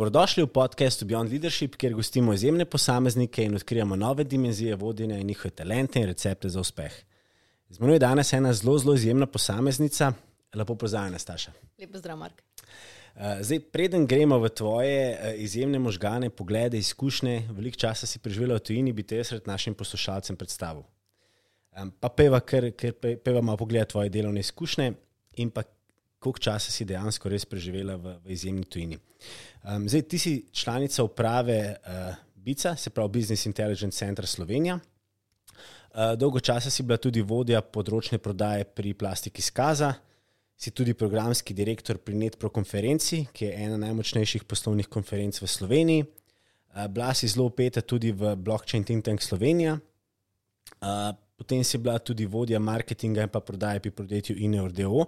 Dobrodošli 0.00 0.42
v 0.42 0.48
podkastu 0.48 1.04
Beyond 1.04 1.28
Leadership, 1.28 1.74
kjer 1.76 1.92
gostimo 1.92 2.32
izjemne 2.32 2.64
posameznike 2.64 3.44
in 3.44 3.54
odkrijemo 3.54 3.96
nove 3.96 4.24
dimenzije 4.24 4.76
vodenja 4.76 5.18
in 5.18 5.26
njihove 5.26 5.50
talente 5.50 6.00
in 6.00 6.06
recepte 6.06 6.48
za 6.48 6.60
uspeh. 6.60 6.92
Z 7.68 7.78
mano 7.78 7.92
je 7.92 7.98
danes 7.98 8.32
ena 8.32 8.52
zelo, 8.52 8.78
zelo 8.78 8.94
izjemna 8.94 9.26
posameznica. 9.26 10.12
Lepo 10.54 10.74
pozdravljena, 10.74 11.18
Staša. 11.18 11.52
Lepo 11.78 11.98
zdrav, 11.98 12.16
Mark. 12.16 12.40
Uh, 13.14 13.22
zdaj, 13.40 13.60
preden 13.60 14.06
gremo 14.06 14.38
v 14.38 14.48
tvoje 14.48 15.18
uh, 15.20 15.40
izjemne 15.40 15.78
možgane, 15.78 16.30
poglede, 16.30 16.78
izkušnje, 16.78 17.50
veliko 17.50 17.76
časa 17.76 18.06
si 18.06 18.18
preživela 18.18 18.56
v 18.56 18.64
tujini, 18.70 18.92
bi 18.92 19.02
te 19.02 19.20
jaz 19.20 19.32
rad 19.32 19.46
našim 19.46 19.74
poslušalcem 19.74 20.36
predstavil. 20.36 20.82
Pa 22.00 22.08
peva, 22.08 22.40
ker, 22.40 22.70
ker 22.72 22.96
peva 22.96 23.44
malo 23.44 23.60
pogleda 23.60 23.84
tvoje 23.84 24.08
delovne 24.08 24.40
izkušnje 24.40 24.92
in 25.44 25.50
pa 25.50 25.62
koliko 26.20 26.38
časa 26.38 26.72
si 26.72 26.84
dejansko 26.84 27.28
res 27.28 27.44
preživela 27.44 27.96
v, 27.96 28.16
v 28.24 28.32
izjemni 28.32 28.64
tujini. 28.64 28.98
Um, 29.64 29.88
zdaj, 29.88 30.02
ti 30.02 30.18
si 30.18 30.46
članica 30.52 31.02
uprave 31.02 31.76
uh, 31.86 32.14
BICA, 32.34 32.76
se 32.76 32.90
pravi 32.90 33.08
Business 33.08 33.46
Intelligence 33.46 33.98
Center 33.98 34.26
Slovenija. 34.26 34.78
Uh, 35.94 36.18
dolgo 36.18 36.40
časa 36.40 36.70
si 36.70 36.82
bila 36.82 36.96
tudi 36.96 37.20
vodja 37.20 37.60
področne 37.60 38.18
prodaje 38.18 38.64
pri 38.64 38.94
plastiki 38.94 39.42
Skaza, 39.42 39.92
si 40.56 40.70
tudi 40.70 40.94
programski 40.94 41.54
direktor 41.54 41.98
pri 41.98 42.16
NetPro 42.16 42.48
konferenci, 42.48 43.26
ki 43.32 43.44
je 43.44 43.52
ena 43.66 43.76
najmočnejših 43.84 44.48
poslovnih 44.48 44.88
konferenc 44.88 45.42
v 45.42 45.48
Sloveniji. 45.48 46.08
Uh, 46.08 46.86
bila 46.88 47.12
si 47.14 47.28
zelo 47.28 47.50
upeta 47.52 47.84
tudi 47.84 48.16
v 48.16 48.36
Blockchain 48.40 48.84
Think 48.84 49.04
Tank 49.04 49.20
Slovenija. 49.20 49.76
Uh, 50.80 51.12
potem 51.36 51.64
si 51.64 51.76
bila 51.76 51.98
tudi 51.98 52.24
vodja 52.24 52.58
marketinga 52.60 53.28
in 53.28 53.32
pa 53.32 53.44
prodaje 53.44 53.80
pri 53.80 53.92
podjetju 53.92 54.40
INEORDO, 54.40 55.04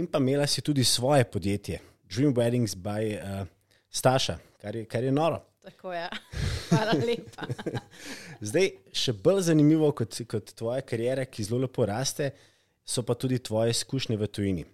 in 0.00 0.08
pa 0.08 0.16
imela 0.16 0.46
si 0.46 0.64
tudi 0.64 0.84
svoje 0.84 1.28
podjetje, 1.28 1.80
Dream 2.08 2.32
Weddings 2.32 2.72
by 2.76 3.18
uh, 3.20 3.44
Staša, 3.92 4.38
kar 4.60 4.76
je, 4.76 4.84
kar 4.84 5.04
je 5.04 5.12
noro. 5.12 5.42
Tako 5.62 5.92
je, 5.92 6.08
hvala 6.70 6.92
lepa. 7.06 7.46
Zdaj, 8.48 8.70
še 8.96 9.12
bolj 9.12 9.42
zanimivo 9.50 9.90
kot, 9.96 10.16
kot 10.28 10.54
tvoja 10.58 10.80
karijera, 10.86 11.26
ki 11.28 11.44
zelo 11.44 11.60
lepo 11.66 11.84
raste, 11.86 12.30
so 12.82 13.04
pa 13.06 13.14
tudi 13.14 13.38
tvoje 13.38 13.76
izkušnje 13.76 14.16
v 14.18 14.28
tujini. 14.32 14.64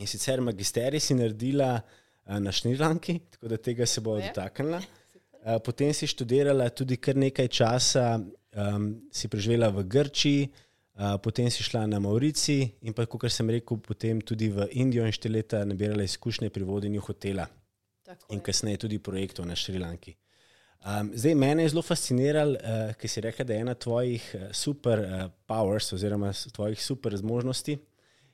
In 0.00 0.08
sicer 0.08 0.40
magisterij 0.40 1.02
si 1.02 1.16
naredila 1.18 1.74
uh, 1.76 2.38
na 2.40 2.54
Šrilanki, 2.54 3.18
tako 3.34 3.52
da 3.52 3.60
tega 3.60 3.86
se 3.86 4.04
bo 4.04 4.16
dotaknila. 4.20 4.82
Uh, 5.38 5.54
potem 5.62 5.92
si 5.94 6.02
študirala 6.10 6.64
tudi 6.74 6.96
kar 6.98 7.16
nekaj 7.16 7.46
časa, 7.54 8.18
um, 8.18 8.88
si 9.14 9.30
preživela 9.30 9.68
v 9.70 9.84
Grčiji, 9.86 10.48
potem 11.22 11.46
si 11.46 11.62
šla 11.62 11.84
na 11.86 12.00
Maurici 12.02 12.56
in 12.82 12.92
pa, 12.92 13.06
kot 13.06 13.30
sem 13.30 13.46
rekel, 13.54 13.78
potem 13.78 14.18
tudi 14.18 14.50
v 14.50 14.66
Indijo 14.82 15.06
in 15.06 15.14
štiri 15.14 15.36
leta 15.36 15.62
nabirala 15.64 16.02
izkušnje 16.02 16.50
pri 16.50 16.66
vodenju 16.66 17.04
hotela 17.06 17.46
Tako 18.08 18.34
in 18.34 18.40
kasneje 18.40 18.82
tudi 18.86 18.98
projektov 18.98 19.46
na 19.46 19.56
Šrilanki. 19.56 20.14
Um, 20.78 21.10
zdaj, 21.14 21.34
mene 21.34 21.64
je 21.64 21.72
zelo 21.74 21.82
fasciniralo, 21.82 22.54
uh, 22.56 22.92
ker 22.96 23.10
si 23.10 23.20
rekel, 23.20 23.46
da 23.46 23.54
je 23.54 23.64
ena 23.66 23.74
tvojih 23.74 24.28
super 24.54 25.02
uh, 25.02 25.24
powers 25.50 25.92
oziroma 25.92 26.30
tvojih 26.54 26.80
super 26.82 27.16
zmožnosti, 27.18 27.78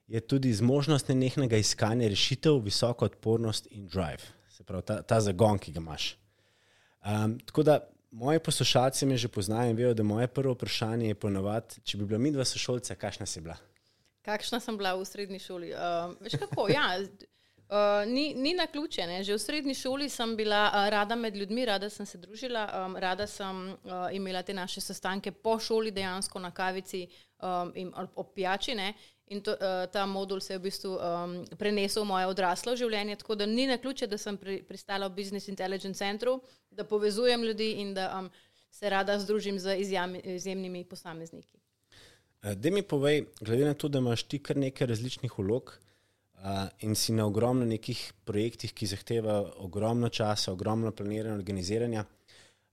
je 0.06 0.20
tudi 0.20 0.52
zmožnost 0.52 1.08
nenehnega 1.08 1.56
iskanja 1.56 2.08
rešitev, 2.12 2.60
visoko 2.62 3.08
odpornost 3.08 3.66
in 3.72 3.88
drive, 3.88 4.28
se 4.52 4.64
pravi 4.64 4.84
ta, 4.86 5.00
ta 5.02 5.20
zagon, 5.24 5.58
ki 5.58 5.72
ga 5.72 5.80
imaš. 5.80 6.12
Um, 7.04 7.38
tako 7.48 7.62
da 7.62 7.80
Moji 8.14 8.38
poslušalci 8.38 9.06
me 9.06 9.16
že 9.16 9.28
poznajo 9.28 9.70
in 9.70 9.76
vejo, 9.76 9.94
da 9.94 10.02
moje 10.02 10.26
prvo 10.26 10.52
vprašanje 10.54 11.08
je 11.08 11.14
ponovadi, 11.14 11.80
če 11.82 11.98
bi 11.98 12.04
bila 12.06 12.18
mi 12.18 12.30
dva 12.30 12.44
sošolca, 12.46 12.94
kakšna 12.94 13.26
si 13.26 13.40
bila? 13.40 13.56
Kakšna 14.22 14.60
sem 14.62 14.76
bila 14.78 14.92
v 14.94 15.04
srednji 15.04 15.40
šoli? 15.42 15.72
Uh, 15.74 16.14
veš 16.22 16.36
kako, 16.38 16.68
ja. 16.70 16.92
Uh, 17.68 18.12
ni, 18.12 18.34
ni 18.34 18.54
na 18.54 18.66
ključe. 18.66 19.06
Ne? 19.06 19.22
Že 19.24 19.34
v 19.34 19.40
srednji 19.40 19.74
šoli 19.74 20.08
sem 20.08 20.36
bila 20.36 20.68
uh, 20.68 20.88
rada 20.92 21.16
med 21.16 21.36
ljudmi, 21.36 21.64
rada 21.64 21.88
sem 21.90 22.06
se 22.06 22.18
družila, 22.18 22.64
um, 22.68 22.96
rada 22.96 23.26
sem 23.26 23.70
uh, 23.72 23.92
imela 24.12 24.42
te 24.42 24.54
naše 24.54 24.80
sestanke 24.80 25.32
po 25.32 25.56
šoli, 25.58 25.90
dejansko 25.90 26.38
na 26.38 26.50
kavici 26.50 27.06
um, 27.40 27.72
in 27.74 27.92
ob 28.14 28.34
pijači. 28.34 28.76
In 29.26 29.40
to, 29.40 29.52
uh, 29.52 29.88
ta 29.92 30.04
modul 30.06 30.40
se 30.40 30.52
je 30.52 30.58
v 30.58 30.62
bistvu 30.62 30.90
um, 30.92 31.38
prenesel 31.58 32.04
v 32.04 32.06
moje 32.06 32.26
odraslo 32.26 32.76
življenje, 32.76 33.16
tako 33.16 33.34
da 33.34 33.46
ni 33.46 33.64
na 33.66 33.78
ključe, 33.78 34.06
da 34.06 34.18
sem 34.18 34.36
pri, 34.36 34.58
pristala 34.62 35.08
v 35.08 35.16
Business 35.16 35.48
Intelligence 35.48 35.98
Centru, 35.98 36.42
da 36.70 36.84
povezujem 36.84 37.42
ljudi 37.42 37.70
in 37.80 37.94
da 37.94 38.10
um, 38.18 38.28
se 38.70 38.90
rada 38.90 39.16
združim 39.18 39.58
z 39.58 39.78
izjami, 39.80 40.20
izjemnimi 40.36 40.84
posamezniki. 40.84 41.56
Da 42.42 42.70
mi 42.70 42.82
povej, 42.82 43.24
glede 43.40 43.64
na 43.64 43.74
to, 43.74 43.88
da 43.88 43.98
imaš 43.98 44.22
ti 44.22 44.38
kar 44.38 44.56
nekaj 44.56 44.86
različnih 44.86 45.38
vlog 45.38 45.72
uh, 45.72 45.93
in 46.80 46.94
si 46.94 47.12
na 47.12 47.26
ogromno 47.26 47.64
nekih 47.64 48.12
projektih, 48.24 48.72
ki 48.72 48.86
zahtevajo 48.86 49.52
ogromno 49.64 50.08
časa, 50.08 50.52
ogromno 50.52 50.92
planiranja, 50.92 51.34
organiziranja. 51.34 52.04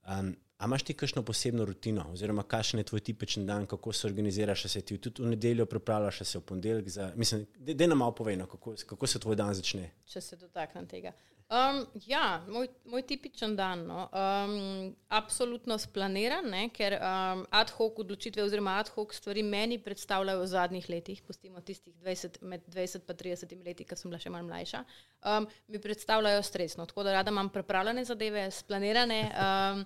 Um, 0.08 0.36
A 0.62 0.66
imaš 0.66 0.84
ti 0.84 0.94
kakšno 0.94 1.24
posebno 1.26 1.66
rutino, 1.66 2.04
oziroma 2.14 2.44
kakšen 2.44 2.80
je 2.80 2.84
tvoj 2.84 3.02
tipičen 3.02 3.46
dan, 3.46 3.66
kako 3.66 3.94
se 3.94 4.08
organiziraš, 4.08 4.68
se 4.70 4.82
ti 4.82 4.98
tudi 4.98 5.24
v 5.24 5.32
nedeljo 5.34 5.66
pripravljaš, 5.66 6.20
se 6.22 6.38
v 6.38 6.42
ponedeljek 6.42 6.90
za. 6.90 7.08
Mislim, 7.16 7.48
da 7.58 7.88
nam 7.88 7.98
malo 7.98 8.12
povej, 8.16 8.38
no, 8.38 8.46
kako, 8.46 8.76
kako 8.86 9.08
se 9.08 9.20
tvoj 9.20 9.36
dan 9.36 9.54
začne. 9.58 9.90
Če 10.06 10.22
se 10.22 10.38
dotaknem 10.38 10.86
tega. 10.88 11.16
Um, 11.52 11.82
ja, 12.08 12.42
moj, 12.48 12.70
moj 12.86 13.02
tipičen 13.04 13.56
dan. 13.56 13.82
No, 13.88 14.06
um, 14.16 14.96
absolutno 15.12 15.76
splaniran, 15.78 16.46
ne, 16.48 16.70
ker 16.72 16.96
um, 16.96 17.42
ad 17.52 17.74
hoc 17.76 17.98
odločitve 18.00 18.44
oziroma 18.46 18.78
ad 18.80 18.88
hoc 18.96 19.12
stvari 19.18 19.44
meni 19.44 19.76
predstavljajo 19.84 20.40
v 20.40 20.46
zadnjih 20.48 20.88
letih, 20.90 21.20
pustimo 21.28 21.60
tistih 21.60 21.92
20, 22.06 22.38
med 22.48 22.64
20 22.72 23.04
in 23.04 23.18
30 23.24 23.66
leti, 23.66 23.88
ko 23.90 23.98
sem 24.00 24.08
bila 24.08 24.22
še 24.24 24.32
malo 24.32 24.48
mlajša, 24.48 24.82
um, 25.28 25.50
mi 25.68 25.82
predstavljajo 25.84 26.46
stresno. 26.48 26.88
Tako 26.88 27.04
da 27.04 27.18
rada 27.20 27.36
imam 27.36 27.52
pripravljene 27.52 28.06
zadeve, 28.08 28.48
splanirane. 28.52 29.20
Um, 29.36 29.86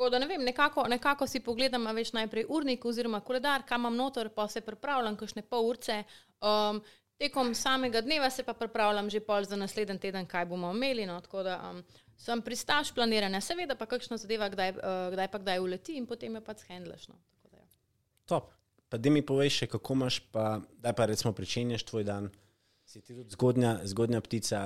Tako 0.00 0.08
da 0.10 0.18
ne 0.18 0.26
vem, 0.26 0.40
nekako, 0.40 0.86
nekako 0.88 1.26
si 1.28 1.42
pogledam, 1.44 1.84
veš 1.92 2.14
najprej 2.16 2.46
urnik 2.48 2.84
oziroma 2.88 3.18
koledar, 3.20 3.66
kam 3.68 3.82
imam 3.82 3.98
noter, 3.98 4.30
pa 4.32 4.46
se 4.48 4.62
pripravljam, 4.64 5.18
kakšne 5.20 5.42
pol 5.42 5.66
urce. 5.68 5.98
Um, 6.40 6.78
tekom 7.20 7.54
samega 7.54 8.00
dneva 8.00 8.30
se 8.30 8.42
pa 8.42 8.54
pripravljam 8.56 9.10
že 9.10 9.20
pol 9.20 9.44
za 9.44 9.56
naslednji 9.56 9.98
teden, 9.98 10.26
kaj 10.26 10.46
bomo 10.48 10.72
imeli. 10.72 11.06
No, 11.06 11.20
tako 11.20 11.42
da 11.44 11.58
um, 11.70 11.82
sem 12.16 12.42
pristaš 12.42 12.94
planiranja, 12.96 13.40
seveda 13.44 13.76
pa 13.76 13.86
kakšna 13.86 14.16
zadeva, 14.20 14.48
kdaj, 14.48 14.72
uh, 14.78 15.08
kdaj 15.12 15.28
pa 15.32 15.42
kdaj 15.42 15.60
uleti 15.60 15.98
in 16.00 16.08
potem 16.08 16.34
jo 16.34 16.42
pač 16.44 16.64
handlaš. 16.68 17.08
No, 17.12 17.18
ja. 17.52 17.64
Top. 18.26 18.54
Pa 18.90 18.98
da 18.98 19.10
mi 19.10 19.22
poveš, 19.22 19.60
kako 19.70 19.94
imaš, 19.94 20.18
pa 20.32 20.60
da 20.82 20.92
pa 20.92 21.06
recimo 21.06 21.32
pričenjaš 21.32 21.84
tvoj 21.86 22.04
dan. 22.04 22.30
Si 22.90 23.00
ti 23.00 23.14
tudi 23.14 23.30
zgodnja, 23.30 23.76
zgodnja 23.84 24.20
ptica? 24.20 24.60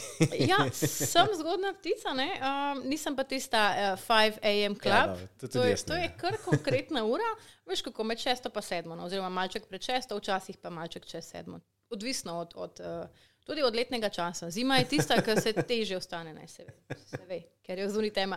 ja, 0.52 0.58
sem 1.12 1.30
zgodnja 1.38 1.72
ptica, 1.78 2.12
um, 2.12 2.82
nisem 2.84 3.16
pa 3.16 3.24
tista 3.24 3.62
uh, 3.94 4.02
5 4.08 4.42
AM 4.42 4.74
club. 4.76 4.92
Ja, 4.92 5.16
no, 5.42 5.48
to, 5.48 5.64
je, 5.64 5.76
to 5.88 5.96
je 5.96 6.10
kar 6.20 6.36
konkretna 6.44 7.04
ura, 7.14 7.30
veš 7.64 7.82
kako 7.88 8.04
med 8.04 8.20
6 8.20 8.50
in 8.50 8.84
7, 8.84 8.92
no, 8.92 9.08
oziroma 9.08 9.32
malček 9.32 9.64
pred 9.70 9.80
6, 9.80 10.12
včasih 10.18 10.60
pa 10.60 10.70
malček 10.70 11.08
čez 11.08 11.32
7. 11.32 11.56
Odvisno 11.90 12.36
od, 12.44 12.52
od, 12.54 12.84
uh, 12.84 13.08
tudi 13.48 13.64
od 13.64 13.74
letnega 13.74 14.12
časa. 14.12 14.50
Zima 14.50 14.76
je 14.76 14.88
tista, 14.88 15.22
ki 15.22 15.40
se 15.40 15.52
teže 15.52 15.96
ostane, 15.96 16.34
ne 16.34 16.48
se 16.48 16.68
se 17.06 17.24
ve 17.28 17.40
ker 17.70 17.78
je 17.78 17.86
vzuni 17.86 18.10
tema. 18.10 18.36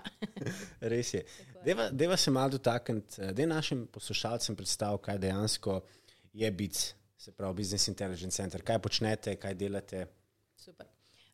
Res 0.79 1.13
je. 1.13 1.25
Deva, 1.65 1.89
deva 1.91 2.17
se 2.17 2.31
malo 2.31 2.55
dotakniti, 2.55 3.21
eh, 3.21 3.33
da 3.33 3.45
našim 3.45 3.87
poslušalcem 3.91 4.55
predstavil, 4.55 4.97
kaj 4.97 5.17
dejansko 5.17 5.81
je 6.33 6.51
biti 6.51 6.93
se 7.23 7.31
pravi 7.31 7.53
Business 7.53 7.87
Intelligence 7.87 8.35
Center. 8.35 8.61
Kaj 8.61 8.79
počnete, 8.79 9.35
kaj 9.35 9.55
delate? 9.55 10.07
Super. 10.57 10.87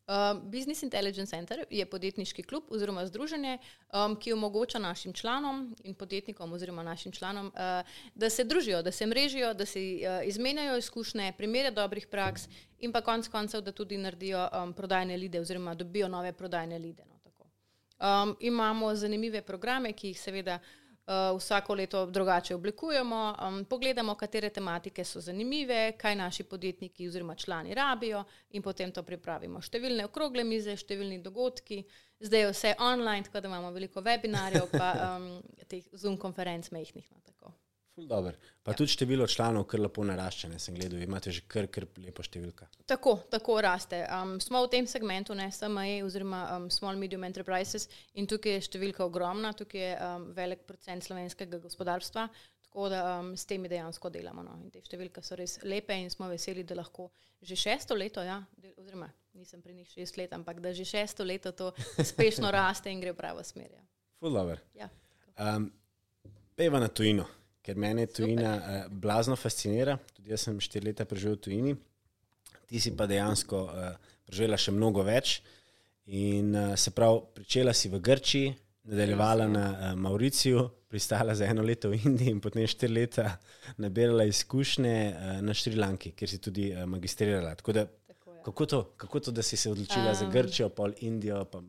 Uh, 0.10 0.38
Business 0.44 0.84
Intelligence 0.84 1.30
Center 1.30 1.64
je 1.70 1.86
podjetniški 1.86 2.44
klub 2.44 2.72
oziroma 2.74 3.06
združenje, 3.06 3.58
um, 3.94 4.16
ki 4.16 4.34
omogoča 4.34 4.80
našim 4.80 5.14
članom 5.14 5.76
in 5.84 5.94
podjetnikom 5.94 6.54
oziroma 6.54 6.84
našim 6.84 7.12
članom, 7.12 7.48
uh, 7.48 7.90
da 8.16 8.30
se 8.30 8.44
družijo, 8.44 8.82
da 8.82 8.92
se 8.92 9.06
mrežijo, 9.06 9.54
da 9.54 9.66
si 9.66 10.02
uh, 10.02 10.28
izmenjajo 10.28 10.78
izkušnje, 10.78 11.34
primere 11.38 11.72
dobrih 11.72 12.08
praks 12.08 12.48
in 12.80 12.92
pa 12.92 13.02
konec 13.02 13.28
koncev, 13.28 13.62
da 13.62 13.72
tudi 13.72 13.98
naredijo 13.98 14.48
um, 14.50 14.74
prodajne 14.74 15.18
lide 15.18 15.40
oziroma 15.40 15.76
dobijo 15.76 16.08
nove 16.08 16.34
prodajne 16.34 16.80
lide. 16.80 17.06
No, 17.06 17.20
um, 18.00 18.36
imamo 18.40 18.96
zanimive 18.96 19.42
programe, 19.42 19.94
ki 19.94 20.14
jih 20.14 20.22
seveda 20.22 20.60
uh, 20.62 20.89
uh, 21.10 21.38
vsako 21.38 21.76
leto 21.76 22.06
drugače 22.06 22.56
oblikujemo, 22.56 23.36
um, 23.48 23.66
pogledamo, 23.66 24.16
katere 24.16 24.50
tematike 24.50 25.04
so 25.06 25.22
zanimive, 25.22 25.92
kaj 25.98 26.16
naši 26.16 26.44
podjetniki 26.44 27.08
oziroma 27.08 27.36
člani 27.36 27.74
rabijo 27.74 28.24
in 28.50 28.62
potem 28.62 28.92
to 28.92 29.04
pripravimo. 29.04 29.62
Številne 29.62 30.06
okrogle 30.06 30.44
mize, 30.44 30.78
številni 30.78 31.22
dogodki, 31.24 31.84
zdaj 32.20 32.46
je 32.46 32.52
vse 32.54 32.76
online, 32.80 33.26
tako 33.28 33.42
da 33.42 33.52
imamo 33.52 33.74
veliko 33.76 34.06
webinarjev, 34.06 34.70
pa 34.72 34.94
um, 35.16 35.32
teh 35.68 35.84
Zoom 35.94 36.18
konferenc 36.18 36.72
mehkih. 36.72 37.10
No, 37.12 37.20
Dober. 38.08 38.36
Pa 38.64 38.72
ja. 38.72 38.78
tudi 38.78 38.94
število 38.94 39.28
članov, 39.28 39.66
kar 39.72 39.82
lepo 39.82 40.04
narašča, 40.06 40.50
ne 40.52 40.60
sem 40.60 40.76
gledal, 40.76 41.02
imate 41.02 41.32
že 41.32 41.42
kar, 41.48 41.68
kar 41.74 41.88
lepo 42.00 42.24
številka. 42.24 42.68
Tako, 42.90 43.16
tako 43.32 43.58
raste. 43.66 44.02
Um, 44.14 44.38
smo 44.44 44.62
v 44.66 44.70
tem 44.74 44.88
segmentu, 44.88 45.36
ne 45.38 45.50
SME 45.52 46.04
oziroma 46.06 46.44
um, 46.58 46.70
Small 46.74 47.00
Medium 47.00 47.26
Enterprises 47.28 47.90
in 48.14 48.30
tukaj 48.30 48.58
je 48.58 48.68
številka 48.70 49.04
ogromna, 49.06 49.54
tukaj 49.58 49.82
je 49.82 49.92
um, 49.98 50.30
velik 50.38 50.64
procent 50.70 51.08
slovenskega 51.08 51.62
gospodarstva. 51.64 52.30
Tako 52.70 52.92
da 52.94 53.02
um, 53.18 53.34
s 53.34 53.50
temi 53.50 53.72
dejansko 53.72 54.12
delamo. 54.14 54.46
No. 54.46 54.60
In 54.62 54.70
te 54.70 54.84
številke 54.86 55.24
so 55.26 55.38
res 55.40 55.58
lepe 55.66 55.98
in 55.98 56.12
smo 56.14 56.30
veseli, 56.30 56.64
da 56.64 56.78
lahko 56.78 57.10
že 57.42 57.56
šesto 57.56 57.96
leto, 57.96 58.22
ja, 58.22 58.42
del, 58.60 58.76
oziroma 58.78 59.08
nisem 59.40 59.62
pri 59.64 59.74
njih 59.78 59.88
šest 59.88 60.18
let, 60.20 60.34
ampak 60.36 60.60
da 60.60 60.74
že 60.76 60.84
šesto 60.86 61.24
leto 61.24 61.56
to 61.56 61.72
uspešno 61.98 62.52
raste 62.58 62.92
in 62.92 63.00
gre 63.00 63.16
v 63.16 63.18
pravo 63.18 63.44
smer. 63.48 63.72
Ja. 63.72 63.86
Fulover. 64.20 64.60
Ja, 64.76 64.90
Um, 65.40 65.72
peva 66.56 66.80
na 66.80 66.88
tujino, 66.88 67.24
ker 67.66 67.78
mene 67.78 68.08
tujina 68.08 68.56
uh, 68.56 68.80
blazno 68.90 69.36
fascinira. 69.36 69.98
Tudi 70.16 70.34
jaz 70.34 70.48
sem 70.48 70.60
štiri 70.60 70.92
leta 70.92 71.06
preživel 71.06 71.38
v 71.38 71.44
tujini, 71.46 71.76
ti 72.70 72.80
si 72.80 72.94
pa 72.96 73.08
dejansko 73.10 73.62
uh, 73.66 73.94
preživela 74.30 74.60
še 74.60 74.74
mnogo 74.76 75.06
več. 75.06 75.40
In 76.10 76.56
uh, 76.56 76.74
se 76.80 76.94
pravi, 76.96 77.22
pričela 77.38 77.74
si 77.74 77.90
v 77.90 78.02
Grčiji, 78.02 78.54
nadaljevala 78.90 79.48
na 79.48 79.66
uh, 79.70 79.96
Mauriciju, 80.00 80.70
pristala 80.90 81.36
za 81.38 81.46
eno 81.46 81.62
leto 81.62 81.92
v 81.92 82.00
Indiji 82.02 82.34
in 82.34 82.40
potem 82.42 82.66
štiri 82.66 82.94
leta 82.94 83.36
nabirala 83.78 84.26
izkušnje 84.26 84.96
uh, 85.10 85.34
na 85.46 85.54
Šrilanki, 85.54 86.16
kjer 86.18 86.32
si 86.32 86.42
tudi 86.42 86.72
uh, 86.74 86.86
magistrirala. 86.90 87.54
Tako 87.60 87.78
da, 87.78 87.86
tako 87.86 88.34
je. 88.34 88.42
kako, 88.46 88.66
to, 88.66 88.84
kako 88.98 89.20
to, 89.20 89.32
da 89.32 89.46
si 89.46 89.58
se 89.58 89.70
odločila 89.70 90.16
um, 90.16 90.18
za 90.18 90.30
Grčijo, 90.34 90.70
pol 90.74 90.98
Indijo, 91.06 91.44
pa 91.46 91.62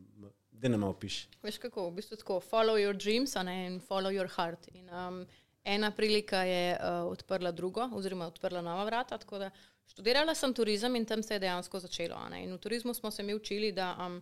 da 0.51 0.69
ne 0.69 0.77
malo 0.77 0.93
piš. 0.93 1.27
Veš 1.43 1.57
kako, 1.57 1.89
v 1.89 1.95
bistvu 2.01 2.17
tako, 2.17 2.39
follow 2.41 2.77
your 2.77 2.97
dreams 2.97 3.33
ne, 3.45 3.65
in 3.65 3.79
follow 3.81 4.13
your 4.13 4.29
heart. 4.29 4.67
In, 4.73 4.89
um, 4.89 5.25
ena 5.63 5.91
prilika 5.91 6.43
je 6.43 6.77
uh, 6.79 7.11
odprla 7.11 7.51
drugo, 7.51 7.89
oziroma 7.93 8.27
odprla 8.27 8.61
nova 8.61 8.83
vrata. 8.83 9.17
da 9.17 9.51
Študirala 9.91 10.35
sem 10.35 10.53
turizem 10.53 10.95
in 10.95 11.05
tam 11.05 11.23
se 11.23 11.35
je 11.35 11.39
dejansko 11.39 11.79
začelo. 11.79 12.15
ne. 12.29 12.43
In 12.43 12.53
v 12.53 12.57
turizmu 12.57 12.93
smo 12.93 13.11
se 13.11 13.23
mi 13.23 13.35
učili, 13.35 13.71
da 13.71 13.95
um, 13.99 14.21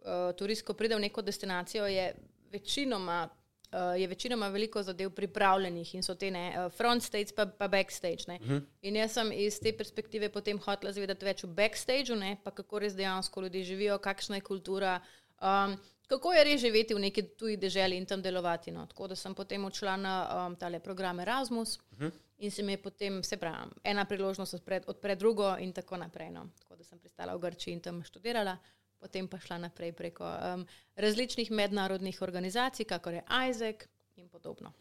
uh, 0.00 0.32
turist, 0.36 0.64
ko 0.64 0.74
pride 0.74 0.96
v 0.96 1.00
neko 1.00 1.22
destinacijo, 1.22 1.86
je 1.86 2.14
večinoma. 2.52 3.28
Uh, 3.74 4.00
je 4.00 4.06
večinoma 4.06 4.48
veliko 4.48 4.82
zadev 4.82 5.10
pripravljenih 5.10 5.94
in 5.94 6.02
so 6.02 6.14
te 6.14 6.30
ne, 6.30 6.44
uh, 6.54 6.72
front 6.72 7.02
stage, 7.02 7.34
pa, 7.36 7.46
pa 7.46 7.68
backstage. 7.68 8.24
Uh 8.28 8.34
-huh. 8.46 8.60
In 8.82 8.96
jaz 8.96 9.12
sem 9.12 9.32
iz 9.32 9.58
te 9.60 9.72
perspektive 9.72 10.28
potem 10.28 10.58
hotela 10.58 10.92
zvedeti 10.92 11.24
več 11.24 11.44
o 11.44 11.46
backstageu, 11.46 12.16
ne, 12.16 12.36
pa 12.44 12.50
kako 12.50 12.78
res 12.78 12.94
dejansko 12.94 13.40
ljudje 13.40 13.64
živijo, 13.64 13.98
kakšna 13.98 14.36
je 14.36 14.40
kultura, 14.40 15.00
um, 15.42 15.76
kako 16.06 16.32
je 16.32 16.44
res 16.44 16.60
živeti 16.60 16.94
v 16.94 17.00
neki 17.06 17.22
tuji 17.38 17.56
deželi 17.56 17.96
in 17.96 18.06
tam 18.06 18.22
delovati. 18.22 18.70
No. 18.70 18.86
Tako 18.86 19.08
da 19.08 19.16
sem 19.16 19.34
potem 19.34 19.64
odšla 19.64 19.96
na 19.96 20.14
um, 20.46 20.56
tale 20.56 20.80
program 20.80 21.20
Erasmus 21.20 21.76
uh 21.76 21.98
-huh. 21.98 22.12
in 22.38 22.50
se 22.50 22.62
mi 22.62 22.72
je 22.72 22.82
potem, 22.82 23.22
se 23.22 23.36
pravi, 23.36 23.70
ena 23.84 24.04
priložnost 24.04 24.54
odpre, 24.54 24.80
odpre 24.86 25.16
drugo 25.16 25.56
in 25.58 25.72
tako 25.72 25.96
naprej. 25.96 26.30
No. 26.30 26.48
Tako 26.58 26.76
da 26.76 26.84
sem 26.84 26.98
pristala 26.98 27.34
v 27.34 27.40
Grčiji 27.40 27.72
in 27.72 27.80
tam 27.80 28.02
študirala. 28.02 28.56
Potem 28.98 29.28
pa 29.28 29.38
šla 29.38 29.58
naprej 29.58 29.92
preko 29.92 30.24
um, 30.24 30.66
različnih 30.96 31.50
mednarodnih 31.50 32.22
organizacij, 32.22 32.86
kakor 32.86 33.14
je 33.14 33.22
Isaac 33.50 33.76
in 34.16 34.28
podobno. 34.28 34.72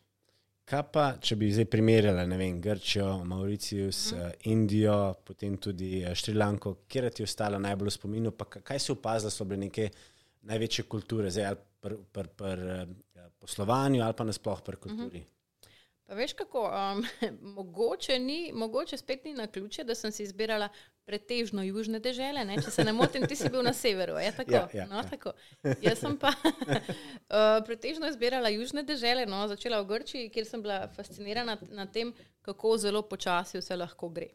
Kaj 0.64 0.84
pa, 0.96 1.18
če 1.20 1.36
bi 1.36 1.50
zdaj 1.52 1.66
primerjala, 1.66 2.24
vem, 2.40 2.62
Grčijo, 2.62 3.26
Mauricius, 3.28 4.14
mm. 4.14 4.20
uh, 4.20 4.32
Indijo, 4.44 5.14
potem 5.28 5.58
tudi 5.58 6.06
uh, 6.06 6.14
Šrilanko, 6.16 6.78
kje 6.88 7.10
ti 7.10 7.22
je 7.22 7.28
ostalo 7.28 7.60
najbolj 7.60 7.88
v 7.88 7.92
spominu, 7.92 8.32
pa 8.32 8.46
ka- 8.46 8.62
kaj 8.62 8.80
si 8.80 8.92
opazila, 8.92 9.32
so 9.32 9.44
bile 9.44 9.66
neke 9.66 9.90
največje 10.44 10.88
kulture, 10.90 11.32
zdaj 11.32 11.52
ali 11.52 11.62
pri 11.84 12.00
pr, 12.16 12.28
pr, 12.40 12.60
uh, 12.60 13.30
poslovanju 13.40 14.04
ali 14.04 14.16
pa 14.18 14.28
nasploh 14.28 14.62
pri 14.64 14.80
kulturi. 14.88 15.20
Mm 15.20 15.34
Pa 16.08 16.16
veš 16.16 16.34
kako, 16.34 16.72
um, 16.94 17.06
mogoče, 17.56 18.20
ni, 18.20 18.52
mogoče 18.54 18.98
spet 18.98 19.24
ni 19.26 19.34
na 19.34 19.48
ključe, 19.48 19.84
da 19.84 19.96
sem 19.96 20.12
si 20.12 20.24
izbirala 20.24 20.70
pretežno 21.06 21.64
južne 21.64 22.00
dežele. 22.00 22.46
Ne? 22.46 22.58
Če 22.62 22.72
se 22.72 22.84
ne 22.84 22.94
motim, 22.94 23.26
ti 23.28 23.36
si 23.36 23.50
bil 23.50 23.64
na 23.64 23.74
severu. 23.74 24.18
Je 24.20 24.32
tako? 24.36 24.54
Ja, 24.54 24.68
ja, 24.74 24.86
no, 24.88 25.00
ja. 25.00 25.04
tako. 25.10 25.32
Jaz 25.82 26.04
sem 26.04 26.18
pa 26.20 26.34
uh, 26.36 27.64
pretežno 27.68 28.08
izbirala 28.12 28.52
južne 28.52 28.84
dežele, 28.84 29.26
no, 29.26 29.46
začela 29.48 29.82
v 29.82 29.90
Grčiji, 29.94 30.30
kjer 30.30 30.48
sem 30.48 30.64
bila 30.64 30.84
fascinirana 30.96 31.58
nad 31.72 31.92
tem, 31.92 32.14
kako 32.42 32.78
zelo 32.78 33.02
počasi 33.08 33.58
vse 33.64 33.80
lahko 33.80 34.10
gre. 34.12 34.30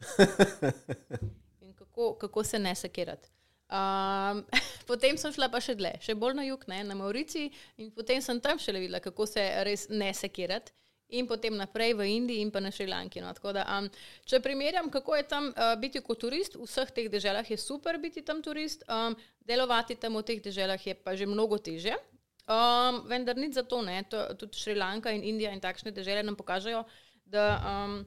In 1.64 1.74
kako, 1.76 2.14
kako 2.14 2.44
se 2.44 2.58
ne 2.58 2.74
sekirati. 2.74 3.28
Um, 3.68 4.44
potem 4.90 5.18
sem 5.20 5.32
šla 5.32 5.50
pa 5.52 5.60
še 5.60 5.76
dlje, 5.76 5.98
še 6.00 6.16
bolj 6.16 6.38
na 6.38 6.46
jug, 6.48 6.64
ne, 6.72 6.80
na 6.88 6.96
Mauriciji, 6.96 7.52
in 7.76 7.92
potem 7.92 8.22
sem 8.24 8.40
tam 8.40 8.60
še 8.60 8.72
videla, 8.72 9.00
kako 9.04 9.28
se 9.28 9.44
res 9.68 9.88
ne 9.92 10.08
sekirati. 10.16 10.72
In 11.08 11.24
potem 11.24 11.54
naprej 11.56 11.94
v 11.96 12.04
Indiji 12.04 12.44
in 12.44 12.50
pa 12.52 12.60
na 12.60 12.68
Šrilanki. 12.68 13.22
No. 13.24 13.32
Tako 13.32 13.54
Da, 13.56 13.62
um, 13.78 13.86
če 14.28 14.42
primerjam, 14.44 14.90
kako 14.92 15.16
je 15.16 15.24
tam 15.24 15.46
uh, 15.48 15.72
biti 15.80 16.02
kot 16.04 16.20
turist, 16.20 16.58
v 16.60 16.68
vseh 16.68 16.90
teh 16.92 17.08
državah 17.08 17.48
je 17.48 17.56
super 17.56 17.96
biti 17.96 18.20
tam 18.20 18.42
turist, 18.44 18.84
um, 18.92 19.16
delovati 19.40 19.96
tam 19.96 20.20
v 20.20 20.24
teh 20.28 20.42
državah 20.44 20.76
je 20.76 20.92
pa 20.92 21.16
že 21.16 21.24
mnogo 21.24 21.56
teže. 21.56 21.96
Um, 22.44 23.08
vendar 23.08 23.40
nič 23.40 23.56
za 23.56 23.64
to, 23.64 23.80
ne. 23.80 24.04
To, 24.12 24.20
tudi 24.36 24.60
Šrilanka 24.60 25.12
in 25.16 25.24
Indija 25.24 25.52
in 25.56 25.64
takšne 25.64 25.96
države 25.96 26.24
nam 26.28 26.36
pokažejo, 26.36 26.84
da 27.24 27.56
um, 27.56 28.04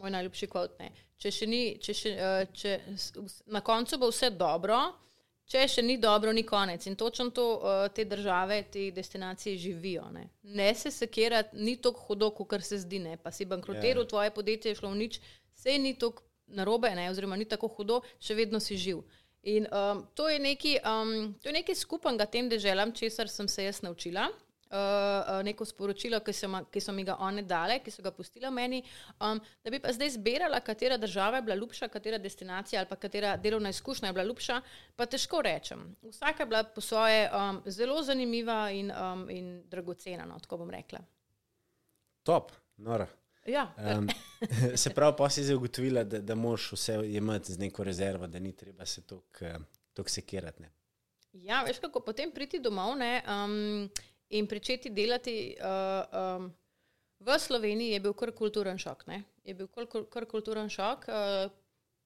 moj 0.00 0.14
najljubši 0.14 0.48
kvot 0.50 0.78
ne. 0.82 0.92
Če 1.18 1.32
še 1.34 1.46
ni, 1.50 1.62
če 1.82 1.94
še, 1.94 2.14
uh, 2.14 2.40
če, 2.54 2.78
na 3.50 3.62
koncu 3.66 3.98
bo 3.98 4.10
vse 4.12 4.30
dobro, 4.30 4.78
če 5.48 5.64
še 5.68 5.82
ni 5.82 5.96
dobro, 5.98 6.32
ni 6.32 6.44
konec. 6.46 6.86
In 6.86 6.96
točno 6.96 7.30
to 7.34 7.46
uh, 7.56 7.86
te 7.94 8.04
države, 8.04 8.62
te 8.72 8.90
destinacije 8.94 9.58
živijo. 9.58 10.06
Ne, 10.14 10.28
ne 10.42 10.70
se 10.74 10.92
sekirati, 10.94 11.56
ni 11.58 11.76
tako 11.82 12.06
hudo, 12.08 12.30
kot 12.36 12.54
se 12.62 12.78
zdi. 12.84 13.02
Ne. 13.02 13.16
Pa 13.16 13.32
si 13.34 13.48
bankrotiral, 13.48 14.04
Ja. 14.04 14.08
tvoje 14.08 14.30
podjetje 14.30 14.72
je 14.72 14.80
šlo 14.82 14.92
v 14.94 15.02
nič, 15.04 15.20
vse 15.56 15.78
ni 15.78 15.94
tako 15.98 16.22
narobe, 16.46 16.90
ne, 16.94 17.10
oziroma 17.10 17.36
ni 17.36 17.44
tako 17.44 17.68
hudo, 17.68 18.02
še 18.20 18.34
vedno 18.34 18.60
si 18.60 18.76
živ. 18.76 19.02
In 19.42 19.66
um, 19.72 20.02
to 20.14 20.28
je 20.28 20.38
nekaj, 20.38 20.80
um, 20.82 21.34
to 21.40 21.48
je 21.48 21.54
nekaj 21.54 21.76
skupnega 21.78 22.26
tem 22.26 22.48
deželam, 22.48 22.92
česar 22.92 23.28
sem 23.28 23.48
se 23.48 23.64
jaz 23.64 23.82
naučila. 23.82 24.28
Uh, 24.68 25.44
neko 25.44 25.64
sporočilo, 25.64 26.18
ki 26.20 26.32
so, 26.36 26.48
ma, 26.52 26.58
ki 26.68 26.80
so 26.80 26.92
mi 26.92 27.00
ga 27.04 27.14
one 27.24 27.40
dale, 27.42 27.78
ki 27.80 27.90
so 27.90 28.02
ga 28.04 28.10
pustile 28.12 28.50
meni, 28.52 28.82
um, 29.24 29.40
da 29.64 29.72
bi 29.72 29.78
pa 29.80 29.94
zdaj 29.96 30.10
zbirala, 30.18 30.60
katera 30.60 30.98
država 31.00 31.38
je 31.38 31.42
bila 31.46 31.56
ljubša, 31.56 31.88
katera 31.88 32.18
destinacija 32.18 32.82
ali 32.82 32.88
pa 32.88 32.96
katera 32.96 33.36
delovna 33.36 33.72
izkušnja 33.72 34.10
je 34.10 34.12
bila 34.12 34.24
ljubša, 34.28 34.60
pa 34.96 35.06
težko 35.06 35.40
rečem. 35.42 35.86
Vsaka 36.02 36.42
je 36.42 36.46
bila 36.46 36.62
po 36.64 36.84
svoje 36.84 37.30
um, 37.32 37.62
zelo 37.64 38.02
zanimiva 38.02 38.70
in, 38.70 38.92
um, 38.92 39.24
in 39.30 39.62
dragocena, 39.70 40.28
no, 40.28 40.38
tako 40.38 40.56
bom 40.56 40.70
rekla. 40.70 41.00
Top, 42.22 42.52
nora. 42.76 43.06
Ja, 43.46 43.74
Um, 43.76 44.08
se 44.76 44.90
pravi, 44.94 45.14
pa 45.18 45.30
si 45.30 45.44
zdaj 45.44 45.56
ugotovila, 45.56 46.04
da, 46.04 46.20
da 46.20 46.34
moraš 46.34 46.72
vse 46.72 47.00
imeti 47.06 47.52
z 47.52 47.58
neko 47.58 47.84
rezervo, 47.84 48.26
da 48.26 48.38
ni 48.38 48.52
treba 48.52 48.86
se 48.86 49.02
tako 49.06 50.08
sekirati. 50.08 50.62
ne. 50.62 50.70
Ja, 51.32 51.62
veš 51.62 51.78
kako 51.78 52.00
potem 52.00 52.30
priti 52.34 52.60
domov 52.60 52.96
ne, 52.96 53.22
um, 53.28 53.90
in 54.28 54.46
pričeti 54.46 54.90
delati. 54.90 55.56
Uh, 55.60 56.38
um, 56.38 56.52
v 57.18 57.38
Sloveniji 57.38 57.92
je 57.92 58.00
bil 58.00 58.14
kar 58.14 58.32
kulturen 58.32 58.78
šok. 58.78 59.06
Ne. 59.06 59.22
Je 59.44 59.54
bil 59.54 59.66
kar, 59.66 59.88
kar, 59.90 60.04
kar 60.10 60.26
kulturen 60.30 60.70
šok 60.70 61.08
uh, 61.08 61.50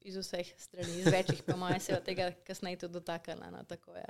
iz 0.00 0.17
vseh 0.17 0.52
strani, 0.59 0.99
iz 1.00 1.11
večjih, 1.12 1.43
pa 1.47 1.57
moja 1.57 1.81
se 1.81 1.97
od 1.97 2.05
tega 2.05 2.31
kasneje 2.47 2.85
tudi 2.85 2.99
dotaknila. 2.99 3.50
No, 3.50 3.64
tako 3.69 3.97
je. 3.97 4.07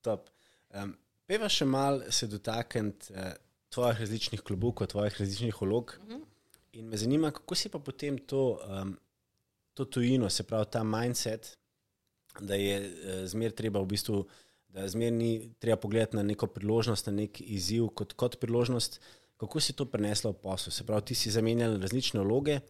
Top. 0.00 0.30
Um, 0.74 0.96
peva 1.26 1.48
še 1.52 1.66
mal 1.68 2.00
se 2.10 2.26
dotakniti 2.30 3.12
uh, 3.12 3.34
tvojih 3.74 4.00
različnih 4.00 4.42
klubov, 4.42 4.86
tvojih 4.86 5.20
različnih 5.20 5.60
vlog. 5.60 5.98
Mhm. 6.06 6.24
In 6.76 6.88
me 6.88 6.96
zanima, 6.96 7.30
kako 7.32 7.54
si 7.54 7.68
pa 7.72 7.78
potem 7.78 8.18
to, 8.18 8.58
um, 8.68 8.96
to 9.74 9.84
tujino, 9.84 10.28
se 10.30 10.44
pravi 10.44 10.66
ta 10.70 10.82
mindset, 10.84 11.54
da 12.40 12.54
je 12.54 12.80
uh, 12.80 13.22
zmer 13.28 13.54
treba 13.56 13.80
v 13.80 13.92
bistvu, 13.94 14.26
da 14.76 14.88
zmer 14.88 15.12
ni 15.12 15.54
treba 15.58 15.76
pogledati 15.80 16.16
na 16.16 16.22
neko 16.22 16.46
priložnost, 16.46 17.06
na 17.06 17.12
nek 17.12 17.40
izziv 17.40 17.88
kot, 17.96 18.12
kot 18.12 18.36
priložnost. 18.40 19.00
Kako 19.36 19.60
si 19.60 19.72
to 19.72 19.86
prenesla 19.88 20.30
v 20.30 20.40
posel? 20.42 20.72
Se 20.72 20.84
pravi, 20.84 21.10
ti 21.10 21.14
si 21.14 21.32
zamenjal 21.32 21.78
različne 21.80 22.20
vloge. 22.20 22.60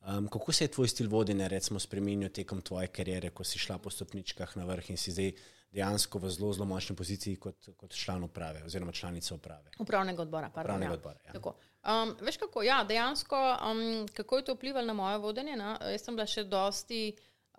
Um, 0.00 0.28
kako 0.32 0.52
se 0.52 0.64
je 0.64 0.72
tvoj 0.72 0.88
stil 0.88 1.08
vodenja 1.12 1.48
recimo, 1.52 1.80
spremenil 1.80 2.32
tekom 2.32 2.62
tvoje 2.64 2.88
kariere, 2.88 3.30
ko 3.30 3.44
si 3.44 3.60
šla 3.60 3.76
po 3.78 3.90
stopničkah 3.92 4.56
na 4.56 4.64
vrh 4.64 4.90
in 4.90 4.96
si 4.96 5.12
zdaj 5.12 5.34
dejansko 5.72 6.18
v 6.18 6.30
zelo, 6.32 6.52
zelo 6.56 6.66
močni 6.66 6.96
poziciji 6.96 7.36
kot, 7.36 7.68
kot 7.76 7.92
član 7.94 8.24
uprave 8.24 8.64
oziroma 8.64 8.92
članica 8.92 9.34
uprave? 9.34 9.76
Upravnega 9.78 10.22
odbora. 10.22 10.48
Pardon, 10.48 10.70
Upravnega 10.70 10.92
ja. 10.92 10.96
odbora, 10.96 11.18
ja. 11.26 11.32
Tako. 11.32 11.54
Um, 11.84 12.16
veš 12.24 12.36
kako, 12.36 12.62
ja, 12.62 12.84
dejansko, 12.84 13.36
um, 13.36 14.08
kako 14.16 14.40
je 14.40 14.44
to 14.44 14.54
vplivalo 14.54 14.86
na 14.86 14.96
moje 14.96 15.18
vodenje? 15.18 15.56
Na? 15.56 15.76
Jaz 15.92 16.08
sem 16.08 16.16
bila 16.16 16.26
še 16.26 16.44
dosti 16.48 17.02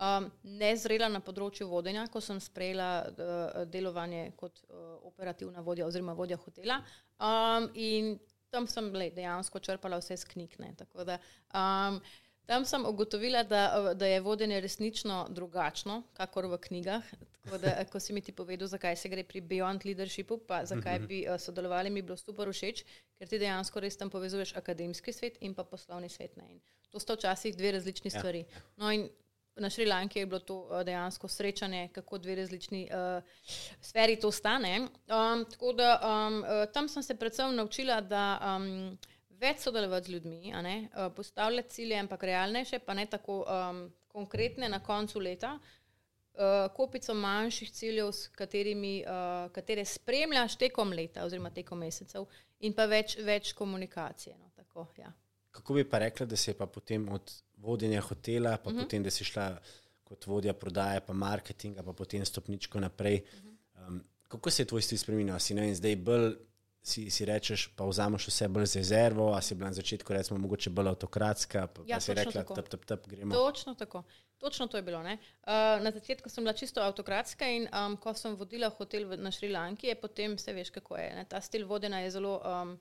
um, 0.00 0.30
nezrela 0.42 1.08
na 1.08 1.20
področju 1.20 1.68
vodenja, 1.68 2.06
ko 2.12 2.20
sem 2.20 2.40
sprejela 2.40 2.90
uh, 3.06 3.62
delovanje 3.66 4.32
kot 4.36 4.62
uh, 4.68 4.98
operativna 5.08 5.60
vodja 5.60 5.86
oziroma 5.86 6.12
vodja 6.14 6.36
hotela. 6.36 6.80
Um, 7.18 7.70
in 7.74 8.18
tam 8.50 8.66
sem 8.68 8.90
le, 8.92 9.10
dejansko 9.10 9.60
črpala 9.60 9.98
vse 10.00 10.16
z 10.16 10.24
knjig. 10.34 10.58
ne, 10.60 10.74
tako 10.76 11.04
Da, 11.08 11.18
um, 11.56 12.00
tam 12.46 12.64
sem 12.68 12.84
ugotovila, 12.84 13.44
da, 13.48 13.94
da 13.94 14.06
je 14.06 14.20
vodenje 14.20 14.60
resnično 14.60 15.26
drugačno, 15.30 16.02
kakor 16.12 16.46
v 16.46 16.58
knjigah. 16.58 17.06
Tako 17.42 17.58
Da, 17.58 17.84
ko 17.90 18.00
si 18.00 18.12
mi 18.12 18.20
ti 18.20 18.32
povedal, 18.32 18.68
zakaj 18.68 18.96
se 18.96 19.08
gre 19.08 19.24
pri 19.24 19.40
Beyond 19.40 19.86
Leadershipu, 19.86 20.38
pa 20.46 20.64
zakaj 20.64 20.98
bi 21.08 21.24
uh, 21.26 21.38
sodelovali, 21.40 21.90
mi 21.90 21.98
je 21.98 22.08
bilo 22.10 22.16
super 22.16 22.50
všeč, 22.52 22.84
ker 23.18 23.28
ti 23.30 23.38
dejansko 23.38 23.80
res 23.80 23.96
tam 23.96 24.10
povezuješ 24.10 24.52
akademski 24.56 25.12
svet 25.12 25.38
in 25.40 25.54
pa 25.54 25.64
poslovni 25.64 26.08
svet. 26.08 26.36
Ne. 26.36 26.50
In 26.52 26.60
to 26.90 27.00
sta 27.00 27.16
včasih 27.16 27.56
dve 27.56 27.72
različni 27.72 28.10
Ja. 28.12 28.18
stvari. 28.20 28.44
No, 28.76 28.90
in 28.92 29.08
na 29.56 29.70
Šrilanki 29.70 30.18
je 30.18 30.26
bilo 30.26 30.40
to 30.40 30.58
uh, 30.58 30.82
dejansko 30.82 31.28
srečanje, 31.28 31.88
kako 31.92 32.18
dve 32.18 32.34
različni 32.34 32.88
uh, 32.90 33.22
sferi 33.80 34.20
to 34.20 34.30
stane. 34.30 34.80
Um, 34.80 35.44
tako 35.50 35.72
da 35.72 36.00
um, 36.02 36.38
uh, 36.40 36.72
tam 36.72 36.88
sem 36.88 37.02
se 37.02 37.18
predvsem 37.18 37.54
naučila, 37.54 38.00
da 38.00 38.56
um, 38.56 38.98
več 39.30 39.58
sodelovati 39.66 40.06
z 40.06 40.14
ljudmi, 40.14 40.54
uh, 40.54 41.12
postavljati 41.16 41.70
cilje, 41.70 41.98
ampak 41.98 42.22
realnejše, 42.22 42.78
pa 42.78 42.94
ne 42.94 43.06
tako 43.06 43.44
um, 43.44 43.86
konkretne 44.08 44.68
na 44.68 44.80
koncu 44.80 45.20
leta. 45.20 45.58
Uh, 46.32 46.72
kopico 46.72 47.14
manjših 47.14 47.70
ciljev, 47.70 48.12
s 48.12 48.28
katerimi 48.28 49.02
uh, 49.04 49.50
katere 49.52 49.84
spremljaš 49.84 50.56
tekom 50.56 50.92
leta, 50.96 51.26
oziroma 51.26 51.50
tekom 51.50 51.78
mesecev, 51.78 52.24
in 52.60 52.72
pa 52.72 52.86
več, 52.88 53.18
več 53.20 53.52
komunikacije. 53.52 54.38
No, 54.38 54.48
tako, 54.56 54.86
ja. 54.96 55.12
Kako 55.52 55.74
bi 55.74 55.84
pa 55.84 55.98
rekla, 55.98 56.26
da 56.26 56.36
se 56.36 56.50
je 56.50 56.56
pa 56.56 56.66
potem 56.66 57.04
od 57.12 57.34
vodenja 57.62 58.00
hotela, 58.00 58.56
pa 58.56 58.68
uh 58.68 58.72
mhm. 58.72 58.78
-huh. 58.78 58.84
potem, 58.84 59.02
da 59.02 59.10
si 59.10 59.24
šla 59.24 59.58
kot 60.04 60.26
vodja 60.26 60.52
prodaje, 60.52 61.00
pa 61.00 61.12
marketinga, 61.12 61.82
pa 61.82 61.92
potem 61.92 62.24
stopničko 62.24 62.80
naprej. 62.80 63.22
Uh 63.22 63.44
-huh. 63.44 63.88
um, 63.88 64.04
kako 64.28 64.50
se 64.50 64.62
je 64.62 64.66
tvoj 64.66 64.82
stil 64.82 64.98
spremenil? 64.98 65.38
Si 65.38 65.54
ne 65.54 65.62
vem, 65.62 65.74
zdaj 65.74 65.96
bolj 65.96 66.34
si, 66.82 67.10
si 67.10 67.24
rečeš, 67.24 67.68
pa 67.76 67.86
vzameš 67.86 68.26
vse 68.26 68.48
bolj 68.48 68.66
z 68.66 68.76
rezervo, 68.76 69.30
a 69.34 69.40
si 69.40 69.54
bila 69.54 69.70
na 69.70 69.78
začetku, 69.78 70.12
recimo, 70.12 70.38
mogoče 70.38 70.70
bolj 70.70 70.88
avtokratska, 70.88 71.66
pa, 71.66 71.82
ja, 71.86 71.96
pa 71.96 72.00
si 72.00 72.14
rekla, 72.14 72.42
da 72.42 72.62
tep, 72.62 72.84
tep, 72.84 73.06
gremo. 73.06 73.34
Točno 73.34 73.74
tako. 73.74 74.02
Točno 74.38 74.66
to 74.66 74.76
je 74.76 74.82
bilo. 74.82 74.98
Uh, 74.98 75.06
na 75.82 75.90
začetku 75.94 76.28
sem 76.28 76.44
bila 76.44 76.52
čisto 76.52 76.82
avtokratska 76.82 77.46
in 77.46 77.68
um, 77.70 77.96
ko 77.96 78.14
sem 78.14 78.34
vodila 78.34 78.70
hotel 78.70 79.06
v, 79.08 79.16
na 79.16 79.30
Šrilanki, 79.30 79.86
je 79.86 79.94
potem 79.94 80.34
vse 80.34 80.52
veš, 80.52 80.70
kako 80.74 80.96
je. 80.96 81.12
Ne? 81.14 81.24
Ta 81.30 81.40
stil 81.40 81.66
vodenja 81.66 82.00
je 82.02 82.10
zelo, 82.10 82.40
um, 82.42 82.74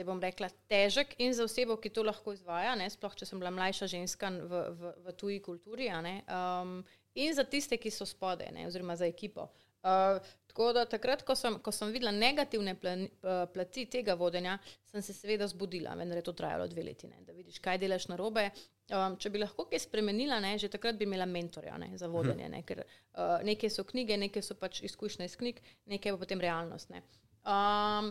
zdaj 0.00 0.08
bom 0.08 0.20
rekla, 0.22 0.48
težek 0.70 1.12
in 1.20 1.34
za 1.36 1.44
osebo, 1.44 1.76
ki 1.76 1.92
to 1.92 2.02
lahko 2.06 2.32
izvaja, 2.32 2.72
ne? 2.78 2.88
sploh 2.88 3.12
če 3.16 3.26
sem 3.28 3.40
bila 3.40 3.52
mlajša 3.52 3.90
ženska 3.92 4.30
v, 4.32 4.60
v, 4.72 4.92
v 5.04 5.12
tuji 5.20 5.40
kulturi, 5.44 5.90
um, 5.92 6.78
in 7.14 7.34
za 7.36 7.44
tiste, 7.44 7.76
ki 7.76 7.92
so 7.92 8.06
spode, 8.08 8.48
ne? 8.54 8.66
oziroma 8.66 8.96
za 8.96 9.04
ekipo. 9.06 9.50
Uh, 9.80 10.20
tako 10.48 10.72
da 10.76 10.84
takrat, 10.88 11.22
ko 11.24 11.34
sem, 11.36 11.58
ko 11.64 11.72
sem 11.72 11.92
videla 11.92 12.12
negativne 12.12 12.74
plan, 12.80 13.06
uh, 13.24 13.44
plati 13.52 13.86
tega 13.92 14.16
vodenja, 14.16 14.58
sem 14.88 15.04
se 15.04 15.14
seveda 15.16 15.48
zbudila, 15.48 15.94
vendar 15.96 16.20
je 16.20 16.24
to 16.26 16.34
trajalo 16.36 16.66
dve 16.68 16.84
leti, 16.84 17.08
ne, 17.08 17.20
da 17.24 17.32
vidiš, 17.36 17.60
kaj 17.64 17.78
delaš 17.80 18.08
na 18.10 18.18
robe. 18.20 18.50
Um, 18.90 19.14
če 19.20 19.30
bi 19.30 19.40
lahko 19.40 19.68
kaj 19.70 19.84
spremenila, 19.84 20.40
ne, 20.42 20.56
že 20.58 20.68
takrat 20.68 20.98
bi 20.98 21.06
imela 21.08 21.28
mentorja 21.28 21.76
ne, 21.78 21.92
za 21.96 22.08
vodenje, 22.10 22.48
ne, 22.50 22.64
ker 22.66 22.82
uh, 22.82 23.38
nekaj 23.46 23.72
so 23.72 23.84
knjige, 23.88 24.18
nekaj 24.20 24.44
so 24.44 24.56
pač 24.58 24.82
izkušnje 24.88 25.30
iz 25.30 25.36
knjig, 25.40 25.62
nekaj 25.92 26.16
pa 26.16 26.24
potem 26.24 26.42
realnost. 26.42 26.90
Ne. 26.92 27.04
Um, 27.40 28.10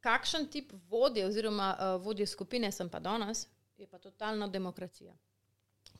kakšen 0.00 0.46
tip 0.50 0.72
vodje 0.88 1.26
oziroma 1.26 1.72
uh, 1.74 2.02
vodje 2.02 2.26
skupine 2.26 2.72
sem 2.72 2.88
pa 2.88 3.00
danes, 3.00 3.46
je 3.76 3.86
pa 3.86 3.98
totalna 3.98 4.48
demokracija. 4.48 5.14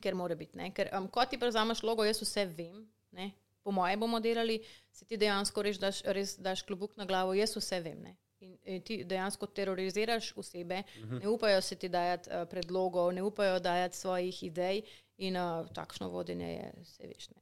Ker 0.01 0.15
mora 0.15 0.35
biti, 0.35 0.57
ne? 0.57 0.71
ker 0.73 0.89
um, 0.97 1.07
ko 1.07 1.25
ti 1.25 1.39
prevzameš 1.39 1.83
logo, 1.83 2.05
jaz 2.05 2.21
vse 2.21 2.45
vem, 2.45 2.83
ne? 3.11 3.31
po 3.63 3.71
moje 3.71 3.97
bomo 3.97 4.19
delali, 4.19 4.59
se 4.91 5.05
ti 5.05 5.17
dejansko 5.17 5.61
res 5.61 5.79
daš, 5.79 6.01
res 6.17 6.35
daš 6.41 6.63
klobuk 6.65 6.95
na 6.97 7.05
glavo, 7.05 7.33
jaz 7.37 7.53
vse 7.57 7.81
vem. 7.85 7.99
Ne? 8.01 8.15
In, 8.41 8.55
in 8.65 8.81
ti 8.81 9.03
dejansko 9.05 9.51
teroriziraš 9.53 10.31
osebe, 10.37 10.81
uh 10.81 11.05
mhm. 11.05 11.15
-huh. 11.15 11.21
ne 11.21 11.29
upajo 11.29 11.61
se 11.61 11.75
ti 11.75 11.89
dajati 11.89 12.29
uh, 12.29 12.47
predlogov, 12.49 13.13
ne 13.13 13.23
upajo 13.23 13.59
dajati 13.59 13.97
svojih 13.97 14.43
idej, 14.43 14.81
in 15.17 15.37
uh, 15.37 15.67
takšno 15.73 16.09
vodenje 16.09 16.49
je, 16.51 16.73
se 16.83 17.07
veš, 17.07 17.29
ne, 17.29 17.41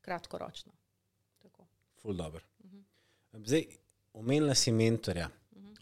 kratkoročno. 0.00 0.72
Ful 2.02 2.14
dobro. 2.14 2.40
Uh 2.58 2.70
mhm. 2.70 2.78
-huh. 3.32 3.46
Zdaj, 3.46 3.66
omenila 4.12 4.54
si 4.54 4.72
mentorja. 4.72 5.30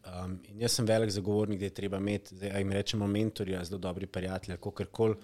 Um, 0.03 0.39
jaz 0.59 0.79
sem 0.79 0.87
velik 0.87 1.11
zagovornik, 1.11 1.61
da 1.61 1.69
je 1.69 1.75
treba 1.75 2.01
imeti, 2.03 2.35
da 2.41 2.59
jim 2.59 2.73
rečemo 2.73 3.07
mentorja, 3.07 3.65
zelo 3.65 3.79
dobri 3.79 4.07
prijatelji, 4.07 4.57
kako 4.57 4.85
koli. 4.91 5.17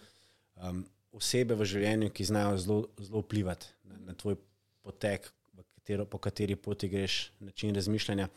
Um, 0.57 0.85
osebe 1.13 1.55
v 1.55 1.65
življenju, 1.65 2.13
ki 2.15 2.25
znajo 2.25 2.57
zelo, 2.59 2.79
zelo 3.01 3.23
vplivati 3.25 3.67
na, 3.89 3.99
na 4.11 4.15
tvoj 4.15 4.37
potek, 4.85 5.33
katero, 5.89 6.05
po 6.05 6.19
kateri 6.19 6.57
poti 6.57 6.89
greš, 6.89 7.33
način 7.41 7.75
razmišljanja. 7.75 8.29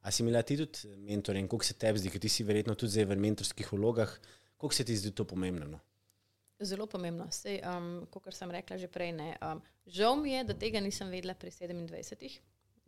A 0.00 0.10
si 0.10 0.22
imela 0.22 0.42
ti 0.42 0.56
tudi 0.56 0.96
mentor 0.96 1.36
in 1.36 1.48
kako 1.48 1.64
se 1.64 1.74
tebi 1.74 1.98
zdi, 1.98 2.10
ker 2.10 2.20
ti 2.20 2.28
si 2.28 2.44
verjetno 2.44 2.74
tudi 2.74 2.92
zdaj 2.92 3.08
v 3.10 3.16
mentorskih 3.20 3.72
vlogah, 3.72 4.12
kako 4.56 4.74
se 4.74 4.84
ti 4.84 4.96
zdi 4.96 5.10
to 5.10 5.24
pomembno? 5.24 5.66
No? 5.66 5.80
Zelo 6.60 6.86
pomembno. 6.86 7.26
Sej, 7.32 7.60
um, 7.66 8.06
kot 8.10 8.34
sem 8.34 8.50
rekla 8.50 8.78
že 8.78 8.88
prej, 8.88 9.12
ne, 9.12 9.34
um, 9.42 9.60
žal 9.86 10.16
mi 10.16 10.32
je, 10.32 10.44
da 10.44 10.54
tega 10.54 10.80
nisem 10.80 11.10
vedela 11.10 11.34
pri 11.34 11.50
27 11.50 12.38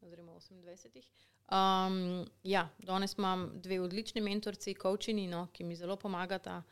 oziroma 0.03 0.33
28. 0.33 1.32
Um, 1.51 2.25
ja, 2.43 2.69
danes 2.79 3.19
imam 3.19 3.51
dve 3.55 3.81
odlični 3.81 4.21
mentorci, 4.21 4.75
coachini, 4.75 5.27
no, 5.27 5.47
ki 5.53 5.65
mi 5.65 5.77
zelo 5.77 5.97
pomagata. 5.97 6.63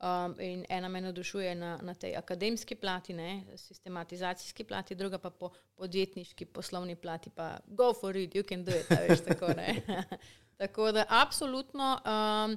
Um, 0.00 0.34
in 0.40 0.64
ena 0.68 0.88
me 0.88 1.00
navdušuje 1.00 1.54
na, 1.54 1.78
na 1.82 1.94
tej 1.94 2.14
akademski 2.16 2.74
plati, 2.74 3.12
ne, 3.12 3.44
sistematizacijski 3.56 4.64
plati, 4.64 4.94
druga 4.94 5.18
pa 5.18 5.30
po 5.30 5.50
podjetniški, 5.76 6.46
poslovni 6.46 6.96
plati, 6.96 7.30
pa 7.30 7.58
go 7.66 7.92
for 7.92 8.16
it, 8.16 8.34
you 8.34 8.48
can 8.48 8.64
do 8.64 8.72
it. 8.72 8.88
Veš, 9.08 9.20
tako, 9.26 9.52
tako 10.62 10.92
da, 10.92 11.04
absolutno. 11.08 11.98
Um, 12.04 12.56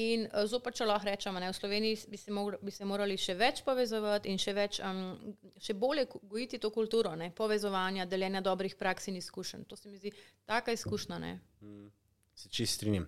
in 0.00 0.24
zopet, 0.50 0.78
če 0.78 0.86
lahko 0.88 1.08
rečemo, 1.08 1.40
ne, 1.42 1.50
v 1.52 1.56
Sloveniji 1.56 1.98
bi 2.10 2.18
se, 2.18 2.32
mogli, 2.34 2.58
bi 2.62 2.74
se 2.74 2.86
morali 2.88 3.18
še 3.20 3.36
več 3.38 3.62
povezovati 3.66 4.32
in 4.32 4.40
še, 4.42 4.54
več, 4.56 4.80
um, 4.84 5.34
še 5.60 5.76
bolje 5.78 6.06
gojiti 6.22 6.58
to 6.62 6.70
kulturo 6.74 7.14
ne, 7.18 7.30
povezovanja, 7.34 8.08
deljenja 8.10 8.42
dobrih 8.44 8.74
praks 8.80 9.08
in 9.12 9.20
izkušenj. 9.20 9.68
To 9.70 9.76
se 9.76 9.92
mi 9.92 10.00
zdi 10.00 10.14
taka 10.46 10.74
izkušnja. 10.74 11.20
Mm, 11.60 11.86
se 12.34 12.50
čist 12.50 12.80
strinjam. 12.80 13.06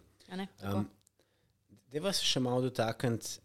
Um, 0.62 0.87
Deva 1.90 2.12
se 2.12 2.26
še 2.26 2.43
malo 2.43 2.64
dotakniti 2.66 3.40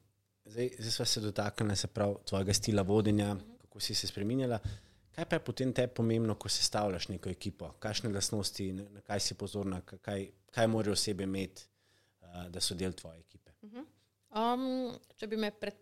Zdaj, 0.45 0.69
zdaj 0.79 0.91
smo 0.91 1.05
se 1.05 1.19
dotaknili 1.21 1.75
se 1.75 1.87
prav 1.87 2.15
tvojega 2.25 2.53
stila 2.53 2.81
vodenja, 2.81 3.35
kako 3.61 3.79
si 3.79 3.95
se 3.95 4.07
spremenjala. 4.07 4.59
Kaj 5.11 5.25
pa 5.25 5.35
je 5.35 5.39
potem 5.39 5.73
te 5.73 5.87
pomembno, 5.87 6.35
ko 6.35 6.49
sestavljaš 6.49 7.07
neko 7.07 7.29
ekipo? 7.29 7.73
Kakšne 7.79 8.09
lastnosti, 8.09 8.73
na 8.73 9.01
kaj 9.01 9.19
si 9.19 9.33
pozorna, 9.33 9.81
kaj, 9.81 10.27
kaj 10.51 10.67
morajo 10.67 10.93
osebe 10.93 11.23
imeti, 11.23 11.67
da 12.49 12.61
so 12.61 12.75
del 12.75 12.93
tvoje 12.93 13.19
ekipe? 13.19 13.51
Um, 14.31 14.91
če 15.19 15.27
bi 15.27 15.37
me 15.37 15.51
pred 15.51 15.75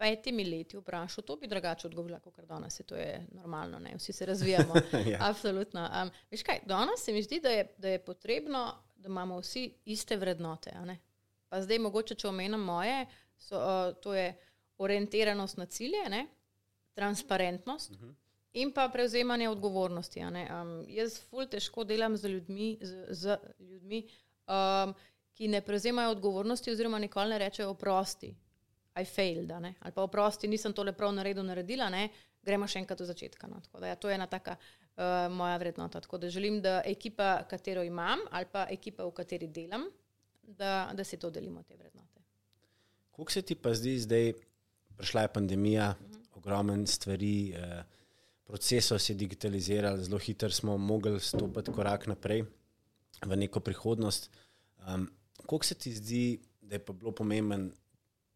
petimi 0.00 0.44
leti 0.44 0.78
vprašal, 0.80 1.24
to 1.24 1.36
bi 1.36 1.48
drugače 1.48 1.86
odgovorila, 1.86 2.20
kot 2.24 2.40
danes. 2.48 2.80
To 2.88 2.96
je 2.96 3.26
normalno, 3.36 3.78
ne? 3.78 3.92
vsi 3.98 4.12
se 4.12 4.26
razvijamo. 4.26 4.74
ja. 5.12 5.18
Absolutno. 5.28 5.84
Um, 6.02 6.10
veš 6.30 6.42
kaj, 6.42 6.62
danes 6.66 7.04
se 7.04 7.12
mi 7.12 7.22
zdi, 7.22 7.40
da 7.40 7.50
je, 7.50 7.66
da 7.78 7.88
je 7.88 7.98
potrebno, 8.04 8.64
da 8.96 9.08
imamo 9.08 9.40
vsi 9.40 9.66
iste 9.84 10.16
vrednote. 10.16 10.72
Pa 11.48 11.60
zdaj, 11.62 11.78
mogoče, 11.78 12.14
če 12.14 12.28
omenjam 12.28 12.64
moje, 12.64 13.04
so, 13.38 13.60
uh, 13.60 13.92
to 14.00 14.14
je 14.14 14.32
orientiranost 14.80 15.60
na 15.60 15.66
cilje, 15.66 16.08
ne? 16.08 16.26
transparentnost 16.94 17.90
uh 17.90 17.96
mhm. 17.96 18.08
-huh. 18.08 18.14
in 18.52 18.72
pa 18.72 18.88
prevzemanje 18.88 19.48
odgovornosti. 19.48 20.20
Um, 20.24 20.84
jaz 20.88 21.20
ful 21.20 21.46
težko 21.46 21.84
delam 21.84 22.16
z 22.16 22.28
ljudmi, 22.28 22.78
z, 22.82 23.06
z 23.10 23.38
ljudmi 23.58 24.08
um, 24.46 24.94
ki 25.40 25.48
ne 25.48 25.62
prevzemajo 25.64 26.10
odgovornosti 26.12 26.68
oziroma 26.70 26.98
nikoli 27.00 27.32
ne 27.32 27.38
rečejo 27.40 27.70
oprosti. 27.72 28.28
I 29.00 29.04
failed, 29.08 29.50
ali 29.50 29.92
pa 29.94 30.02
oprosti, 30.02 30.48
nisem 30.48 30.74
tole 30.76 30.92
prav 30.92 31.14
naredil, 31.16 31.46
naredila, 31.46 31.86
ne? 31.88 32.10
gremo 32.44 32.66
še 32.68 32.82
enkrat 32.82 33.00
od 33.00 33.08
začetka. 33.08 33.48
No? 33.48 33.60
Da, 33.72 33.86
ja, 33.88 33.96
to 33.96 34.10
je 34.10 34.18
ena 34.18 34.26
taka 34.28 34.58
uh, 34.58 35.30
moja 35.32 35.54
vrednota. 35.60 36.02
Tako 36.04 36.18
da 36.20 36.28
želim, 36.28 36.58
da 36.60 36.82
ekipa, 36.84 37.46
katero 37.48 37.84
imam, 37.86 38.20
ali 38.30 38.48
pa 38.52 38.66
ekipa, 38.68 39.06
v 39.08 39.14
kateri 39.16 39.48
delam, 39.48 39.86
da, 40.42 40.90
da 40.96 41.04
si 41.04 41.16
to 41.20 41.30
delimo, 41.32 41.62
te 41.62 41.78
vrednote. 41.78 42.20
Kako 43.16 43.32
se 43.32 43.42
ti 43.42 43.56
pa 43.56 43.72
zdi, 43.76 43.94
zdaj 44.04 44.32
prišla 45.00 45.22
je 45.22 45.32
pandemija, 45.38 45.94
uh 45.94 46.06
-huh. 46.10 46.36
ogromno 46.36 46.86
stvari, 46.86 47.54
eh, 47.56 47.82
procesov 48.44 48.98
se 48.98 49.12
je 49.12 49.16
digitaliziral, 49.16 49.96
zelo 49.96 50.18
hitro 50.18 50.50
smo 50.50 50.76
mogli 50.76 51.20
stopiti 51.20 51.72
korak 51.72 52.06
naprej 52.06 52.44
v 53.24 53.36
neko 53.36 53.60
prihodnost. 53.60 54.30
Um, 54.86 55.08
kako 55.46 55.64
se 55.64 55.74
ti 55.74 55.92
zdi, 55.94 56.40
da 56.60 56.74
je 56.74 56.84
pa 56.84 56.92
bilo 56.92 57.12
pomemben, 57.12 57.70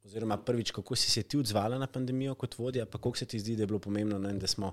oziroma 0.05 0.37
prvič, 0.37 0.71
kako 0.71 0.97
si 0.97 1.11
se 1.11 1.23
ti 1.23 1.39
odzvala 1.39 1.79
na 1.79 1.87
pandemijo 1.87 2.35
kot 2.35 2.59
vodja, 2.59 2.87
pa 2.87 2.99
kako 2.99 3.17
se 3.17 3.27
ti 3.27 3.39
zdi, 3.41 3.57
da 3.57 3.63
je 3.63 3.67
bilo 3.67 3.79
pomembno, 3.79 4.19
ne, 4.19 4.33
da 4.33 4.47
smo 4.47 4.73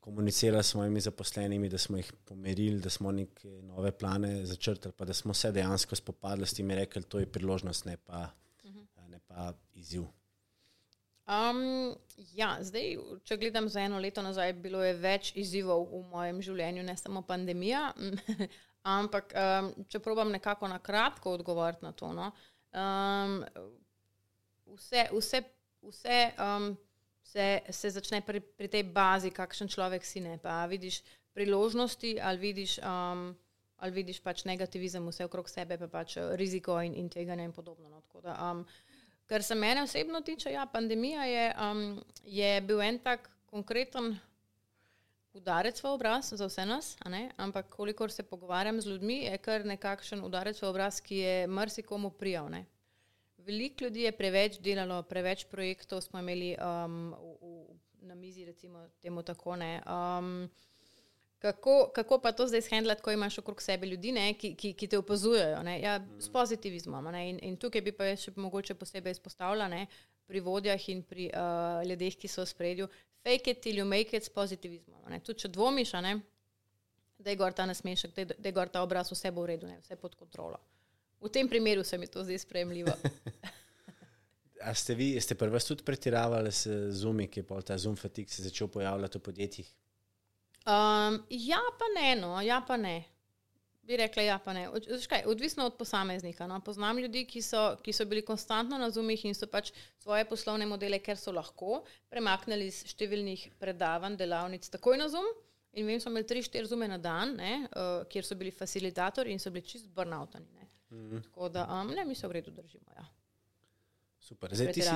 komunicirali 0.00 0.62
s 0.62 0.66
svojimi 0.66 1.00
zaposlenimi, 1.00 1.68
da 1.68 1.78
smo 1.78 1.96
jih 1.96 2.12
pomerili, 2.24 2.80
da 2.80 2.90
smo 2.90 3.12
neke 3.12 3.48
nove 3.62 3.92
plane 3.92 4.46
začrtali, 4.46 4.94
pa 4.96 5.04
da 5.04 5.14
smo 5.14 5.34
se 5.34 5.52
dejansko 5.52 5.96
spopadli 5.96 6.46
s 6.46 6.54
tem 6.54 6.70
in 6.70 6.78
rekli, 6.78 7.02
to 7.02 7.18
je 7.18 7.26
priložnost, 7.26 7.84
ne 7.84 7.96
pa 7.96 8.30
pa 9.36 9.52
izziv? 9.74 10.06
Um, 11.26 11.96
ja, 12.34 12.56
zdaj, 12.62 12.96
če 13.26 13.36
gledam 13.36 13.68
za 13.68 13.82
eno 13.82 13.98
leto 13.98 14.22
nazaj, 14.22 14.52
bilo 14.62 14.82
je 14.84 14.94
več 14.94 15.32
izzivov 15.34 15.88
v 15.90 16.02
mojem 16.12 16.42
življenju, 16.48 16.84
ne 16.86 16.94
samo 16.96 17.24
pandemija. 17.26 17.90
Ampak, 18.86 19.32
um, 19.34 19.70
če 19.90 19.98
probujem 19.98 20.30
nekako 20.36 20.68
na 20.70 20.78
kratko 20.78 21.32
odgovoriti 21.34 21.82
na 21.82 21.90
to, 21.92 22.12
no, 22.14 22.30
um, 22.70 23.40
vse, 24.76 25.08
vse, 25.10 25.40
vse 25.82 26.18
um, 26.38 26.68
se, 27.26 27.46
se 27.70 27.90
začne 27.90 28.20
pri, 28.22 28.40
pri 28.40 28.70
tej 28.70 28.84
bazi, 28.94 29.32
kakšen 29.34 29.68
človek 29.72 30.06
si 30.06 30.22
ne. 30.22 30.36
Pa 30.38 30.62
vidiš 30.70 31.02
priložnosti 31.34 32.14
ali 32.22 32.38
vidiš, 32.38 32.78
um, 32.78 33.28
ali 33.82 33.92
vidiš 33.92 34.22
pač 34.22 34.46
negativizem, 34.46 35.04
vse 35.10 35.26
okrog 35.26 35.50
sebe, 35.50 35.78
pa 35.82 35.90
pač 35.90 36.16
riziko 36.38 36.78
in, 36.80 36.94
in 36.94 37.10
tega 37.10 37.34
ne 37.34 37.50
in 37.50 37.52
podobno. 37.56 37.90
No, 37.90 38.04
da, 38.22 38.38
um, 38.50 38.62
Kar 39.26 39.42
se 39.42 39.54
mene 39.54 39.82
osebno 39.82 40.20
tiče, 40.20 40.52
ja, 40.52 40.66
pandemija 40.66 41.24
je, 41.24 41.54
um, 41.58 42.04
je 42.22 42.60
bil 42.60 42.82
en 42.82 42.98
tak 43.02 43.30
konkreten 43.50 44.18
udarec 45.36 45.82
v 45.82 45.90
obraz 45.92 46.32
za 46.32 46.46
vse 46.48 46.64
nas, 46.66 46.96
ampak 47.36 47.68
kolikor 47.68 48.12
se 48.12 48.22
pogovarjam 48.22 48.80
z 48.80 48.86
ljudmi, 48.86 49.24
je 49.24 49.38
kar 49.38 49.64
nekakšen 49.64 50.24
udarec 50.24 50.62
v 50.62 50.68
obraz, 50.68 51.00
ki 51.00 51.16
je 51.16 51.46
marsikomu 51.46 52.10
prijal. 52.10 52.48
Ne? 52.50 52.64
Veliko 53.38 53.84
ljudi 53.84 54.02
je 54.02 54.12
preveč 54.12 54.58
delalo, 54.58 55.02
preveč 55.02 55.44
projektov 55.46 56.00
smo 56.00 56.18
imeli 56.18 56.56
um, 56.58 57.14
v, 57.14 57.36
v, 57.42 57.76
na 58.08 58.14
mizi, 58.14 58.44
recimo 58.44 58.88
temu 59.02 59.22
tako. 59.22 59.54
Um, 59.54 60.48
kako, 61.38 61.90
kako 61.94 62.18
pa 62.18 62.32
to 62.32 62.46
zdaj 62.46 62.62
shendlati, 62.66 63.02
ko 63.02 63.12
imaš 63.12 63.38
okrog 63.38 63.62
sebe 63.62 63.86
ljudi, 63.86 64.12
ne, 64.12 64.34
ki, 64.34 64.54
ki, 64.54 64.72
ki 64.72 64.88
te 64.88 64.98
opazujejo? 64.98 65.62
Ja, 65.82 66.00
s 66.18 66.28
pozitivizmom. 66.32 67.06
In, 67.14 67.38
in 67.42 67.56
tukaj 67.56 67.84
bi 67.86 67.92
pa 67.92 68.08
še 68.16 68.32
mogoče 68.36 68.74
posebej 68.74 69.18
izpostavljala 69.18 69.86
pri 70.26 70.40
vodjah 70.40 70.88
in 70.88 71.04
pri 71.06 71.30
uh, 71.30 71.84
ljudeh, 71.86 72.16
ki 72.18 72.28
so 72.28 72.42
v 72.42 72.50
spredju. 72.50 72.88
Fake 73.26 73.50
it 73.50 73.62
till 73.62 73.80
you 73.80 73.84
make 73.84 74.16
it 74.16 74.24
s 74.24 74.30
pozitivizmom. 74.30 75.02
Tudi 75.26 75.40
če 75.42 75.48
dvomiš, 75.50 75.92
ne, 76.04 76.14
da 77.18 77.32
je 77.32 77.38
gor 77.40 77.52
ta 77.52 77.66
nasmešek, 77.66 78.14
da 78.14 78.48
je 78.48 78.54
gor 78.54 78.70
ta 78.70 78.84
obraz, 78.86 79.10
vse 79.10 79.32
bo 79.34 79.42
v 79.42 79.54
redu, 79.54 79.66
ne, 79.66 79.80
vse 79.82 79.98
pod 79.98 80.14
kontrolo. 80.14 80.60
V 81.20 81.32
tem 81.32 81.48
primeru 81.48 81.82
se 81.84 81.98
mi 81.98 82.06
to 82.06 82.22
zdi 82.24 82.38
sprejemljivo. 82.38 82.94
A 84.66 84.74
ste 84.74 84.94
vi, 84.94 85.20
ste 85.20 85.34
prvi 85.34 85.58
tudi 85.60 85.84
pretiravali 85.84 86.52
s 86.52 86.70
zumi, 86.90 87.26
ki 87.28 87.42
je 87.42 87.46
pol 87.46 87.62
ta 87.62 87.76
zoom 87.78 87.96
fatik 87.96 88.30
se 88.30 88.42
začel 88.42 88.68
pojavljati 88.68 89.18
v 89.18 89.22
podjetjih? 89.22 89.68
Um, 90.66 91.20
ja, 91.30 91.60
pa 91.78 91.90
ne, 91.98 92.14
no, 92.20 92.40
ja, 92.42 92.62
pa 92.66 92.76
ne. 92.76 93.04
Bi 93.86 93.96
rekla, 94.00 94.22
ja, 94.26 94.36
pa 94.42 94.52
ne. 94.52 94.66
Kaj, 95.08 95.22
odvisno 95.30 95.68
od 95.70 95.76
posameznika. 95.78 96.46
No. 96.50 96.58
Poznam 96.60 96.98
ljudi, 96.98 97.22
ki 97.30 97.42
so, 97.42 97.62
ki 97.82 97.94
so 97.94 98.04
bili 98.04 98.24
konstantno 98.26 98.78
na 98.78 98.90
zumih 98.90 99.24
in 99.28 99.34
so 99.34 99.46
pač 99.46 99.70
svoje 100.02 100.26
poslovne 100.26 100.66
modele, 100.66 100.98
ker 100.98 101.18
so 101.20 101.34
lahko, 101.34 101.84
premaknili 102.10 102.66
iz 102.72 102.82
številnih 102.90 103.52
predavanj, 103.62 104.18
delavnic 104.18 104.66
takoj 104.74 104.98
na 104.98 105.06
zum. 105.12 105.28
In 105.76 105.86
vem, 105.86 106.00
so 106.00 106.10
imeli 106.10 106.26
tri, 106.26 106.42
štiri 106.42 106.66
zume 106.66 106.88
na 106.88 106.98
dan, 106.98 107.36
ne, 107.38 107.66
uh, 107.68 108.02
kjer 108.10 108.26
so 108.26 108.34
bili 108.34 108.50
facilitatori 108.50 109.30
in 109.30 109.38
so 109.38 109.52
bili 109.52 109.66
čist 109.68 109.90
burnoutani. 109.94 110.56
-hmm. 110.90 111.22
Tako 111.22 111.48
da 111.48 111.82
um, 111.82 111.94
ne, 111.94 112.04
mi 112.04 112.14
se 112.14 112.28
v 112.28 112.32
redu 112.32 112.50
držimo. 112.50 112.84
Ja. 112.96 113.06
Super, 114.18 114.54
zdaj 114.54 114.72
ti 114.72 114.82
si, 114.82 114.90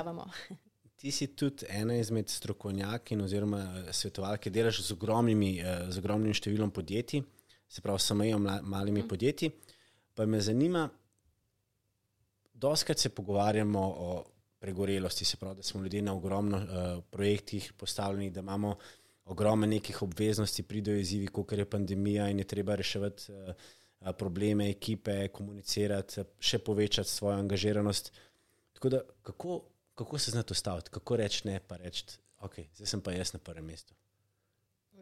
ti 0.96 1.10
si 1.10 1.26
tudi 1.36 1.66
ena 1.68 1.96
izmed 1.96 2.28
strokovnjakin 2.28 3.20
oziroma 3.20 3.58
eh, 3.58 3.92
svetovalk, 3.92 4.40
ki 4.40 4.50
delaš 4.50 4.82
z, 4.82 4.92
ogromnimi, 4.92 5.58
eh, 5.60 5.86
z 5.90 5.98
ogromnim 5.98 6.34
številom 6.34 6.72
podjetij, 6.74 7.22
se 7.70 7.80
pravi, 7.80 7.98
samo 7.98 8.24
jo 8.24 8.38
malimi 8.62 9.02
mm 9.02 9.08
podjetji. 9.08 9.50
Pa 10.14 10.26
me 10.26 10.40
zanima, 10.40 10.88
doskrat 12.52 12.98
se 12.98 13.08
pogovarjamo 13.08 13.80
o 13.80 14.24
pregorelosti, 14.58 15.24
se 15.24 15.36
pravi, 15.36 15.56
da 15.56 15.62
smo 15.62 15.82
ljudje 15.82 16.02
na 16.02 16.14
ogromno 16.14 16.56
uh, 16.58 17.04
projektih 17.10 17.72
postavljeni, 17.72 18.30
da 18.30 18.40
imamo 18.40 18.76
ogromno 19.24 19.66
nekih 19.66 20.02
obveznosti, 20.02 20.62
pridejo 20.62 20.98
izzivi, 20.98 21.26
kot 21.26 21.52
je 21.52 21.70
pandemija 21.70 22.28
in 22.28 22.38
je 22.38 22.44
treba 22.44 22.74
reševati. 22.74 23.32
Uh, 23.32 23.54
probleme 24.18 24.70
ekipe, 24.70 25.28
komunicirati, 25.28 26.24
še 26.40 26.58
povečati 26.64 27.10
svojo 27.10 27.36
angažiranost. 27.36 28.12
Da, 28.82 29.02
kako, 29.22 29.60
kako 29.94 30.18
se 30.18 30.30
znati 30.30 30.52
ustaviti, 30.52 30.90
kako 30.90 31.16
reči 31.16 31.42
ne, 31.48 31.60
pa 31.60 31.76
reči, 31.76 32.06
ok, 32.40 32.62
zdaj 32.74 32.86
sem 32.86 33.02
pa 33.04 33.12
jaz 33.12 33.34
na 33.36 33.40
prvem 33.44 33.66
mestu. 33.66 33.94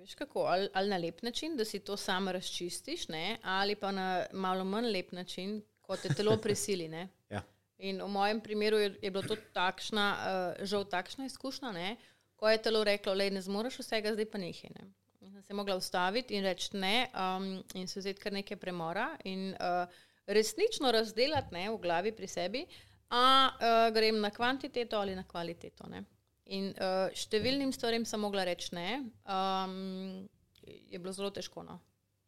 Veš 0.09 0.15
kako, 0.15 0.41
ali, 0.49 0.69
ali 0.73 0.89
na 0.89 0.97
lep 0.97 1.23
način, 1.23 1.57
da 1.57 1.65
si 1.65 1.79
to 1.85 1.97
sam 1.97 2.29
razčistiš, 2.29 3.09
ne? 3.09 3.39
ali 3.43 3.75
pa 3.77 3.91
na 3.93 4.27
malo 4.33 4.65
manj 4.65 4.87
lep 4.87 5.13
način, 5.13 5.63
kot 5.81 6.01
te 6.01 6.15
telo 6.15 6.37
prisili. 6.37 6.89
ja. 7.35 7.43
In 7.79 8.01
v 8.03 8.09
mojem 8.09 8.41
primeru 8.41 8.79
je, 8.79 8.95
je 9.03 9.11
bilo 9.11 9.23
to 9.23 9.37
takšna, 9.53 10.07
uh, 10.17 10.65
žal 10.65 10.85
takšna 10.89 11.27
izkušnja, 11.27 11.73
ne? 11.73 11.97
ko 12.37 12.49
je 12.49 12.63
telo 12.63 12.85
reklo, 12.85 13.15
da 13.15 13.29
ne 13.31 13.43
zmoriš 13.43 13.79
vsega, 13.79 14.15
zdaj 14.17 14.31
pa 14.33 14.39
nekaj. 14.39 14.71
Ne? 14.81 14.89
sem 15.21 15.43
se 15.43 15.55
mogla 15.55 15.77
ustaviti 15.77 16.35
in 16.35 16.45
reči 16.45 16.77
ne, 16.77 17.11
um, 17.13 17.65
in 17.75 17.89
se 17.89 18.01
vzeti 18.01 18.21
kar 18.21 18.33
nekaj 18.33 18.57
premora 18.57 19.11
in 19.25 19.51
uh, 19.53 19.89
resnično 20.27 20.91
razdeliti 20.91 21.53
ne, 21.53 21.71
v 21.71 21.77
glavi 21.79 22.13
pri 22.13 22.27
sebi, 22.27 22.65
a 23.11 23.51
uh, 23.53 23.95
grem 23.95 24.21
na 24.21 24.31
kvantiteto 24.31 24.97
ali 24.97 25.15
na 25.17 25.29
kvaliteto. 25.29 25.87
Ne. 25.87 26.05
In 26.49 26.71
uh, 26.81 27.11
številnim 27.13 27.75
stvarem 27.77 28.07
sem 28.09 28.23
mogla 28.25 28.47
reči 28.49 28.73
ne, 28.73 29.03
um, 29.29 30.25
je 30.65 30.97
bilo 30.97 31.13
zelo 31.13 31.29
težko. 31.35 31.65
No. 31.67 31.77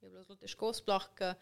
Je 0.00 0.11
bilo 0.11 0.24
zelo 0.26 0.37
težko, 0.40 0.74
sploh, 0.76 1.06
ker 1.16 1.38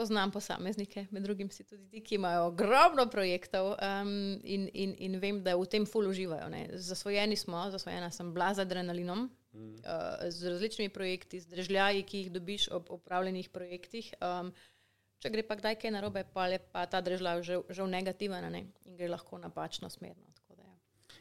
poznam 0.00 0.30
posameznike, 0.32 1.06
med 1.12 1.26
drugim 1.26 1.50
si 1.52 1.66
tudi 1.66 1.84
ti, 1.90 2.00
ki 2.00 2.16
imajo 2.16 2.46
ogromno 2.48 3.04
projektov 3.12 3.74
um, 3.74 4.14
in, 4.44 4.64
in, 4.72 4.94
in 4.96 5.18
vem, 5.20 5.42
da 5.44 5.58
v 5.60 5.68
tem 5.68 5.84
ful 5.88 6.08
uživajo. 6.08 6.48
Ne. 6.52 6.62
Zasvojeni 6.80 7.36
smo, 7.36 7.66
zasvojena 7.74 8.08
sem 8.14 8.32
bila 8.32 8.52
z 8.56 8.64
adrenalinom, 8.64 9.26
mm. 9.52 9.70
uh, 9.82 10.24
z 10.32 10.54
različnimi 10.54 10.92
projekti, 10.94 11.42
z 11.44 11.52
držljaji, 11.52 12.06
ki 12.08 12.24
jih 12.24 12.32
dobiš 12.32 12.70
ob 12.76 12.88
upravljenih 12.96 13.52
projektih. 13.52 14.12
Um, 14.24 14.54
če 15.20 15.34
gre 15.34 15.44
pa 15.44 15.58
kdaj 15.60 15.76
kaj 15.82 15.92
narobe, 15.98 16.24
pa 16.32 16.48
je 16.48 16.62
pa 16.72 16.86
ta 16.88 17.04
držlja 17.04 17.40
že, 17.44 17.60
že 17.68 17.84
v 17.84 17.92
negativen 17.92 18.48
ne, 18.52 18.70
in 18.88 18.96
gre 18.96 19.10
lahko 19.12 19.36
napačno 19.42 19.92
smerno. 19.92 20.24
Ja. 20.24 20.39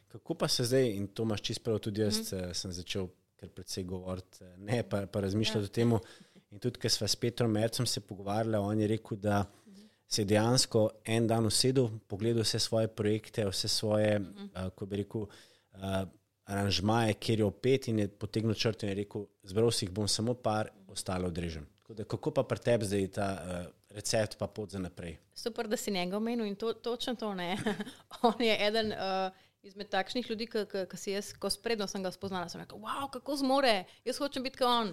Kako 0.10 0.34
pa 0.34 0.48
se 0.48 0.63
zdaj, 0.65 0.89
in 0.98 1.08
to 1.08 1.24
imaš 1.24 1.41
čisto 1.41 1.63
prav, 1.63 1.80
tudi 1.80 2.02
jaz 2.02 2.19
mm. 2.19 2.54
sem 2.58 2.72
začel 2.74 3.08
kar 3.39 3.50
predvsej 3.56 3.84
govoriti, 3.88 4.43
ne 4.58 4.84
pa, 4.84 5.06
pa 5.06 5.22
razmišljati 5.24 5.60
ja. 5.60 5.69
o 5.69 5.76
tem. 5.76 5.93
In 6.52 6.60
tudi, 6.60 6.82
ker 6.82 6.91
smo 6.91 7.08
s 7.08 7.15
Petrom 7.15 7.52
Mercem 7.52 7.86
se 7.86 8.02
pogovarjali, 8.02 8.58
on 8.58 8.82
je 8.82 8.88
rekel, 8.88 9.17
da 9.17 9.43
se 10.10 10.22
je 10.22 10.26
dejansko 10.26 10.89
en 11.06 11.28
dan 11.28 11.45
usedel, 11.45 11.89
pogledal 12.08 12.43
vse 12.43 12.60
svoje 12.60 12.88
projekte, 12.88 13.45
vse 13.45 13.67
svoje, 13.67 14.17
uh, 14.19 14.69
ko 14.76 14.86
bi 14.89 15.04
rekel, 15.04 15.28
uh, 15.78 16.02
aranžmaje, 16.50 17.13
kjer 17.13 17.39
je 17.39 17.45
opet 17.45 17.88
in 17.88 18.00
je 18.00 18.08
potegnil 18.08 18.58
črto 18.58 18.86
in 18.86 18.89
je 18.89 19.02
rekel, 19.04 19.28
zbral 19.43 19.69
si 19.72 19.86
jih 19.86 19.91
bom 19.93 20.08
samo 20.08 20.34
par, 20.34 20.72
ostalo 20.88 21.30
odrežem. 21.30 21.67
Da, 21.89 22.04
kako 22.04 22.32
pa 22.34 22.43
pri 22.43 22.60
tebi 22.65 22.86
zdaj 22.86 23.08
ta 23.13 23.28
uh, 23.34 23.60
recept, 23.93 24.38
pa 24.38 24.48
pot 24.48 24.74
za 24.74 24.82
naprej? 24.82 25.17
Super, 25.34 25.67
da 25.69 25.78
si 25.78 25.91
njega 25.91 26.17
omenil 26.17 26.45
in 26.45 26.56
to, 26.56 26.74
točno 26.74 27.15
to 27.15 27.34
ne. 27.34 27.58
on 28.30 28.41
je 28.41 28.58
eden. 28.67 28.91
Uh, 28.91 29.45
izmed 29.69 29.89
takšnih 29.89 30.29
ljudi, 30.29 30.47
ki 30.49 30.97
si 30.97 31.13
jaz, 31.13 31.32
ko 31.39 31.49
spredno 31.53 31.88
sem 31.88 32.03
ga 32.03 32.12
spoznala, 32.13 32.49
sem 32.49 32.62
rekel, 32.62 32.79
wow, 32.82 33.08
kako 33.13 33.36
zmore, 33.41 33.84
jaz 34.05 34.19
hočem 34.21 34.43
biti 34.45 34.60
kot 34.60 34.67
on. 34.67 34.91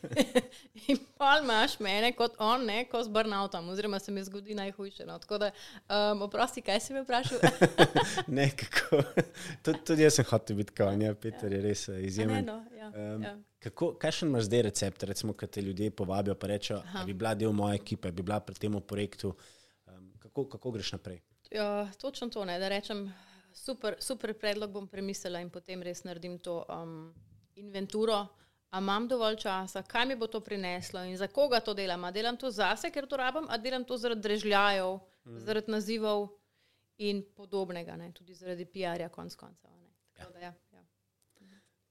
in 0.90 1.00
pa 1.18 1.36
imaš 1.42 1.78
mene 1.84 2.10
kot 2.18 2.36
on, 2.42 2.66
ne 2.66 2.84
kot 2.90 3.06
z 3.06 3.12
burnoutom, 3.14 3.68
oziroma 3.72 3.98
se 4.02 4.12
mi 4.12 4.24
zgodi 4.24 4.56
najhujše. 4.58 5.06
No. 5.06 5.18
Tako 5.22 5.38
da, 5.44 5.50
um, 5.88 6.22
oprosti, 6.26 6.62
kaj 6.64 6.80
si 6.80 6.96
me 6.96 7.04
vprašal? 7.04 7.38
ne, 8.38 8.48
kako. 8.60 9.02
Tud, 9.62 9.82
tudi 9.86 10.06
jaz 10.06 10.18
sem 10.18 10.28
hotel 10.30 10.58
biti 10.62 10.74
kot 10.74 10.90
on, 10.90 11.04
ja, 11.06 11.14
Peter 11.14 11.52
ja. 11.52 11.58
je 11.58 11.66
res 11.68 11.88
eh, 11.88 12.00
izjemen. 12.08 12.48
No, 12.48 12.60
ja, 12.78 12.90
um, 12.90 13.22
ja. 13.24 13.36
Kako, 13.64 13.94
kaj 14.00 14.18
še 14.18 14.26
imaš 14.28 14.48
zdaj 14.48 14.66
recept, 14.68 15.06
recimo, 15.08 15.36
kad 15.38 15.52
te 15.54 15.62
ljudje 15.64 15.92
povabijo, 15.96 16.34
pa 16.36 16.50
rečejo, 16.50 16.82
da 16.92 17.04
bi 17.06 17.14
bila 17.16 17.32
del 17.38 17.54
moje 17.54 17.78
ekipe, 17.80 18.12
bi 18.12 18.26
bila 18.26 18.40
pri 18.44 18.58
tem 18.60 18.74
projektu, 18.82 19.32
um, 19.88 20.10
kako, 20.26 20.48
kako 20.56 20.74
greš 20.74 20.92
naprej? 20.98 21.22
Ja, 21.54 21.86
točno 22.00 22.28
to, 22.28 22.44
ne, 22.44 22.58
da 22.58 22.68
rečem 22.68 23.06
super, 23.54 23.96
super 23.98 24.34
predlog 24.34 24.70
bom 24.70 24.88
premislila 24.88 25.40
in 25.40 25.50
potem 25.50 25.82
res 25.82 26.02
naredim 26.04 26.38
to 26.38 26.64
um, 26.68 27.14
inventuro. 27.56 28.26
A 28.74 28.80
imam 28.82 29.06
dovolj 29.08 29.36
časa, 29.44 29.84
kaj 29.86 30.06
mi 30.10 30.16
bo 30.18 30.26
to 30.26 30.40
prineslo 30.42 31.04
in 31.06 31.16
za 31.16 31.28
koga 31.30 31.60
to 31.62 31.74
delam? 31.74 32.04
A 32.04 32.10
delam 32.10 32.36
to 32.36 32.50
zase, 32.50 32.90
ker 32.90 33.06
to 33.06 33.16
rabim, 33.16 33.46
a 33.48 33.58
delam 33.58 33.84
to 33.86 33.96
zaradi 33.96 34.24
drežljajev, 34.26 34.98
mm. 35.24 35.38
zaradi 35.46 35.70
nazivov 35.70 36.26
in 36.98 37.22
podobnega, 37.36 37.94
ne? 37.96 38.10
tudi 38.12 38.34
zaradi 38.34 38.66
PR-ja, 38.66 39.08
konc 39.14 39.34
koncev. 39.38 39.70
Ja. 40.18 40.26
Ja, 40.40 40.52
ja. 40.72 40.82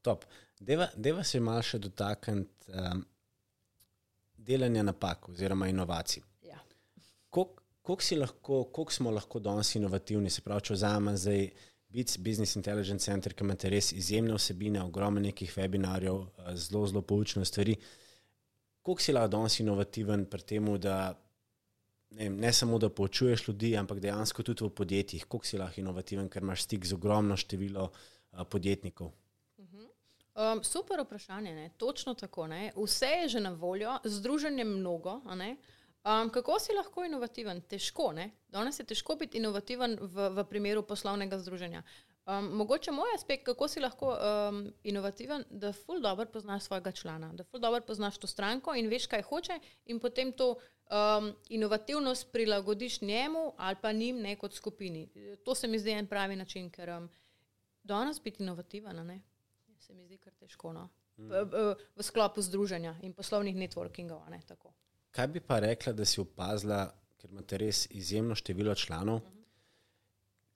Top. 0.01 0.25
Deva, 0.59 0.89
deva 0.95 1.23
se 1.23 1.39
malo 1.39 1.63
še 1.63 1.79
dotakniti 1.79 2.71
um, 2.75 3.05
delanja 4.35 4.83
napak 4.83 5.29
oziroma 5.31 5.67
inovacij. 5.71 6.23
Ja. 6.47 6.59
Kok, 7.31 7.62
koliko 7.83 8.91
smo 8.91 9.11
lahko 9.11 9.39
danes 9.39 9.75
inovativni, 9.75 10.29
se 10.29 10.41
pravi, 10.41 10.69
če 10.69 10.77
vzamem 10.77 11.17
zdaj 11.17 11.49
BITS, 11.93 12.17
Business 12.17 12.55
Intelligence 12.55 13.05
Center, 13.05 13.33
ki 13.33 13.45
imate 13.45 13.69
res 13.69 13.91
izjemne 13.93 14.33
vsebine, 14.37 14.81
ogromno 14.81 15.21
nekih 15.21 15.51
webinarjev, 15.57 16.23
eh, 16.23 16.55
zelo, 16.55 16.87
zelo 16.87 17.01
poučne 17.01 17.45
stvari. 17.45 17.75
Koliko 18.81 19.01
si 19.01 19.13
lahko 19.13 19.31
danes 19.35 19.59
inovativen 19.59 20.25
pri 20.25 20.41
tem, 20.41 20.71
da 20.81 20.95
ne, 22.17 22.29
ne 22.29 22.53
samo 22.53 22.79
da 22.79 22.89
poučuješ 22.89 23.47
ljudi, 23.47 23.75
ampak 23.77 23.99
dejansko 23.99 24.43
tudi 24.43 24.65
v 24.65 24.69
podjetjih, 24.69 25.25
koliko 25.25 25.45
si 25.45 25.57
lahko 25.57 25.81
inovativen, 25.81 26.29
ker 26.29 26.43
imaš 26.43 26.63
stik 26.63 26.85
z 26.85 26.97
ogromno 26.97 27.37
število 27.37 27.89
uh, 27.91 28.43
podjetnikov. 28.49 29.11
Um, 30.33 30.63
super 30.63 31.01
vprašanje, 31.03 31.53
ne? 31.53 31.69
točno 31.77 32.13
tako. 32.13 32.47
Ne? 32.47 32.71
Vse 32.75 33.05
je 33.05 33.27
že 33.29 33.39
na 33.39 33.51
voljo, 33.51 33.99
združenje 34.03 34.63
mnogo. 34.65 35.21
Um, 36.03 36.29
kako 36.29 36.59
si 36.59 36.73
lahko 36.75 37.05
inovativen? 37.05 37.61
Težko, 37.61 38.09
ne? 38.11 38.31
Danes 38.51 38.79
je 38.79 38.85
težko 38.85 39.15
biti 39.15 39.37
inovativen 39.39 39.95
v, 40.01 40.29
v 40.35 40.43
primeru 40.49 40.83
poslovnega 40.83 41.37
združenja. 41.39 41.83
Um, 42.27 42.49
mogoče 42.59 42.91
moj 42.91 43.15
aspekt, 43.15 43.45
kako 43.45 43.67
si 43.67 43.79
lahko 43.79 44.09
um, 44.11 44.59
inovativen, 44.83 45.45
da 45.49 45.71
ful 45.73 46.01
dobro 46.03 46.25
poznaš 46.25 46.67
svojega 46.67 46.91
člana, 46.91 47.31
da 47.33 47.43
ful 47.43 47.59
dobro 47.59 47.81
poznaš 47.87 48.17
to 48.17 48.27
stranko 48.27 48.75
in 48.75 48.87
veš, 48.91 49.07
kaj 49.11 49.23
hoče, 49.29 49.59
in 49.85 49.99
potem 49.99 50.31
to 50.31 50.53
um, 50.55 51.31
inovativnost 51.49 52.31
prilagodiš 52.31 53.01
njemu 53.01 53.53
ali 53.57 53.79
pa 53.81 53.91
njim, 53.91 54.19
ne 54.21 54.35
kot 54.35 54.53
skupini. 54.53 55.07
To 55.45 55.55
se 55.55 55.67
mi 55.67 55.79
zdi 55.79 55.91
en 55.91 56.07
pravi 56.07 56.35
način, 56.35 56.69
ker 56.69 56.89
um, 56.97 57.09
danes 57.83 58.21
biti 58.21 58.43
inovativen, 58.43 59.05
ne? 59.07 59.21
se 59.79 59.93
mi 59.93 60.03
zdi 60.03 60.17
kar 60.17 60.33
težko. 60.33 60.73
No? 60.73 60.89
v, 61.17 61.45
v, 61.45 61.55
v 61.95 62.01
sklopu 62.01 62.41
združenja 62.41 62.97
in 63.05 63.13
poslovnih 63.13 63.55
networkingov. 63.55 64.25
Ne, 64.29 64.41
tako. 64.47 64.73
Kaj 65.13 65.27
bi 65.27 65.39
pa 65.39 65.59
rekla, 65.59 65.93
da 65.93 66.05
si 66.05 66.21
opazila, 66.21 66.87
ker 67.21 67.29
imate 67.29 67.57
res 67.61 67.85
izjemno 67.93 68.35
število 68.35 68.73
članov? 68.75 69.19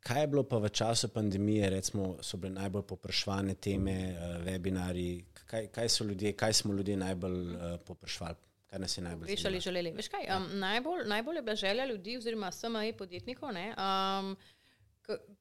Kaj 0.02 0.22
je 0.22 0.28
bilo 0.32 0.44
pa 0.50 0.58
v 0.58 0.70
času 0.70 1.10
pandemije, 1.14 1.70
recimo, 1.70 2.16
so 2.26 2.40
bile 2.42 2.56
najbolj 2.56 2.86
popraševane 2.90 3.54
teme, 3.62 3.96
uh, 4.14 4.40
webinari, 4.46 5.26
kaj, 5.46 5.68
kaj 5.76 5.90
so 5.90 6.08
ljudje, 6.10 6.34
kaj 6.34 6.54
smo 6.54 6.74
ljudje 6.74 6.98
najbolj 6.98 7.38
uh, 7.54 7.76
popraševali, 7.86 8.36
kaj 8.66 8.80
nas 8.80 8.98
je 8.98 9.04
najbolj 9.04 9.36
ali 9.46 9.60
želeli. 9.60 9.92
Veš 9.92 10.10
kaj, 10.16 10.26
um, 10.38 10.50
najbolj, 10.60 11.06
najbolj 11.06 11.36
je 11.36 11.42
bila 11.42 11.56
želja 11.56 11.86
ljudi, 11.86 12.18
oziroma 12.18 12.52
SME 12.52 12.94
podjetnikov, 12.98 13.54
ne, 13.54 13.68
um, 13.78 14.36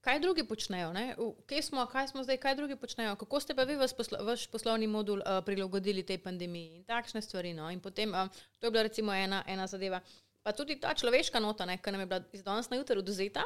kaj 0.01 0.21
drugi 0.21 0.45
počnejo, 0.47 0.93
ne, 0.93 1.17
kje 1.47 1.63
smo, 1.63 1.87
kaj 1.87 2.09
smo 2.09 2.23
zdaj, 2.23 2.37
kaj 2.37 2.55
drugi 2.55 2.77
počnejo, 2.77 3.17
kako 3.17 3.41
ste 3.41 3.55
pa 3.55 3.65
vi 3.65 3.77
vaš, 3.77 3.97
poslo, 3.97 4.19
vaš 4.25 4.47
poslovni 4.47 4.87
modul 4.87 5.19
uh, 5.19 5.43
prilagodili 5.45 6.03
tej 6.07 6.19
pandemiji 6.19 6.77
in 6.77 6.85
takšne 6.85 7.23
stvari. 7.23 7.53
No. 7.55 7.71
In 7.71 7.81
potem, 7.81 8.15
um, 8.15 8.31
to 8.59 8.67
je 8.67 8.71
bila 8.71 8.83
recimo 8.87 9.15
ena, 9.15 9.43
ena 9.47 9.67
zadeva. 9.67 10.01
Pa 10.43 10.53
tudi 10.53 10.79
ta 10.81 10.95
človeška 10.95 11.41
nota, 11.41 11.67
ki 11.67 11.91
nam 11.91 12.01
je 12.01 12.07
bila 12.07 12.23
iz 12.33 12.43
danes 12.43 12.71
na 12.71 12.77
jutro 12.77 12.99
oduzeta. 12.99 13.43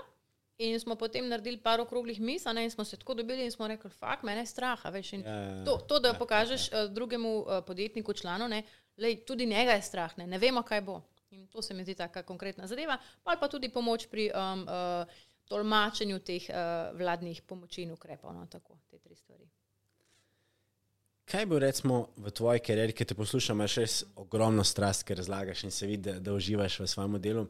In 0.60 0.76
smo 0.80 0.92
potem 0.94 1.24
naredili 1.28 1.56
par 1.56 1.80
okroglih 1.80 2.20
mis, 2.20 2.44
a 2.46 2.52
ne, 2.52 2.66
in 2.68 2.70
smo 2.70 2.84
se 2.84 2.98
tako 3.00 3.14
dobili 3.14 3.44
in 3.44 3.50
smo 3.50 3.68
rekli, 3.68 3.90
fakt, 3.90 4.22
mene 4.22 4.42
je 4.44 4.46
strah. 4.46 4.84
Veš, 4.92 5.12
Ja, 5.12 5.18
ja, 5.20 5.40
ja. 5.40 5.64
to, 5.64 5.78
to, 5.88 6.00
da 6.00 6.12
pokažeš 6.14 6.68
uh, 6.68 6.92
drugemu 6.92 7.38
uh, 7.38 7.64
podjetniku, 7.66 8.12
članu, 8.12 8.48
ne, 8.48 8.62
lej, 8.96 9.24
tudi 9.24 9.46
njega 9.46 9.72
je 9.72 9.82
strah, 9.82 10.18
ne, 10.18 10.26
ne 10.26 10.38
vemo, 10.38 10.62
kaj 10.62 10.80
bo. 10.80 11.00
In 11.30 11.46
to 11.46 11.62
se 11.62 11.74
mi 11.74 11.82
zdi 11.82 11.94
taka 11.94 12.22
konkretna 12.22 12.66
zadeva, 12.66 12.98
pa, 13.22 13.36
pa 13.40 13.48
tudi 13.48 13.68
pomoč 13.68 14.08
pri 14.10 14.30
um, 14.34 14.66
uh, 14.68 15.06
tolmačenju 15.50 16.20
teh 16.26 16.46
uh, 16.50 16.90
vladnih 16.98 17.42
pomoči 17.42 17.82
in 17.82 17.94
ukrepov. 17.96 18.34
No, 18.34 18.46
tako, 18.50 18.78
te 18.90 18.98
tri 18.98 19.16
stvari. 19.18 19.48
Kaj 21.30 21.46
bo 21.46 21.60
recimo 21.62 21.96
v 22.18 22.30
tvoji 22.34 22.62
karieri, 22.66 22.94
ki 22.96 23.06
te 23.06 23.14
poslušam, 23.14 23.60
imaš 23.60 23.76
res 23.78 23.96
ogromno 24.18 24.64
strast, 24.66 25.04
ker 25.06 25.18
razlagaš 25.20 25.62
in 25.66 25.74
se 25.74 25.86
vidi, 25.86 26.08
da, 26.08 26.18
da 26.18 26.34
uživaš 26.34 26.80
v 26.82 26.86
svojem 26.90 27.20
delu. 27.22 27.44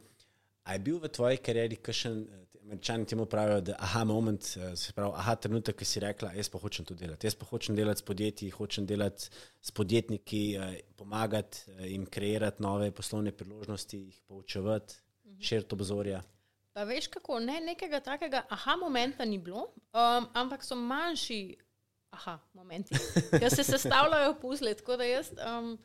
A 0.69 0.77
je 0.77 0.83
bil 0.85 0.99
v 1.01 1.09
tvoji 1.09 1.41
karieri 1.41 1.79
kakšen, 1.81 2.19
eh, 2.21 2.59
američani 2.61 3.09
temu 3.09 3.25
pravijo, 3.27 3.63
da 3.71 3.77
aha 3.81 4.03
moment, 4.05 4.51
eh, 4.57 4.75
se 4.77 4.93
pravi, 4.93 5.15
aha 5.17 5.35
trenutek, 5.41 5.79
ki 5.81 5.89
si 5.89 6.03
rekla, 6.05 6.35
jaz 6.37 6.53
pa 6.53 6.61
hočem 6.61 6.85
to 6.85 6.95
delati. 6.95 7.27
Jaz 7.27 7.39
pa 7.41 7.49
hočem 7.49 7.77
delati 7.77 8.05
s 8.05 8.09
podjetji, 8.11 8.51
hočem 8.59 8.87
delati 8.87 9.31
s 9.63 9.73
podjetniki, 9.73 10.43
pomagati 11.01 11.73
jim 11.89 12.05
kreirati 12.07 12.63
nove 12.63 12.91
poslovne 12.93 13.33
priložnosti, 13.33 13.97
jih 13.97 14.21
poučevati, 14.29 15.01
širiti 15.41 15.75
obzorja. 15.75 16.21
Pa 16.72 16.85
veš 16.87 17.09
kako, 17.11 17.40
ne, 17.42 17.59
nekega 17.61 18.00
takega 18.00 18.44
aha 18.48 18.76
momenta 18.76 19.24
ni 19.24 19.38
bilo, 19.38 19.66
um, 19.92 20.28
ampak 20.35 20.64
so 20.64 20.76
manjši 20.78 21.56
aha 22.11 22.38
momenti, 22.52 22.94
ki 23.38 23.50
se 23.50 23.64
sestavljajo 23.64 24.35
puzle. 24.40 24.74
Tako 24.74 24.96
da 24.96 25.04
jaz, 25.04 25.33
um, 25.35 25.78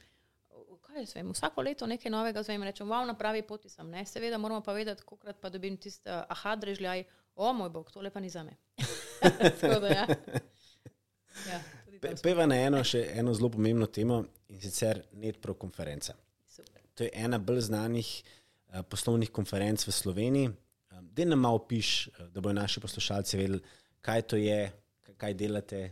kaj 0.82 1.02
jaz 1.02 1.16
vem, 1.16 1.32
vsako 1.34 1.62
leto 1.62 1.88
nekaj 1.88 2.12
novega 2.12 2.44
zvem 2.44 2.62
in 2.62 2.70
rečem, 2.70 2.88
wow, 2.88 3.06
na 3.08 3.14
pravi 3.18 3.42
poti 3.42 3.70
sem. 3.70 3.90
Ne? 3.90 4.06
Seveda 4.06 4.38
moramo 4.38 4.62
pa 4.64 4.74
vedeti, 4.74 5.04
kolikrat 5.04 5.42
pa 5.42 5.50
dobim 5.50 5.78
tisti 5.78 6.10
uh, 6.10 6.24
aha 6.30 6.56
drežljaj, 6.56 7.04
o 7.36 7.54
moj 7.54 7.70
bog, 7.70 7.92
tole 7.92 8.10
pa 8.10 8.20
ni 8.20 8.30
za 8.30 8.44
me. 8.44 8.56
Tako 9.62 9.80
da 9.80 9.88
ja. 9.88 10.06
ja 11.50 11.62
Pe- 12.02 12.16
Peva 12.24 12.46
na 12.46 12.56
eno, 12.60 12.84
še 12.84 13.02
eno 13.18 13.34
zelo 13.34 13.50
pomembno 13.50 13.88
temo 13.88 14.22
in 14.52 14.62
sicer 14.62 15.02
NetPro 15.12 15.56
konferenca. 15.60 16.14
super. 16.48 16.82
To 16.94 17.04
je 17.04 17.10
ena 17.14 17.40
bolj 17.40 17.62
znanih 17.68 18.10
uh, 18.24 18.82
poslovnih 18.90 19.32
konferenc 19.32 19.88
v 19.88 19.92
Sloveniji. 19.92 20.52
Da 21.16 21.26
nam 21.26 21.40
malo 21.40 21.60
piš, 21.68 22.08
uh, 22.08 22.28
da 22.28 22.42
bodo 22.42 22.54
naši 22.60 22.84
poslušalci 22.84 23.38
vedeli, 23.38 23.62
kaj 24.02 24.22
to 24.22 24.40
je, 24.42 24.72
kaj, 25.18 25.34
delate. 25.34 25.86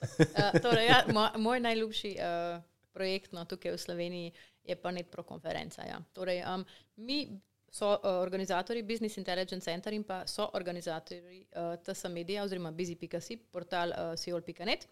Uh, 0.00 0.60
torej, 0.62 0.86
ja, 0.86 1.02
moj, 1.12 1.28
moj 1.36 1.60
najljubši 1.60 2.14
uh, 2.18 2.62
projekt 2.94 3.32
no, 3.32 3.44
tukaj 3.44 3.74
v 3.74 3.78
Sloveniji 3.78 4.32
je 4.68 4.76
pa 4.76 4.90
NetPro 4.90 5.22
konferenca. 5.22 5.84
Ja. 5.86 6.00
Torej, 6.12 6.42
um, 6.44 6.64
mi 6.96 7.22
so 7.70 7.92
uh, 7.92 8.22
organizatori 8.22 8.82
Business 8.82 9.16
Intelligence 9.16 9.64
Center 9.64 9.92
in 9.92 10.04
pa 10.04 10.22
so 10.26 10.50
organizatori 10.54 11.44
uh, 11.52 11.76
TS 11.82 12.08
Media 12.12 12.44
oziroma 12.44 12.72
busy.si, 12.72 13.36
portal 13.36 13.92
uh, 13.92 14.14
seol.net. 14.16 14.88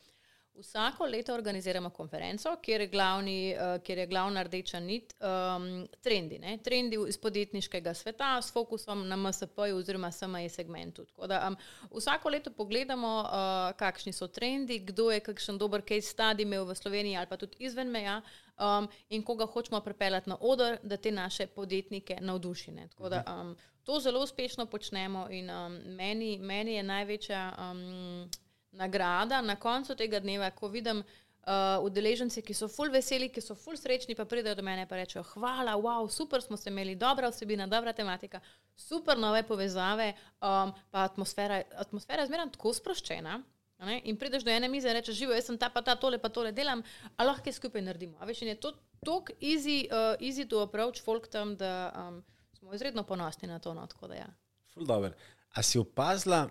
Vsako 0.59 1.07
leto 1.07 1.35
organiziramo 1.35 1.91
konferenco, 1.91 2.57
kjer 2.63 2.81
je, 2.81 2.87
glavni, 2.87 3.55
uh, 3.55 3.83
kjer 3.83 3.99
je 3.99 4.07
glavna 4.07 4.43
rdeča 4.43 4.81
nit 4.81 5.15
um, 5.21 5.89
trendi. 6.01 6.39
Ne? 6.39 6.59
Trendi 6.65 6.99
iz 7.09 7.19
podjetniškega 7.19 7.95
sveta 7.95 8.43
s 8.43 8.53
fokusom 8.53 9.09
na 9.09 9.17
MSP 9.17 9.59
oziroma 9.59 10.13
SME 10.13 10.49
segmentu. 10.49 11.05
Tako 11.05 11.27
Da, 11.27 11.49
um, 11.49 11.57
vsako 11.99 12.29
leto 12.29 12.51
pogledamo, 12.51 13.19
uh, 13.21 13.77
kakšni 13.77 14.13
so 14.13 14.29
trendi, 14.29 14.79
kdo 14.79 15.11
je 15.11 15.21
kakšen 15.21 15.59
dober 15.59 15.83
case 15.89 16.15
study 16.17 16.43
imel 16.43 16.65
v 16.65 16.75
Sloveniji 16.75 17.17
ali 17.17 17.27
pa 17.27 17.37
tudi 17.37 17.57
izven 17.59 17.91
meja 17.91 18.21
um, 18.59 18.89
in 19.09 19.23
koga 19.23 19.47
hočemo 19.47 19.81
pripeljati 19.81 20.31
na 20.31 20.37
oder, 20.41 20.79
da 20.83 20.97
te 20.97 21.11
naše 21.11 21.47
podjetnike 21.47 22.19
navduši. 22.21 22.73
Ne? 22.73 22.89
Tako 22.89 23.09
da 23.09 23.23
um, 23.41 23.57
to 23.85 24.01
zelo 24.01 24.23
uspešno 24.23 24.67
počnemo 24.67 25.29
in 25.31 25.51
um, 25.51 25.79
meni, 25.87 26.39
meni 26.39 26.75
je 26.75 26.83
največja. 26.83 27.53
Um, 27.59 28.31
nagrada 28.77 29.41
na 29.43 29.57
koncu 29.57 29.97
tega 29.97 30.21
dneva, 30.21 30.51
ko 30.55 30.69
vidim 30.69 31.03
uh, 31.47 31.85
udeležence, 31.87 32.43
ki 32.43 32.55
so 32.55 32.69
full 32.69 32.93
veseli, 32.93 33.29
ki 33.33 33.43
so 33.43 33.57
full 33.59 33.79
srečni, 33.81 34.17
pa 34.19 34.27
pridejo 34.29 34.59
do 34.59 34.65
mene 34.67 34.85
in 34.85 34.95
rečejo: 35.01 35.25
Hvala, 35.35 35.77
wow, 35.81 36.09
super 36.11 36.43
smo 36.43 36.57
se 36.57 36.71
imeli, 36.71 36.95
dobra 36.95 37.31
vsebina, 37.31 37.67
dobra 37.67 37.93
tematika, 37.93 38.41
super 38.77 39.19
nove 39.19 39.43
povezave, 39.43 40.13
um, 40.41 40.73
pa 40.91 41.05
atmosfera, 41.11 41.63
atmosfera 41.77 42.23
je 42.23 42.33
zmeraj 42.33 42.51
tako 42.57 42.75
sproščena. 42.75 43.43
Ne? 43.79 44.01
In 44.09 44.17
prideš 44.17 44.45
do 44.45 44.51
ene 44.51 44.69
mize 44.73 44.89
in 44.89 44.97
rečeš, 44.97 45.19
živo, 45.19 45.35
jaz 45.37 45.51
sem 45.51 45.59
ta 45.61 45.69
pa 45.69 45.83
ta, 45.85 45.97
tole 46.01 46.19
pa 46.19 46.31
tole 46.33 46.53
delam, 46.53 46.83
a 47.17 47.25
lahko 47.25 47.53
skupaj 47.53 47.83
naredimo. 47.85 48.17
A 48.21 48.29
veš, 48.29 48.43
in 48.43 48.55
je 48.55 48.61
to 48.61 48.73
tako 49.05 49.37
easy, 49.41 49.85
uh, 49.93 50.17
easy 50.21 50.49
to 50.49 50.63
approach 50.65 51.03
folk 51.05 51.29
tam, 51.29 51.57
da 51.61 51.93
um, 51.93 52.23
smo 52.57 52.75
izredno 52.75 53.05
ponosni 53.05 53.49
na 53.49 53.59
to. 53.59 53.75
No, 53.75 53.87
ja. 54.17 54.31
Ful 54.73 54.89
dobro. 54.89 55.13
A 55.53 55.63
si 55.63 55.79
opazila, 55.79 56.49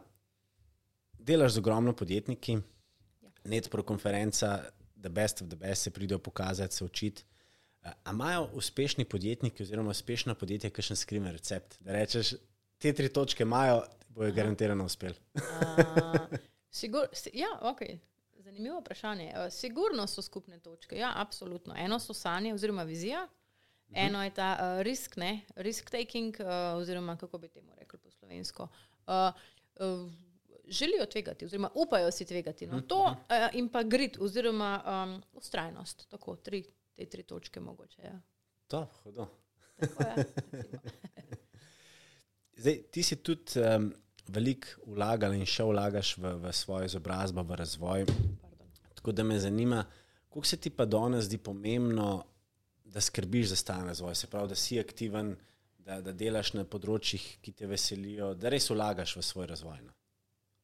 delaš 1.25 1.51
z 1.51 1.57
ogromno 1.57 1.93
podjetniki, 1.93 2.57
Ja. 3.21 3.29
NetPro 3.43 3.83
konferenca, 3.83 4.63
the 5.01 5.09
best 5.09 5.41
of 5.41 5.47
the 5.47 5.55
best 5.55 5.83
se 5.83 5.91
pridejo 5.91 6.19
pokazati, 6.19 6.75
se 6.75 6.85
učiti. 6.85 7.23
A 7.81 7.91
a 8.03 8.11
imajo 8.11 8.49
uspešni 8.53 9.05
podjetniki 9.05 9.63
oziroma 9.63 9.89
uspešna 9.89 10.35
podjetja 10.35 10.69
kakšen 10.69 10.97
skriven 10.97 11.31
recept, 11.31 11.77
da 11.79 11.93
rečeš, 11.93 12.33
te 12.77 12.93
tri 12.93 13.09
točke 13.09 13.43
imajo, 13.43 13.83
bojo 14.07 14.33
garantirano 14.33 14.85
uspeli. 14.85 15.15
Uh, 15.33 15.41
sigur, 16.71 17.07
si, 17.13 17.29
ja, 17.33 17.59
okay. 17.61 17.97
Zanimivo 18.37 18.79
vprašanje. 18.79 19.33
Uh, 19.35 19.53
sigurno 19.53 20.07
so 20.07 20.21
skupne 20.21 20.59
točke. 20.59 20.97
Ja, 20.97 21.13
absolutno. 21.15 21.75
Eno 21.77 21.99
so 21.99 22.13
sanje 22.13 22.53
oziroma 22.53 22.83
vizija, 22.83 23.27
eno 23.93 24.23
je 24.23 24.33
ta 24.33 24.57
uh, 24.59 24.81
risk, 24.81 25.17
ne, 25.17 25.41
risk 25.55 25.89
taking, 25.89 26.35
uh, 26.39 26.81
oziroma 26.81 27.17
kako 27.17 27.37
bi 27.37 27.47
temu 27.47 27.71
rekli 27.77 27.99
po 27.99 28.11
slovensko. 28.11 28.67
Uh, 29.07 29.13
uh, 29.79 30.11
želijo 30.67 31.05
tvegati, 31.05 31.45
oziroma 31.45 31.69
upajo 31.75 32.11
si 32.11 32.25
tvegati. 32.25 32.67
No. 32.67 32.81
To 32.81 33.03
uh, 33.03 33.15
in 33.53 33.69
pa 33.69 33.83
grid, 33.83 34.17
oziroma 34.19 34.71
um, 34.85 35.21
ustrajnost. 35.33 36.07
Tako, 36.09 36.35
tri, 36.35 36.63
te 36.95 37.05
tri 37.05 37.23
točke 37.23 37.59
mogoče. 37.59 38.01
Ja. 38.01 38.19
To, 38.67 38.87
hudo. 39.03 39.27
Tako, 39.79 40.03
ja. 40.03 40.15
Zdaj, 42.57 42.81
ti 42.91 43.03
si 43.03 43.15
tudi 43.15 43.59
um, 43.59 43.91
veliko 44.27 44.67
vlagal 44.95 45.35
in 45.35 45.45
še 45.45 45.65
vlagaš 45.67 46.15
v, 46.17 46.35
v 46.41 46.53
svojo 46.53 46.87
izobrazbo, 46.87 47.43
v 47.43 47.59
razvoj. 47.59 48.05
Pardon. 48.41 48.71
Tako 48.95 49.11
da 49.11 49.23
me 49.23 49.39
zanima, 49.39 49.83
koliko 50.29 50.47
se 50.47 50.57
ti 50.57 50.69
pa 50.69 50.85
danes 50.85 51.25
zdi 51.27 51.37
pomembno, 51.37 52.23
da 52.85 53.01
skrbiš 53.01 53.47
za 53.51 53.55
stalen 53.55 53.87
razvoj, 53.87 54.15
se 54.15 54.27
pravi, 54.27 54.49
da 54.49 54.55
si 54.55 54.79
aktiven, 54.79 55.35
da, 55.77 55.99
da 56.01 56.13
delaš 56.15 56.53
na 56.55 56.63
področjih, 56.63 57.23
ki 57.43 57.51
te 57.51 57.67
veselijo, 57.67 58.33
da 58.39 58.49
res 58.53 58.69
vlagaš 58.71 59.17
v 59.19 59.23
svoj 59.25 59.49
razvoj. 59.51 59.81
No? 59.83 59.91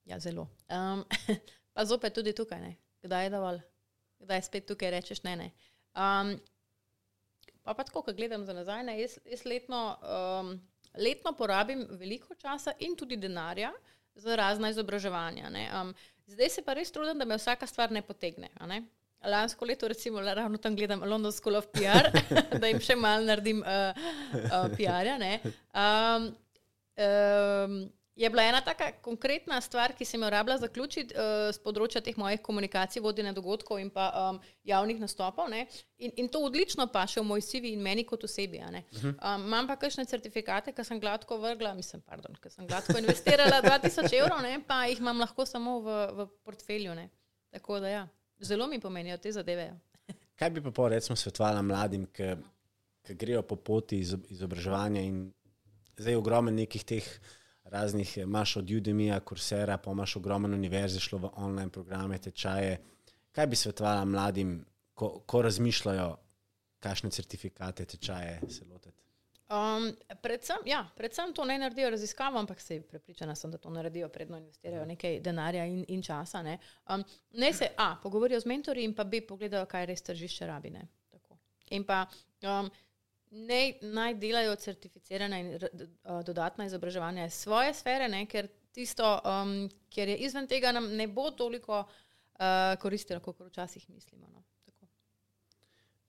Ja, 0.05 0.19
zelo. 0.19 0.47
Um, 0.69 1.03
pa 1.73 1.85
zopet 1.85 2.13
tudi 2.13 2.33
tukaj, 2.35 2.61
ne? 2.61 2.75
kdaj 3.01 3.25
je 3.25 3.29
dovolj, 3.33 3.61
kdaj 4.21 4.41
spet 4.45 4.67
tukaj 4.69 4.91
rečeš 4.93 5.23
ne. 5.23 5.35
ne. 5.35 5.47
Um, 5.97 6.35
pa, 7.63 7.73
pa 7.73 7.83
tako, 7.83 8.03
ko 8.05 8.13
gledam 8.13 8.45
za 8.45 8.53
nazaj, 8.53 8.83
ne, 8.83 8.97
jaz, 9.01 9.17
jaz 9.25 9.45
letno, 9.45 9.81
um, 10.01 10.53
letno 10.97 11.33
porabim 11.37 11.85
veliko 11.97 12.35
časa 12.35 12.75
in 12.79 12.95
tudi 12.95 13.17
denarja 13.17 13.71
za 14.15 14.35
razna 14.35 14.69
izobraževanja. 14.69 15.49
ne. 15.49 15.69
Um, 15.81 15.93
zdaj 16.25 16.49
se 16.49 16.65
pa 16.65 16.73
res 16.73 16.91
trudim, 16.91 17.17
da 17.17 17.25
me 17.25 17.37
vsaka 17.37 17.67
stvar 17.67 17.91
ne 17.91 18.01
potegne. 18.01 18.49
Ne? 18.67 18.83
Lansko 19.21 19.65
leto, 19.65 19.87
recimo, 19.87 20.21
ravno 20.21 20.57
tam 20.57 20.75
gledam 20.75 21.03
London 21.05 21.31
School 21.31 21.55
of 21.55 21.67
PR, 21.73 22.09
da 22.61 22.67
jim 22.67 22.79
še 22.81 22.95
malo 22.95 23.25
naredim 23.25 23.61
uh, 23.61 23.97
uh, 24.45 24.69
PR-ja. 24.77 25.17
ne. 25.21 25.39
Um, 25.73 26.29
um, 26.97 27.81
je 28.15 28.29
bila 28.29 28.43
ena 28.43 28.61
taka 28.61 28.91
konkretna 29.01 29.61
stvar, 29.61 29.93
ki 29.97 30.05
sem 30.05 30.21
jo 30.21 30.29
rabila 30.29 30.57
zaključiti 30.57 31.15
uh, 31.15 31.47
z 31.53 31.61
področja 31.63 32.01
teh 32.03 32.17
mojih 32.19 32.41
komunikacij, 32.43 33.01
vodenja 33.01 33.31
dogodkov 33.33 33.79
in 33.79 33.89
pa 33.89 34.09
um, 34.11 34.39
javnih 34.67 34.99
nastopov. 34.99 35.49
ne. 35.49 35.65
In, 35.97 36.11
in 36.17 36.29
to 36.29 36.41
odlično 36.43 36.87
paše 36.91 37.21
v 37.21 37.27
moj 37.29 37.43
CV 37.45 37.71
in 37.71 37.81
meni 37.81 38.03
kot 38.03 38.23
osebi. 38.27 38.59
a 38.59 38.71
ne. 38.71 38.83
Um, 39.03 39.47
imam 39.47 39.67
pa 39.67 39.79
kakšne 39.79 40.05
certifikate, 40.05 40.75
ki 40.75 40.83
sem 40.83 40.99
gladko 40.99 41.39
vrgla, 41.39 41.73
mislim, 41.77 42.01
pardon, 42.01 42.35
ki 42.35 42.51
sem 42.51 42.67
gladko 42.67 42.97
investirala 42.99 43.61
2000 43.63 44.19
evrov, 44.19 44.41
ne, 44.43 44.59
pa 44.67 44.83
jih 44.91 44.99
imam 44.99 45.23
lahko 45.23 45.45
samo 45.45 45.79
v, 45.79 45.99
v 46.19 46.29
portfelju. 46.43 46.95
Ne. 46.97 47.09
Tako 47.51 47.79
da 47.79 47.95
ja. 47.95 48.07
zelo 48.39 48.67
mi 48.67 48.79
pomenijo 48.79 49.17
te 49.17 49.31
zadeve. 49.31 49.71
ja. 49.71 50.15
Kaj 50.35 50.49
bi 50.49 50.63
pa 50.63 50.71
po 50.71 50.89
recimo 50.89 51.15
svetovala 51.15 51.61
mladim, 51.61 52.07
ki 52.11 52.35
grejo 53.15 53.41
po 53.41 53.55
poti 53.55 53.99
iz, 54.01 54.15
izobraževanja 54.29 55.01
in 55.01 55.29
zdaj 55.97 56.15
ogromno 56.17 56.51
nekih 56.51 56.83
teh 56.83 57.07
raznih, 57.71 58.17
imaš 58.17 58.55
od 58.55 58.71
Udemija, 58.71 59.19
Coursera, 59.19 59.77
pa 59.77 59.91
imaš 59.91 60.15
ogromno 60.15 60.55
univerze, 60.55 60.99
šlo 60.99 61.19
v 61.19 61.29
online 61.35 61.69
programe, 61.69 62.17
tečaje. 62.17 62.77
Kaj 63.31 63.47
bi 63.47 63.55
svetovala 63.55 64.05
mladim, 64.05 64.65
ko, 64.93 65.19
ko 65.25 65.41
razmišljajo, 65.41 66.15
kakšne 66.79 67.11
certifikate, 67.11 67.85
tečaje 67.85 68.41
se 68.49 68.65
lotiti? 68.65 69.01
Um, 69.51 69.89
predvsem, 70.21 70.57
ja, 70.65 70.85
predvsem 70.95 71.33
to 71.33 71.45
ne 71.45 71.57
naredijo 71.59 71.89
raziskavo, 71.89 72.39
ampak 72.39 72.61
se 72.61 72.81
prepričana 72.81 73.35
sem, 73.35 73.51
da 73.51 73.57
to 73.57 73.69
naredijo, 73.69 74.09
predno 74.09 74.37
investirajo 74.37 74.85
nekaj 74.85 75.19
denarja 75.19 75.65
in, 75.65 75.85
in 75.87 76.03
časa. 76.03 76.43
Ne, 76.43 76.57
um, 76.89 77.03
ne 77.31 77.53
se 77.53 77.67
A, 77.77 77.95
pogovorijo 78.03 78.39
z 78.39 78.45
mentorji 78.45 78.85
in 78.85 78.95
pa 78.95 79.03
B, 79.03 79.21
pogledajo, 79.27 79.65
kaj 79.65 79.85
res 79.85 80.01
tržišče 80.07 80.47
rabi. 80.47 80.69
Ne, 80.69 80.87
tako. 81.11 81.37
in 81.69 81.83
pa 81.83 82.05
um, 82.43 82.69
ne, 83.31 83.73
naj 83.81 84.15
delajo 84.19 84.55
certificirane 84.55 85.39
in 85.39 85.53
uh, 85.55 86.21
dodatna 86.25 86.65
izobraževanja 86.65 87.25
iz 87.25 87.33
svoje 87.33 87.73
sfere, 87.73 88.07
ne, 88.11 88.25
ker 88.25 88.47
tisto, 88.71 89.07
um, 89.25 89.69
ker 89.89 90.09
je 90.09 90.17
izven 90.27 90.47
tega, 90.47 90.71
nam 90.71 90.89
ne 90.95 91.07
bo 91.07 91.29
toliko 91.31 91.83
uh, 91.83 92.79
koristilo, 92.79 93.19
kot 93.19 93.39
včasih 93.47 93.89
mislimo. 93.89 94.27
No. 94.33 94.43
Tako. 94.65 94.87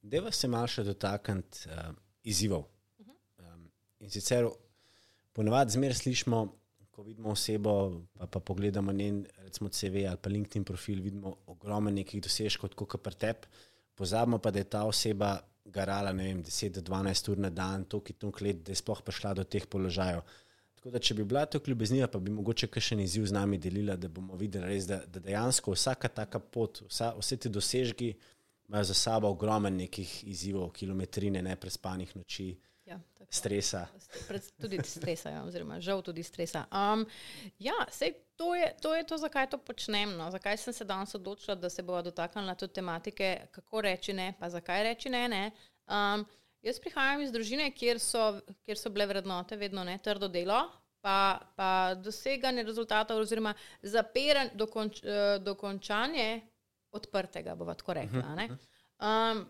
Deva 0.03 0.33
se 0.33 0.49
malo 0.49 0.71
še 0.71 0.85
dotakniti 0.87 1.69
uh, 1.71 1.93
izzivov. 2.23 2.67
Um, 3.39 3.69
in 4.01 4.11
sicer 4.11 4.49
ponovadi 5.33 5.79
zmeraj 5.79 6.03
slišimo, 6.03 6.43
ko 6.93 7.07
vidimo 7.07 7.33
osebo, 7.33 8.03
pa, 8.19 8.27
pa 8.27 8.41
pogledamo 8.41 8.93
njen 8.93 9.23
recimo, 9.47 9.71
CV 9.71 10.05
ali 10.09 10.21
pa 10.21 10.31
LinkedIn 10.31 10.65
profil, 10.65 11.01
vidimo 11.03 11.37
ogromno 11.47 11.91
nekih 11.91 12.21
dosežkov, 12.23 12.75
kot 12.77 13.01
pri 13.03 13.15
tebi. 13.15 13.49
Pozabimo 13.95 14.39
pa, 14.39 14.51
da 14.51 14.59
je 14.59 14.69
ta 14.69 14.85
oseba 14.89 15.37
garala 15.73 16.13
ne 16.13 16.29
vem, 16.29 16.43
10 16.45 16.79
do 16.79 16.83
12 16.93 17.31
ur 17.33 17.43
na 17.47 17.51
dan, 17.51 17.85
toliko 17.85 18.13
toliko 18.19 18.45
let, 18.45 18.63
da 18.67 18.73
je 18.73 18.81
sploh 18.81 19.03
prišla 19.03 19.35
do 19.41 19.45
teh 19.45 19.67
položajev. 19.67 20.23
Tako 20.77 20.91
da, 20.91 20.99
če 20.99 21.15
bi 21.15 21.25
bila 21.25 21.45
to 21.47 21.61
ljubezniva, 21.67 22.09
pa 22.11 22.19
bi 22.19 22.33
mogoče 22.35 22.67
kakšen 22.67 23.01
izziv 23.05 23.29
z 23.31 23.37
nami 23.37 23.59
delila, 23.63 23.97
da 23.97 24.09
bomo 24.11 24.37
videli, 24.37 24.67
res, 24.67 24.89
da, 24.91 24.99
da 25.07 25.23
dejansko 25.23 25.77
vsaka 25.77 26.11
taka 26.11 26.41
pot, 26.43 26.83
vsa, 26.89 27.13
vse 27.21 27.39
te 27.39 27.53
dosežki 27.53 28.13
imajo 28.69 28.89
za 28.91 28.95
sabo 28.95 29.31
ogromen 29.31 29.77
nekih 29.77 30.11
izzivov, 30.27 30.73
kilometrine, 30.75 31.43
neprespanih 31.43 32.17
noči, 32.17 32.49
Ja, 32.85 33.01
tako. 33.19 33.33
stresa. 33.33 33.87
Pred, 34.29 34.43
tudi 34.61 34.79
stresa, 34.85 35.31
ja, 35.31 35.45
oziroma 35.45 35.81
žal 35.81 36.03
tudi 36.03 36.23
stresa. 36.23 36.65
Um, 36.71 37.07
ja, 37.59 37.75
sej 37.91 38.15
to 38.37 38.55
je, 38.55 38.75
to 38.83 38.95
je 38.95 39.07
to, 39.07 39.19
zakaj 39.19 39.51
to 39.51 39.59
počnem. 39.59 40.17
No. 40.17 40.31
Zakaj 40.31 40.57
sem 40.57 40.75
se 40.75 40.85
danes 40.85 41.15
odločila, 41.15 41.55
da 41.55 41.71
se 41.71 41.83
bova 41.83 42.03
dotaknila 42.03 42.55
tudi 42.55 42.73
tematike, 42.73 43.47
kako 43.51 43.81
reči 43.81 44.13
ne, 44.13 44.33
pa 44.41 44.51
zakaj 44.51 44.83
reči 44.83 45.09
ne. 45.09 45.29
ne. 45.29 45.45
Um, 45.87 46.27
jaz 46.63 46.81
prihajam 46.81 47.23
iz 47.23 47.33
družine, 47.33 47.71
kjer 47.71 48.01
so, 48.03 48.41
kjer 48.67 48.79
so 48.79 48.91
bile 48.91 49.07
vrednote 49.07 49.57
vedno 49.57 49.85
ne, 49.85 49.99
trdo 50.03 50.29
delo. 50.29 50.65
Pa, 51.03 51.39
pa 51.59 51.95
doseganje 51.99 52.63
rezultatov, 52.63 53.19
oziroma 53.19 53.55
zapiran, 53.83 54.53
dokonč, 54.55 55.01
eh, 55.03 55.39
dokončanje 55.43 56.41
odprtega, 56.95 57.57
bova 57.59 57.75
tako 57.75 57.97
rekla. 57.99 58.35
ne. 58.39 58.47
Um, 59.03 59.49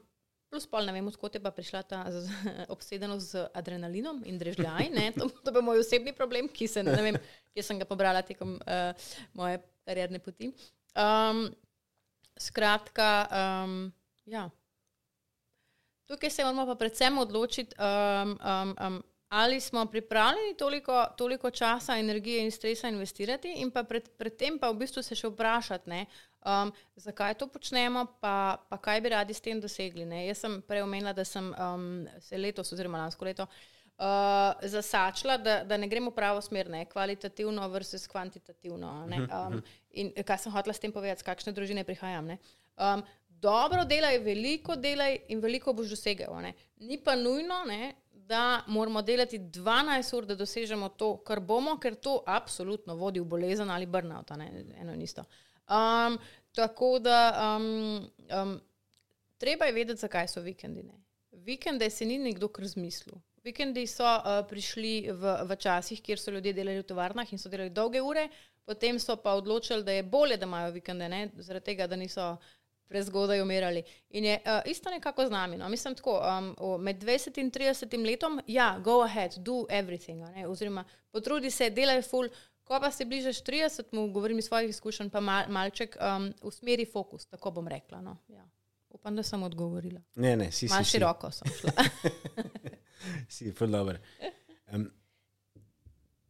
plus, 0.53 0.69
pol 0.69 0.85
ne 0.85 0.93
vem, 0.93 1.07
odkot 1.09 1.33
je 1.33 1.41
pa 1.41 1.49
prišla 1.49 1.81
ta 1.89 2.05
z- 2.13 2.29
obsedenost 2.75 3.33
z 3.33 3.49
adrenalinom 3.57 4.21
in 4.29 4.37
drežljaj. 4.37 4.93
ne. 4.93 5.09
To, 5.17 5.33
to 5.33 5.49
je 5.49 5.65
moj 5.65 5.81
osebni 5.81 6.13
problem, 6.13 6.49
ki, 6.53 6.69
se, 6.69 6.85
vem, 6.85 7.17
ki 7.57 7.65
sem 7.65 7.81
ga 7.81 7.89
pobrala 7.89 8.21
tekom 8.21 8.59
uh, 8.61 8.93
moje 9.33 9.63
karierne 9.89 10.21
poti. 10.21 10.53
Um, 10.93 11.49
skratka, 12.37 13.09
um, 13.33 13.79
ja. 14.29 14.51
Tukaj 16.05 16.31
se 16.31 16.45
moramo 16.45 16.67
pa 16.69 16.77
predvsem 16.77 17.17
odločiti, 17.19 17.73
um, 17.81 18.37
um, 18.37 18.75
um, 18.77 19.01
ali 19.33 19.61
smo 19.61 19.87
pripravljeni 19.87 20.57
toliko, 20.61 21.07
toliko 21.17 21.51
časa, 21.51 21.97
energije 21.97 22.45
in 22.45 22.51
stresa 22.53 22.93
investirati, 22.93 23.55
in 23.57 23.71
pa 23.73 23.87
pred, 23.89 24.11
predtem 24.21 24.59
pa 24.61 24.69
v 24.69 24.83
bistvu 24.85 25.01
se 25.01 25.17
še 25.17 25.31
vprašati, 25.33 25.89
ne, 25.89 26.05
um, 26.45 26.73
zakaj 26.97 27.35
to 27.35 27.47
počnemo, 27.47 28.07
pa, 28.21 28.59
pa 28.69 28.79
kaj 28.79 29.01
bi 29.01 29.13
radi 29.15 29.35
s 29.35 29.41
tem 29.41 29.61
dosegli. 29.61 30.07
Ne. 30.09 30.27
Jaz 30.27 30.45
sem 30.45 30.61
prej 30.67 30.83
omenila, 30.83 31.13
da 31.13 31.25
sem 31.25 31.53
um, 31.53 31.87
se 32.21 32.39
letos 32.39 32.73
oziroma 32.73 33.05
lansko 33.05 33.25
leto 33.25 33.47
uh, 33.47 34.69
zasačila, 34.69 35.37
da, 35.39 35.63
da 35.65 35.77
ne 35.77 35.89
gremo 35.89 36.11
pravo 36.11 36.41
smer, 36.41 36.71
ne, 36.71 36.85
kvalitativno 36.85 37.69
versus 37.69 38.07
kvantitativno. 38.07 38.93
Ne, 39.07 39.25
um, 39.27 39.63
in 39.91 40.13
kaj 40.27 40.45
sem 40.45 40.53
hotela 40.53 40.75
s 40.75 40.83
tem 40.83 40.93
povedati, 40.93 41.23
z 41.23 41.31
kakšne 41.31 41.53
družine 41.57 41.85
prihajam. 41.85 42.35
Ne. 42.35 42.39
Um, 42.77 43.03
dobro 43.29 43.85
delaj, 43.85 44.19
veliko 44.23 44.77
delaj 44.77 45.19
in 45.29 45.43
veliko 45.43 45.75
boš 45.75 45.97
dosegel. 45.97 46.35
Ne. 46.43 46.55
Ni 46.81 46.99
pa 46.99 47.17
nujno, 47.17 47.65
ne, 47.69 47.95
da 48.33 48.63
moramo 48.67 49.03
delati 49.03 49.39
12 49.39 50.17
ur, 50.17 50.27
da 50.27 50.35
dosežemo 50.35 50.89
to, 50.89 51.17
kar 51.27 51.41
bomo, 51.41 51.77
ker 51.81 51.95
to 51.95 52.23
absolutno 52.27 52.95
vodi 52.97 53.21
v 53.21 53.29
bolezen 53.29 53.71
ali 53.71 53.87
burnout, 53.87 54.31
eno 54.31 54.95
in 54.95 55.03
isto. 55.03 55.25
Um, 55.69 56.19
tako 56.53 56.99
da 56.99 57.57
um, 57.57 58.11
um, 58.43 58.61
treba 59.39 59.65
je 59.65 59.73
vedeti, 59.73 60.01
zakaj 60.01 60.29
so 60.29 60.41
vikendi. 60.41 60.83
Ne. 60.83 60.99
Vikende 61.33 61.91
si 61.91 62.07
ni 62.07 62.19
nekdo 62.19 62.49
kar 62.49 62.67
zmislil. 62.67 63.15
Vikendi 63.45 63.87
so 63.87 64.05
uh, 64.07 64.45
prišli 64.49 65.11
v, 65.11 65.37
v 65.49 65.57
časih, 65.57 66.03
kjer 66.03 66.19
so 66.19 66.31
ljudje 66.31 66.53
delali 66.53 66.79
v 66.79 66.87
tovarnah 66.87 67.33
in 67.33 67.39
so 67.39 67.51
delali 67.51 67.71
dolge 67.75 68.03
ure, 68.03 68.29
potem 68.65 68.99
so 69.03 69.17
pa 69.17 69.33
odločili, 69.35 69.83
da 69.83 69.93
je 69.93 70.03
bolje, 70.03 70.37
da 70.37 70.47
imajo 70.47 70.71
vikende, 70.71 71.09
ne, 71.09 71.25
zaradi 71.39 71.65
tega, 71.65 71.87
da 71.87 71.97
niso 71.97 72.37
prezgodaj 72.93 73.41
umirali. 73.43 73.83
In 74.11 74.25
je 74.25 74.37
uh, 74.45 74.61
isto 74.71 74.91
nekako 74.91 75.27
z 75.27 75.31
nami. 75.31 75.57
No. 75.57 75.69
Mislim 75.69 75.95
tako, 75.95 76.21
um, 76.21 76.55
o- 76.59 76.79
med 76.79 76.97
20 77.03 77.41
in 77.41 77.51
30 77.51 78.05
letom, 78.07 78.41
ja, 78.47 78.79
go 78.79 79.01
ahead, 79.03 79.35
do 79.39 79.67
everything. 79.71 80.21
Ne, 80.35 80.47
oziroma, 80.47 80.85
potrudi 81.11 81.51
se, 81.51 81.71
delaj 81.71 82.03
full. 82.03 82.29
Ko 82.73 82.81
pa 82.81 82.91
se 82.91 83.05
bližaš 83.05 83.43
30, 83.45 83.83
mu 83.93 84.07
govorim 84.13 84.39
iz 84.39 84.45
svojih 84.45 84.71
izkušenj, 84.71 85.11
pa 85.11 85.21
mal, 85.21 85.45
malček 85.49 85.97
um, 86.01 86.33
usmeri 86.43 86.87
fokus, 86.93 87.27
tako 87.27 87.51
bom 87.51 87.69
rekla. 87.69 88.01
No. 88.01 88.17
Ja. 88.29 88.49
Upam, 88.89 89.17
da 89.17 89.23
sem 89.23 89.43
odgovorila. 89.43 90.01
Ne, 90.15 90.37
ne, 90.37 90.53
si 90.53 90.69
Malo 90.71 90.85
si. 90.85 90.91
široko 90.91 91.31
sem 91.31 91.53
šla. 91.61 91.73
Si, 93.29 93.53
si 93.53 93.67
dobro. 93.67 93.99
Um, 94.73 94.87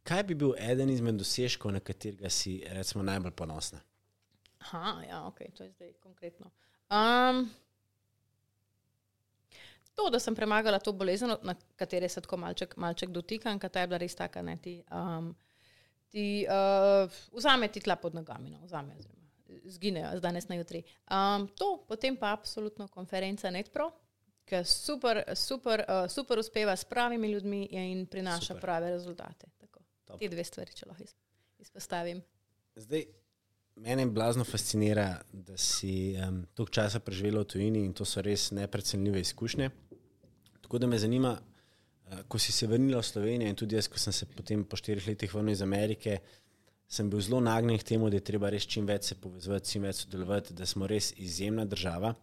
kaj 0.03 0.23
bi 0.23 0.35
bil 0.35 0.55
eden 0.57 0.89
izmed 0.89 1.15
dosežkov, 1.15 1.71
na 1.71 1.79
katerega 1.79 2.29
si 2.29 2.63
recimo, 2.67 3.03
najbolj 3.03 3.31
ponosna? 3.31 3.79
Aha, 4.59 5.01
ja, 5.07 5.21
ok, 5.27 5.39
to 5.53 5.63
je 5.63 5.69
zdaj 5.71 5.93
konkretno. 5.93 6.51
Um, 6.89 7.49
to, 9.95 10.09
da 10.09 10.19
sem 10.19 10.35
premagala 10.35 10.79
to 10.79 10.91
bolezen, 10.91 11.37
na 11.41 11.55
kateri 11.75 12.09
se 12.09 12.21
tako 12.21 12.37
malček, 12.37 12.75
malček 12.77 13.15
dotikam, 13.15 13.59
ker 13.59 13.69
ta 13.69 13.85
je 13.85 13.87
bila 13.87 14.01
res 14.03 14.15
taka, 14.15 14.41
ne 14.41 14.57
ti. 14.57 14.81
Um, 14.91 15.35
ti 16.13 16.45
uh, 16.45 17.09
vzame 17.33 17.71
ti 17.73 17.81
tla 17.81 17.97
pod 17.97 18.13
nogami, 18.15 18.53
no, 18.53 18.61
vzame, 18.67 18.93
oziroma 18.99 19.23
zginejo 19.65 20.17
z 20.17 20.21
danes 20.21 20.47
na 20.49 20.55
jutri. 20.55 20.83
Um, 21.09 21.47
to, 21.57 21.85
potem 21.87 22.17
pa 22.17 22.33
absolutno 22.33 22.87
konferenca 22.87 23.49
NetPro, 23.49 23.89
ki 24.45 24.61
super, 24.67 25.23
super, 25.35 25.85
uh, 25.87 26.05
super 26.11 26.39
uspeva 26.39 26.75
s 26.75 26.85
pravimi 26.85 27.31
ljudmi 27.31 27.65
in 27.71 28.05
prinaša 28.05 28.53
Super. 28.53 28.61
prave 28.61 28.91
rezultate. 28.91 29.49
Te 30.19 30.29
dve 30.29 30.43
stvari, 30.43 30.73
če 30.75 30.85
lahko 30.85 31.03
iz- 31.03 31.15
izpostavim. 31.63 32.19
Zdaj, 32.75 33.05
mene 33.81 34.05
blazno 34.05 34.43
fascinira, 34.45 35.07
da 35.31 35.57
si 35.57 36.13
um, 36.19 36.43
toliko 36.53 36.73
časa 36.75 36.99
preživela 36.99 37.41
v 37.41 37.49
tujini 37.49 37.85
in 37.87 37.95
to 37.97 38.05
so 38.05 38.21
res 38.21 38.51
neprecenljive 38.53 39.23
izkušnje. 39.23 39.69
Tako 40.61 40.83
da 40.83 40.87
me 40.87 40.99
zanima, 40.99 41.33
ko 42.27 42.39
si 42.39 42.51
se 42.51 42.67
vrnila 42.67 43.01
v 43.01 43.07
Slovenijo 43.07 43.49
in 43.49 43.59
tudi 43.59 43.75
jaz, 43.75 43.87
ko 43.91 43.99
sem 44.01 44.13
se 44.13 44.25
potem 44.25 44.63
po 44.65 44.79
štirih 44.79 45.07
letih 45.07 45.33
vrnil 45.33 45.53
iz 45.53 45.61
Amerike, 45.61 46.19
sem 46.87 47.09
bil 47.09 47.21
zelo 47.21 47.39
nagnjen 47.41 47.79
k 47.79 47.87
temu, 47.93 48.09
da 48.09 48.19
je 48.19 48.27
treba 48.27 48.51
res 48.53 48.67
čim 48.69 48.85
več 48.85 49.09
se 49.11 49.17
povezati, 49.19 49.71
čim 49.71 49.87
več 49.87 50.03
sodelovati, 50.03 50.53
da 50.53 50.67
smo 50.69 50.87
res 50.89 51.13
izjemna 51.17 51.65
država 51.65 52.13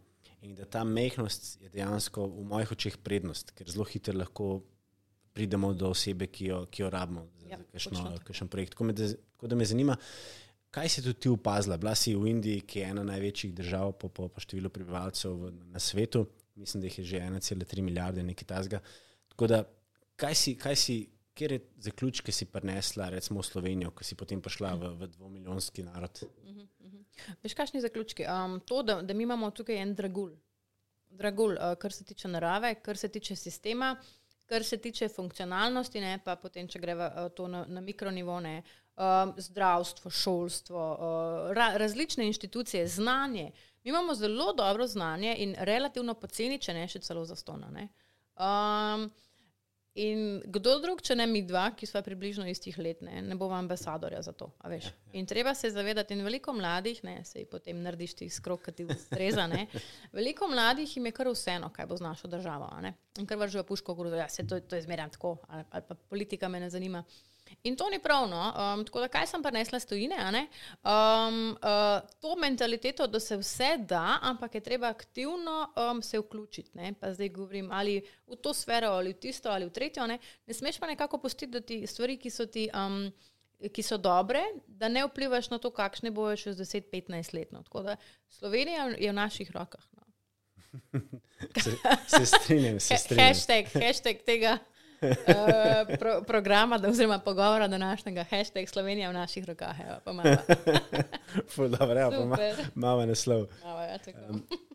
in 0.42 0.54
da 0.56 0.64
ta 0.64 0.84
mehkost 0.84 1.58
je 1.60 1.68
dejansko 1.68 2.26
v 2.26 2.44
mojih 2.48 2.70
očeh 2.72 2.96
prednost, 3.04 3.52
ker 3.56 3.68
zelo 3.68 3.84
hitro 3.84 4.16
lahko 4.16 4.60
pridemo 5.36 5.72
do 5.74 5.90
osebe, 5.92 6.26
ki 6.26 6.46
jo, 6.46 6.60
ki 6.70 6.82
jo 6.82 6.90
rabimo 6.90 7.26
za, 7.36 7.48
Ja, 7.50 7.58
za 7.80 8.22
kakšen 8.24 8.48
projekt. 8.48 8.74
Tako, 8.76 8.86
me, 8.88 8.94
da, 8.96 9.08
tako 9.34 9.50
da 9.50 9.58
me 9.58 9.66
zanima, 9.66 9.96
kaj 10.70 10.88
si 10.88 11.02
tudi 11.02 11.20
ti 11.20 11.28
opazila? 11.28 11.76
Bila 11.76 11.94
si 11.98 12.14
v 12.14 12.30
Indiji, 12.30 12.62
ki 12.66 12.80
je 12.80 12.90
ena 12.94 13.04
največjih 13.06 13.54
držav 13.54 13.92
po, 13.98 14.08
po, 14.08 14.28
po 14.30 14.42
številu 14.42 14.70
prebivalcev 14.72 15.34
v, 15.34 15.52
na 15.74 15.82
svetu, 15.82 16.24
mislim, 16.60 16.82
da 16.82 16.90
jih 16.90 16.98
je 17.02 17.04
že 17.12 17.22
1,3 17.26 17.86
milijarde, 17.86 18.24
nekaj 18.26 18.48
tasga. 18.54 18.82
Tako 19.34 19.50
da, 19.50 19.62
kaj 20.20 20.36
si, 20.36 20.54
kaj 20.58 20.76
si, 20.76 20.96
kjer 21.34 21.56
je 21.56 21.60
zaključke 21.88 22.32
si 22.32 22.46
prinesla, 22.50 23.08
recimo 23.14 23.40
v 23.40 23.48
Slovenijo, 23.48 23.94
ko 23.96 24.04
si 24.04 24.18
potem 24.18 24.42
prišla 24.42 24.74
v, 24.76 24.92
v 25.00 25.10
dvomilijonski 25.16 25.84
narod? 25.86 26.22
Veš, 27.42 27.56
kakšni 27.56 27.82
zaključki? 27.84 28.26
Um, 28.28 28.60
to, 28.66 28.82
da, 28.82 29.00
da 29.02 29.14
mi 29.14 29.24
imamo 29.28 29.50
tukaj 29.50 29.80
en 29.80 29.94
dragulj. 29.94 30.34
Dragulj, 31.10 31.56
uh, 31.56 31.74
kar 31.80 31.92
se 31.92 32.04
tiče 32.04 32.28
narave, 32.28 32.74
kar 32.84 32.96
se 32.96 33.08
tiče 33.08 33.36
sistema, 33.36 33.94
kar 34.50 34.64
se 34.64 34.76
tiče 34.76 35.08
funkcionalnosti, 35.08 36.00
ne, 36.00 36.18
pa 36.24 36.36
potem, 36.36 36.68
če 36.68 36.78
greva 36.82 37.10
uh, 37.10 37.32
to 37.34 37.48
na, 37.48 37.64
na 37.68 37.80
mikronivo, 37.80 38.38
ne, 38.40 38.60
um, 38.96 39.34
zdravstvo, 39.38 40.10
šolstvo, 40.10 40.84
uh, 40.92 41.50
ra, 41.56 41.72
različne 41.80 42.26
inštitucije, 42.30 42.86
znanje. 42.88 43.50
Mi 43.84 43.90
imamo 43.90 44.14
zelo 44.14 44.52
dobro 44.52 44.86
znanje 44.86 45.34
in 45.38 45.56
relativno 45.58 46.14
poceni, 46.14 46.58
če 46.60 46.76
ne 46.76 46.86
še 46.88 47.00
celo 47.04 47.24
zastona. 47.24 47.70
Um, 48.36 49.10
in 49.94 50.42
kdo 50.46 50.76
drug, 50.80 51.00
če 51.02 51.16
ne 51.18 51.26
mi 51.26 51.42
dva, 51.42 51.70
ki 51.76 51.86
smo 51.86 52.02
približno 52.06 52.46
istih 52.48 52.78
let, 52.78 53.00
ne, 53.02 53.22
ne 53.22 53.36
bo 53.36 53.48
ambasadorja 53.54 54.22
za 54.22 54.32
to. 54.32 54.50
Ja, 54.64 54.78
ja. 54.78 54.92
In 55.18 55.26
treba 55.26 55.54
se 55.54 55.70
zavedati, 55.70 56.14
in 56.14 56.22
veliko 56.24 56.52
mladih, 56.54 57.02
ne, 57.04 57.18
se 57.24 57.42
jih 57.42 57.48
potem 57.50 57.82
narediš 57.82 58.14
ti 58.20 58.28
skrok, 58.30 58.62
ki 58.68 58.76
ti 58.78 58.86
ustreza. 58.86 59.46
Ne. 59.50 59.66
Veliko 60.18 60.48
mladih 60.48 60.96
jim 60.96 61.10
je 61.10 61.12
kar 61.16 61.30
vseeno, 61.32 61.72
kaj 61.74 61.90
bo 61.90 61.98
z 61.98 62.06
našo 62.06 62.30
državo. 62.30 62.70
Ne. 62.82 62.94
In 63.18 63.26
kar 63.26 63.40
vržejo 63.40 63.66
puško, 63.66 63.96
da 64.06 64.22
ja, 64.22 64.28
se 64.28 64.46
to, 64.46 64.60
to 64.60 64.78
je 64.78 64.86
zmeraj 64.86 65.10
tako, 65.18 65.36
ali, 65.48 65.64
ali 65.70 65.84
pa 65.88 65.94
politika 65.94 66.48
me 66.48 66.60
ne 66.60 66.70
zanima. 66.70 67.04
In 67.62 67.76
to 67.76 67.90
ni 67.90 67.98
pravno. 67.98 68.52
Um, 68.56 68.84
tako 68.84 69.00
da, 69.00 69.08
kaj 69.08 69.26
sem 69.26 69.42
prinesla 69.42 69.80
stojine? 69.80 70.16
Um, 70.82 71.56
uh, 71.62 72.00
to 72.20 72.36
mentaliteto, 72.36 73.06
da 73.06 73.20
se 73.20 73.36
vse 73.36 73.76
da, 73.78 74.18
ampak 74.22 74.54
je 74.54 74.60
treba 74.60 74.88
aktivno 74.88 75.72
um, 75.76 76.02
se 76.02 76.18
vključiti. 76.18 76.70
Ne? 76.74 76.94
Pa 77.00 77.12
zdaj 77.14 77.28
govorim 77.28 77.72
ali 77.72 78.02
v 78.26 78.36
to 78.36 78.54
sfero, 78.54 78.88
ali 78.88 79.12
v 79.12 79.20
tisto, 79.20 79.50
ali 79.50 79.66
v 79.66 79.70
tretjo. 79.70 80.06
Ne, 80.06 80.18
ne 80.46 80.54
smeš 80.54 80.78
pa 80.78 80.86
nekako 80.86 81.18
postiti, 81.18 81.52
da 81.52 81.60
ti 81.60 81.86
stvari, 81.86 82.16
ki 82.16 82.30
so 82.30 82.46
ti. 82.46 82.68
Um, 82.74 83.12
Ki 83.60 83.82
so 83.84 83.98
dobre, 84.00 84.40
da 84.64 84.88
ne 84.88 85.02
vplivaš 85.04 85.50
na 85.52 85.58
to, 85.60 85.68
kakšne 85.68 86.08
bojo 86.10 86.32
čez 86.36 86.56
10-15 86.56 87.34
let. 87.36 87.50
No. 87.52 87.60
Tako 87.62 87.82
da 87.82 87.96
Slovenija 88.28 88.86
je 88.96 89.10
v 89.10 89.12
naših 89.12 89.50
rokah. 89.52 89.84
No. 89.92 90.00
se, 91.62 91.76
se 92.08 92.26
strinjam, 92.26 92.80
se 92.80 92.96
strinjam. 92.96 93.26
Hashtag, 93.26 93.68
hashtag 93.82 94.24
tega. 94.24 94.58
Eh, 95.02 95.96
pro, 95.98 96.22
programa, 96.26 96.78
da, 96.78 96.88
oziroma 96.88 97.18
pogovora 97.18 97.68
današnjega, 97.68 98.24
hashtag 98.24 98.68
Slovenija 98.68 99.10
v 99.10 99.12
naših 99.12 99.44
rokah. 99.44 99.76
Malo 102.74 103.06
naslov. 103.06 103.46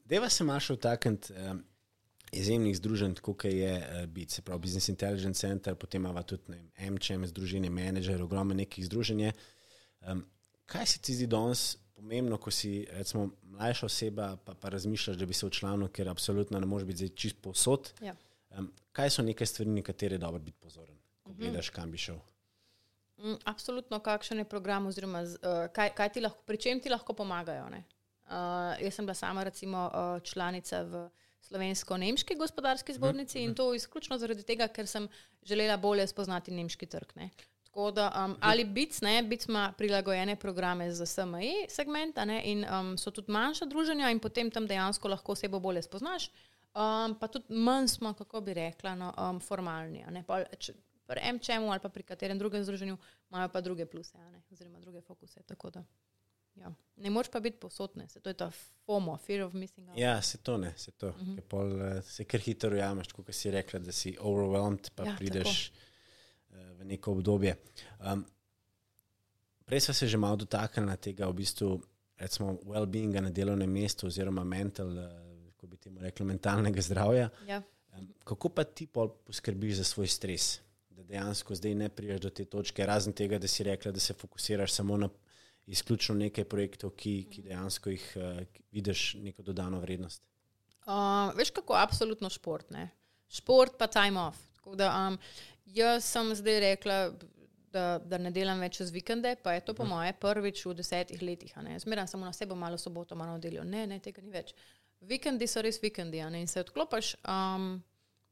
Deva 0.06 0.30
se 0.30 0.44
imaš 0.44 0.70
vtakniti 0.70 1.34
um, 1.34 1.64
izjemnih 2.32 2.78
združenj, 2.78 3.14
kot 3.22 3.46
je 3.46 3.78
uh, 3.78 4.06
BIT, 4.06 4.32
se 4.32 4.42
pravi 4.42 4.62
Business 4.62 4.90
Intelligence 4.90 5.40
Center, 5.40 5.76
potem 5.76 6.02
imamo 6.02 6.24
tudi 6.24 6.44
ne, 6.48 6.90
MČM, 6.90 7.26
združenje 7.26 7.70
menedžerjev, 7.70 8.26
ogromno 8.26 8.54
nekih 8.54 8.86
združenj. 8.86 9.32
Um, 10.02 10.26
kaj 10.66 10.86
se 10.86 11.00
ti 11.00 11.16
zdi 11.16 11.28
danes 11.28 11.78
pomembno, 11.96 12.38
ko 12.38 12.52
si 12.52 12.86
recimo, 12.92 13.30
mlajša 13.44 13.86
oseba, 13.86 14.38
pa, 14.46 14.54
pa 14.54 14.70
razmišljaš, 14.70 15.18
da 15.18 15.26
bi 15.26 15.34
se 15.34 15.48
včlanil, 15.48 15.88
ker 15.88 16.10
absolutno 16.10 16.60
ne 16.60 16.66
moreš 16.66 16.88
biti 16.88 17.10
čist 17.10 17.38
posod. 17.42 17.94
Ja. 18.02 18.16
Um, 18.58 18.72
kaj 18.92 19.10
so 19.10 19.24
neke 19.24 19.46
stvari, 19.46 19.70
na 19.70 19.82
katere 19.84 20.16
je 20.16 20.24
dobro 20.24 20.40
biti 20.40 20.58
pozoren, 20.62 20.96
ko 21.24 21.32
mhm. 21.32 21.40
gledaš, 21.40 21.70
kam 21.70 21.92
bi 21.92 21.98
šel? 21.98 22.18
Mm, 23.18 23.38
absolutno, 23.44 24.00
kakšen 24.00 24.40
je 24.44 24.46
program, 24.46 24.88
oziroma 24.88 25.22
uh, 25.24 25.68
kaj, 25.74 25.94
kaj 25.96 26.10
ti 26.10 26.24
lahko, 26.24 26.44
pri 26.46 26.58
čem 26.58 26.80
ti 26.80 26.90
lahko 26.90 27.14
pomagajo. 27.14 27.68
Uh, 27.68 28.76
jaz 28.82 28.96
sem 28.96 29.06
bila 29.06 29.16
sama, 29.16 29.44
recimo, 29.44 29.88
uh, 29.88 30.22
članica 30.24 30.82
v 30.84 31.08
Slovensko-Nemški 31.46 32.36
gospodarski 32.36 32.92
mhm, 32.92 32.98
zbornici 32.98 33.40
in 33.40 33.50
mhm. 33.50 33.56
to 33.56 33.74
izključno 33.74 34.18
zaradi 34.18 34.44
tega, 34.44 34.68
ker 34.68 34.88
sem 34.88 35.08
želela 35.44 35.78
bolje 35.78 36.08
spoznati 36.08 36.52
nemški 36.52 36.86
trg. 36.86 37.16
Ne? 37.16 37.30
Da, 37.76 38.08
um, 38.26 38.38
ali 38.42 38.64
BIC, 38.64 39.02
ne, 39.02 39.24
BIC 39.24 39.50
ima 39.50 39.74
prilagojene 39.78 40.36
programe 40.36 40.92
za 40.92 41.06
SME 41.06 41.68
segment, 41.70 42.18
in 42.44 42.64
um, 42.64 42.98
so 42.98 43.12
tudi 43.12 43.32
manjša 43.32 43.66
druženja, 43.66 44.12
in 44.12 44.20
potem 44.20 44.52
tam 44.52 44.68
dejansko 44.68 45.08
lahko 45.12 45.36
osebo 45.36 45.60
bolje 45.60 45.82
spoznaš. 45.82 46.30
Uh, 46.30 46.55
um, 46.76 47.16
pa 47.20 47.28
tudi 47.28 47.54
manj 47.54 47.88
smo, 47.88 48.14
kako 48.14 48.42
bi 48.42 48.54
rekla, 48.54 48.96
no, 48.96 49.14
um, 49.18 49.40
formalni. 49.40 50.06
Pri 51.06 51.22
MČM-u 51.34 51.70
ali 51.72 51.80
pa 51.80 51.90
pri 51.90 52.04
katerem 52.04 52.40
drugem 52.40 52.64
združenju 52.64 52.98
imajo 53.30 53.50
pa 53.50 53.62
druge 53.62 53.86
pluse, 53.86 54.18
oziroma 54.52 54.80
druge 54.80 55.02
fokuse. 55.02 55.42
Da, 55.74 55.84
ja. 56.56 56.74
Ne 56.96 57.10
moreš 57.10 57.32
pa 57.32 57.40
biti 57.40 57.60
posodne, 57.60 58.10
se 58.10 58.20
to 58.20 58.30
je 58.30 58.34
ta 58.34 58.52
FOMO, 58.86 59.18
fear 59.18 59.42
of 59.42 59.54
missing 59.54 59.90
out. 59.90 59.98
Ja, 59.98 60.22
se 60.22 60.38
to 60.38 60.58
ne, 60.58 60.74
se 60.78 60.92
to. 60.92 61.08
Uh 61.08 61.16
-huh. 61.16 61.42
pol, 61.42 61.76
uh, 61.76 62.04
se 62.04 62.24
kar 62.24 62.40
hitro 62.40 62.70
ujameš, 62.70 63.08
kot 63.08 63.26
si 63.36 63.52
rekla, 63.52 63.80
da 63.80 63.92
si 63.92 64.18
overwhelmed, 64.20 64.90
pa 64.96 65.06
ja, 65.06 65.16
prideš 65.18 65.72
uh, 66.50 66.58
v 66.80 66.86
neko 66.86 67.12
obdobje. 67.12 67.56
Um, 68.14 68.26
prej 69.66 69.80
smo 69.80 69.94
se 69.94 70.08
že 70.08 70.18
malo 70.18 70.36
dotaknili 70.36 70.98
tega, 70.98 71.28
v 71.28 71.34
bistvu, 71.34 71.82
recimo, 72.18 72.54
well-beinga 72.54 73.22
na 73.22 73.30
delovnem 73.30 73.72
mestu, 73.72 74.08
oziroma 74.08 74.44
mental. 74.44 74.88
Uh, 74.88 75.35
kako 75.66 75.72
bi 75.72 75.78
temu 75.78 76.02
rekli, 76.02 76.26
mentalnega 76.26 76.82
zdravja. 76.82 77.30
Ja. 77.48 77.62
Kako 78.24 78.50
pa 78.50 78.64
ti 78.64 78.88
poskrbiš 79.26 79.76
za 79.76 79.84
svoj 79.84 80.08
stres, 80.08 80.60
da 80.90 81.04
dejansko 81.04 81.56
zdaj 81.56 81.76
ne 81.76 81.90
priješ 81.90 82.22
do 82.22 82.30
te 82.30 82.46
točke, 82.46 82.86
razen 82.86 83.14
tega, 83.14 83.40
da 83.40 83.48
si 83.48 83.64
rekla, 83.64 83.92
da 83.92 84.00
se 84.00 84.14
fokusiraš 84.14 84.72
samo 84.72 84.98
na 84.98 85.10
izključno 85.66 86.16
nekaj 86.16 86.44
projektov, 86.44 86.92
ki, 86.92 87.26
ki 87.32 87.42
dejansko 87.42 87.90
jih 87.90 88.06
uh, 88.16 88.42
vidiš 88.72 89.14
neko 89.14 89.42
dodano 89.42 89.80
vrednost? 89.80 90.22
Uh, 90.86 91.34
veš, 91.38 91.50
kako 91.50 91.74
absolutno 91.74 92.30
šport. 92.30 92.70
Ne? 92.70 92.90
Šport 93.30 93.78
pa 93.80 93.88
time 93.88 94.22
off. 94.22 94.38
Da, 94.76 94.92
um, 95.08 95.18
jaz 95.66 96.06
sem 96.06 96.36
zdaj 96.36 96.60
rekla. 96.60 97.00
Da, 97.76 97.98
da 98.00 98.16
ne 98.16 98.30
delam 98.32 98.62
več 98.64 98.78
z 98.80 98.94
vikende, 98.96 99.34
pa 99.44 99.52
je 99.52 99.66
to 99.68 99.74
po 99.76 99.84
mhm. 99.84 99.92
moje 99.92 100.14
prvič 100.22 100.62
v 100.64 100.78
desetih 100.78 101.20
letih. 101.22 101.52
Zmeraj 101.84 102.08
samo 102.08 102.24
na 102.24 102.32
sebe, 102.32 102.56
malo 102.56 102.78
soboto, 102.80 103.18
malo 103.20 103.34
nedeljo. 103.36 103.66
Ne, 103.68 103.82
ne, 103.88 103.98
tega 104.00 104.22
ni 104.24 104.32
več. 104.32 104.54
Vikendi 105.06 105.48
so 105.48 105.62
res 105.62 105.78
vikendi, 105.82 106.22
ne? 106.32 106.42
in 106.42 106.48
se 106.50 106.62
odklopiš, 106.64 107.16
um, 107.30 107.76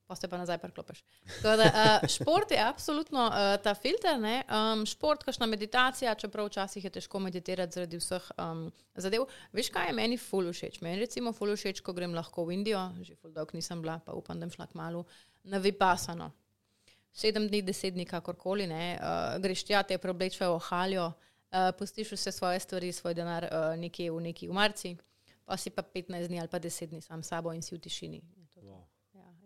pa 0.09 0.15
se 0.17 0.27
pa 0.29 0.37
nazaj 0.37 0.57
preklopiš. 0.61 1.03
Da, 1.43 1.53
uh, 1.55 2.07
šport 2.15 2.51
je 2.51 2.59
absolutno 2.61 3.25
uh, 3.27 3.55
ta 3.63 3.75
filter, 3.77 4.17
um, 4.17 4.85
šport, 4.89 5.23
kašna 5.23 5.45
meditacija, 5.49 6.15
čeprav 6.15 6.49
včasih 6.49 6.83
je 6.83 6.93
težko 6.97 7.21
meditirati 7.23 7.79
zaradi 7.79 7.99
vseh 8.01 8.31
um, 8.37 8.65
zadev. 8.95 9.27
Veš, 9.53 9.69
kaj 9.73 9.91
je 9.91 9.97
meni 9.97 10.17
ful 10.17 10.49
všeč? 10.51 10.81
Meni 10.81 11.03
recimo 11.05 11.33
ful 11.33 11.53
všeč, 11.55 11.83
ko 11.85 11.93
grem 11.93 12.15
lahko 12.17 12.47
v 12.47 12.57
Indijo, 12.57 12.87
že 13.01 13.15
ful 13.15 13.33
dolg 13.35 13.53
nisem 13.53 13.81
bila, 13.81 13.99
pa 14.05 14.17
upam, 14.17 14.39
da 14.39 14.49
bom 14.49 14.55
šla 14.55 14.69
k 14.71 14.79
malu 14.79 15.05
na 15.43 15.61
vipasano. 15.61 16.31
Sedem 17.13 17.45
dni, 17.45 17.61
deset 17.61 17.93
dni, 17.93 18.07
kakorkoli, 18.09 18.65
ne, 18.67 18.97
uh, 18.97 19.37
greš 19.41 19.67
tja, 19.69 19.83
te 19.85 19.99
preoblečejo 20.01 20.57
v 20.57 20.67
haljo, 20.71 21.09
uh, 21.13 21.69
pustiš 21.77 22.15
vse 22.17 22.33
svoje 22.33 22.59
stvari, 22.65 22.89
svoj 22.91 23.13
denar 23.13 23.45
uh, 23.45 23.73
nekje 23.77 24.09
v 24.09 24.29
neki 24.31 24.49
umarci 24.49 24.95
pa 25.45 25.57
si 25.57 25.69
pa 25.69 25.83
15 25.83 26.27
dni 26.27 26.39
ali 26.39 26.49
pa 26.49 26.59
10 26.59 26.89
dni 26.91 27.01
sam 27.01 27.23
s 27.23 27.27
sabo 27.27 27.53
in 27.53 27.61
si 27.61 27.75
v 27.75 27.79
tišini. 27.79 28.21
Ja, 28.63 28.79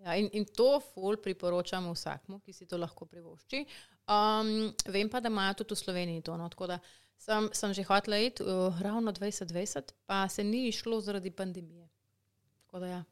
ja, 0.04 0.16
in, 0.16 0.30
in 0.34 0.46
to 0.46 0.80
ful 0.80 1.18
priporočam 1.18 1.90
vsakmu, 1.92 2.40
ki 2.40 2.54
si 2.54 2.66
to 2.66 2.78
lahko 2.78 3.06
privošči. 3.06 3.66
Um, 4.08 4.72
vem 4.86 5.10
pa, 5.10 5.20
da 5.20 5.30
imajo 5.30 5.64
tudi 5.64 5.76
v 5.76 5.82
Sloveniji 5.82 6.22
to. 6.22 6.38
No, 6.38 6.50
tako 6.50 6.68
da 6.68 6.80
sem, 7.18 7.50
sem 7.54 7.74
že 7.74 7.84
hotela 7.84 8.20
iti 8.22 8.46
uh, 8.46 8.82
ravno 8.82 9.12
2020, 9.12 9.94
pa 10.06 10.28
se 10.30 10.44
ni 10.44 10.68
išlo 10.68 11.02
zaradi 11.02 11.32
pandemije. 11.32 11.90
Tako 12.66 12.80
da 12.80 12.88
ja 12.88 13.04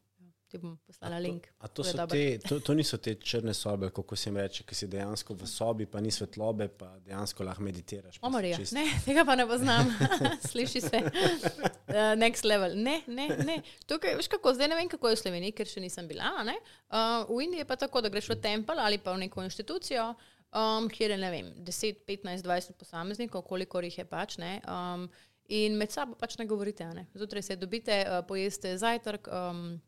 ti 0.51 0.59
bom 0.61 0.75
poslala 0.85 1.17
link. 1.19 1.47
To, 1.61 1.67
to, 1.67 1.83
to, 1.83 2.05
te, 2.11 2.23
to, 2.43 2.59
to 2.59 2.75
niso 2.77 2.97
te 2.97 3.15
črne 3.15 3.53
sobe, 3.53 3.89
kako 3.95 4.15
se 4.15 4.29
jim 4.29 4.37
reče, 4.37 4.65
ki 4.67 4.75
si 4.75 4.87
dejansko 4.91 5.35
v 5.39 5.49
sobi, 5.49 5.87
pa 5.89 6.01
ni 6.03 6.11
svetlobe, 6.11 6.67
pa 6.67 6.91
dejansko 7.05 7.47
lahko 7.47 7.65
meditiraš. 7.65 8.19
Omorja, 8.25 8.59
ne, 8.77 8.85
tega 9.05 9.25
pa 9.25 9.35
ne 9.39 9.47
poznam. 9.49 9.89
Sliši 10.51 10.81
se. 10.81 11.01
Uh, 11.01 12.13
next 12.19 12.45
level. 12.45 12.77
Ne, 12.77 13.01
ne, 13.07 13.27
ne. 13.47 13.59
Tukaj, 13.89 14.15
veš 14.19 14.29
kako, 14.35 14.55
zdaj 14.57 14.71
ne 14.71 14.79
vem, 14.79 14.91
kako 14.91 15.11
je 15.11 15.19
v 15.19 15.23
Sloveniji, 15.23 15.57
ker 15.57 15.69
še 15.69 15.83
nisem 15.83 16.07
bila. 16.09 16.31
Uh, 16.45 17.25
v 17.29 17.43
Indiji 17.47 17.65
je 17.65 17.69
pa 17.69 17.79
tako, 17.79 18.03
da 18.05 18.13
greš 18.13 18.31
v 18.35 18.39
tempel 18.41 18.79
ali 18.81 19.01
pa 19.01 19.15
v 19.15 19.25
neko 19.25 19.45
inštitucijo. 19.45 20.13
Um, 20.55 20.87
kjer 20.89 21.11
je 21.11 21.17
vem, 21.31 21.51
10, 21.67 22.05
15, 22.07 22.43
20 22.45 22.77
posameznikov, 22.79 23.41
koliko 23.43 23.81
jih 23.83 23.97
je 23.97 24.05
pač. 24.07 24.37
Um, 24.39 25.09
in 25.51 25.75
med 25.77 25.91
sabo 25.91 26.15
pač 26.15 26.37
ne 26.39 26.45
govorite. 26.47 26.87
Ne? 26.95 27.07
Zjutraj 27.13 27.43
se 27.43 27.57
dobite, 27.59 27.97
uh, 28.07 28.21
pojeste 28.27 28.77
zajtrk, 28.77 29.27
um, 29.27 29.81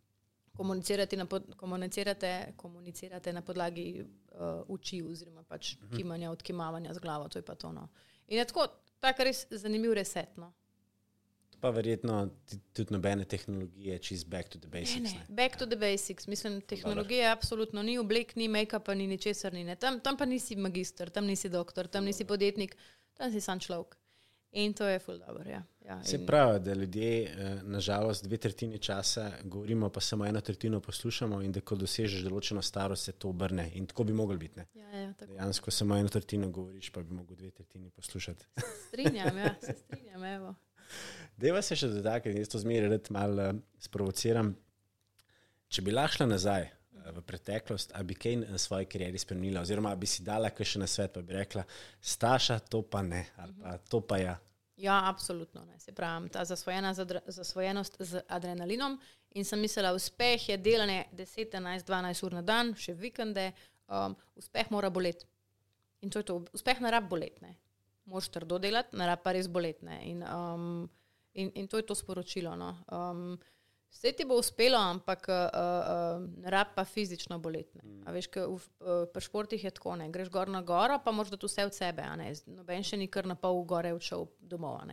komunicirate 0.58 1.18
na, 1.18 1.26
pod, 1.26 1.56
komunicirate, 1.56 2.54
komunicirate 2.56 3.34
na 3.34 3.42
podlagi 3.42 4.04
uh, 4.04 4.64
uči, 4.68 5.02
oziroma 5.04 5.44
pač 5.44 5.74
uh 5.74 5.80
mhm. 5.80 5.92
-huh. 5.92 5.98
kimanja, 5.98 6.32
odkimavanja 6.32 6.94
z 6.94 7.00
glavo. 7.00 7.30
To 7.30 7.40
je 7.40 7.44
pa 7.44 7.56
to. 7.56 7.72
No. 7.72 7.88
In 8.28 8.38
je 8.38 8.46
tako, 8.46 8.68
tako 9.00 9.24
res 9.24 9.46
zanimiv 9.50 9.94
reset. 9.94 10.38
No. 10.38 10.54
Pa 11.62 11.70
verjetno 11.70 12.30
tudi 12.74 12.94
nobene 12.94 13.26
tehnologije, 13.26 14.00
čez 14.00 14.24
back 14.24 14.50
to 14.50 14.60
the 14.60 14.68
basics. 14.68 15.14
Ne, 15.14 15.20
ne. 15.20 15.26
Back 15.30 15.58
to 15.58 15.66
the 15.66 15.76
basics. 15.76 16.28
Mislim, 16.28 16.62
tehnologija 16.62 17.32
absolutno 17.32 17.84
ni 17.84 17.98
oblek, 17.98 18.36
ni 18.36 18.48
make-up, 18.48 18.96
ni 18.96 19.08
ničesar. 19.08 19.54
Ni, 19.54 19.76
tam, 19.76 20.00
tam 20.00 20.18
pa 20.18 20.26
nisi 20.26 20.56
magistr, 20.56 21.10
tam 21.10 21.26
nisi 21.26 21.50
doktor, 21.50 21.88
tam 21.88 22.06
nisi 22.06 22.26
podjetnik, 22.26 22.76
tam 23.14 23.32
si 23.32 23.42
sam 23.42 23.60
človek. 23.60 23.98
In 24.58 24.74
to 24.74 24.88
je 24.90 25.00
ful 25.00 25.20
dobro. 25.22 25.44
Ja. 25.50 25.64
Ja, 25.88 26.04
Se 26.04 26.26
pravi, 26.26 26.60
da 26.60 26.74
ljudje, 26.74 27.24
eh, 27.24 27.60
nažalost, 27.64 28.24
dve 28.24 28.38
tretjini 28.38 28.80
časa 28.80 29.32
govorimo, 29.44 29.90
pa 29.90 30.02
samo 30.02 30.26
eno 30.26 30.42
tretjino 30.42 30.80
poslušamo, 30.80 31.42
in 31.42 31.52
da 31.52 31.62
ko 31.62 31.76
dosežeš 31.76 32.26
določeno 32.26 32.62
starost, 32.62 33.06
se 33.08 33.12
to 33.12 33.30
obrne. 33.30 33.70
In 33.80 33.86
tako 33.88 34.04
bi 34.04 34.14
mogli 34.14 34.38
biti. 34.38 34.66
Ja, 34.74 34.90
ja, 34.90 35.14
Dejansko 35.20 35.72
samo 35.72 35.96
eno 35.96 36.10
tretjino 36.10 36.50
govoriš, 36.52 36.90
pa 36.92 37.04
bi 37.04 37.16
mogel 37.16 37.38
dve 37.38 37.52
tretjini 37.52 37.90
poslušati. 37.90 38.46
Strinjam, 38.88 39.38
ja, 39.38 39.54
se 39.62 39.76
strinjam. 39.78 40.56
Deva 41.38 41.62
se 41.62 41.78
še 41.78 41.88
dotakniti, 41.94 42.42
jaz 42.42 42.52
to 42.52 42.60
zmeraj 42.60 42.98
malo 43.14 43.52
uh, 43.54 43.62
sprovociram. 43.80 44.56
Če 45.70 45.86
bi 45.86 45.94
lahko 45.94 46.18
šla 46.18 46.28
nazaj, 46.34 46.68
uh, 46.98 47.14
v 47.16 47.24
preteklost, 47.28 47.94
ali 47.96 48.12
bi 48.12 48.18
kaj 48.18 48.36
na 48.42 48.60
svoji 48.60 48.90
karieri 48.92 49.22
spremenila, 49.22 49.64
oziroma 49.64 49.96
bi 49.96 50.10
si 50.10 50.26
dala 50.28 50.52
kaj 50.52 50.74
še 50.74 50.84
na 50.84 50.92
svet, 50.92 51.14
pa 51.16 51.24
bi 51.24 51.38
rekla, 51.38 51.64
staša, 52.02 52.60
to 52.68 52.82
pa 52.84 53.06
ne, 53.06 53.24
ali 53.38 53.56
pa 53.62 53.78
to 53.88 54.04
pa 54.04 54.20
ja. 54.24 54.36
Ja, 54.78 55.10
absolutno. 55.10 55.66
Ne. 55.66 55.80
Se 55.80 55.92
pravi, 55.92 56.30
ta 56.30 56.46
zasvojena 56.46 56.94
zasvojenost 57.28 57.96
z 58.00 58.22
adrenalinom. 58.28 59.00
In 59.32 59.46
sem 59.46 59.60
mislila, 59.60 59.94
uspeh 59.94 60.50
je 60.50 60.58
delanje 60.58 61.06
10, 61.12 61.50
11, 61.54 61.86
12 61.88 62.26
ur 62.26 62.34
na 62.34 62.42
dan, 62.42 62.74
še 62.78 62.94
vikende. 62.94 63.52
Um, 63.88 64.16
uspeh 64.36 64.70
mora 64.72 64.90
boleti. 64.90 65.26
In 66.02 66.14
to 66.14 66.22
je 66.22 66.28
to. 66.30 66.44
Uspeh 66.54 66.82
ne 66.82 66.92
rab 66.94 67.10
boleti. 67.10 67.50
Moš 68.06 68.30
trdo 68.30 68.60
delati, 68.62 68.96
ne 68.98 69.08
rab 69.10 69.24
pa 69.24 69.34
res 69.34 69.50
boleti. 69.50 69.88
In, 70.06 70.22
um, 70.24 70.90
in, 71.34 71.52
in 71.56 71.68
to 71.68 71.82
je 71.82 71.88
to 71.90 71.98
sporočilo. 71.98 72.54
No. 72.56 72.76
Um, 72.94 73.38
Vse 73.92 74.12
ti 74.14 74.26
bo 74.28 74.36
uspelo, 74.38 74.78
ampak 74.78 75.30
uh, 75.30 75.36
uh, 75.36 76.26
ne 76.44 76.52
rab 76.54 76.74
pa 76.76 76.86
fizično 76.86 77.40
boleti. 77.40 77.80
Mm. 77.84 78.04
Veš, 78.14 78.28
v, 78.36 78.42
uh, 78.50 79.06
pri 79.14 79.24
športih 79.26 79.64
je 79.64 79.72
tako, 79.72 79.96
ne 79.96 80.10
greš 80.14 80.30
gor 80.30 80.52
na 80.52 80.62
goro, 80.62 81.00
pa 81.04 81.12
moraš 81.12 81.34
da 81.34 81.40
vse 81.42 81.66
od 81.66 81.76
sebe. 81.76 82.06
Noben 82.46 82.84
še 82.84 83.00
ni 83.00 83.08
kar 83.08 83.26
na 83.26 83.36
pol 83.36 83.64
gore 83.66 83.94
odšel 83.96 84.28
domov. 84.40 84.84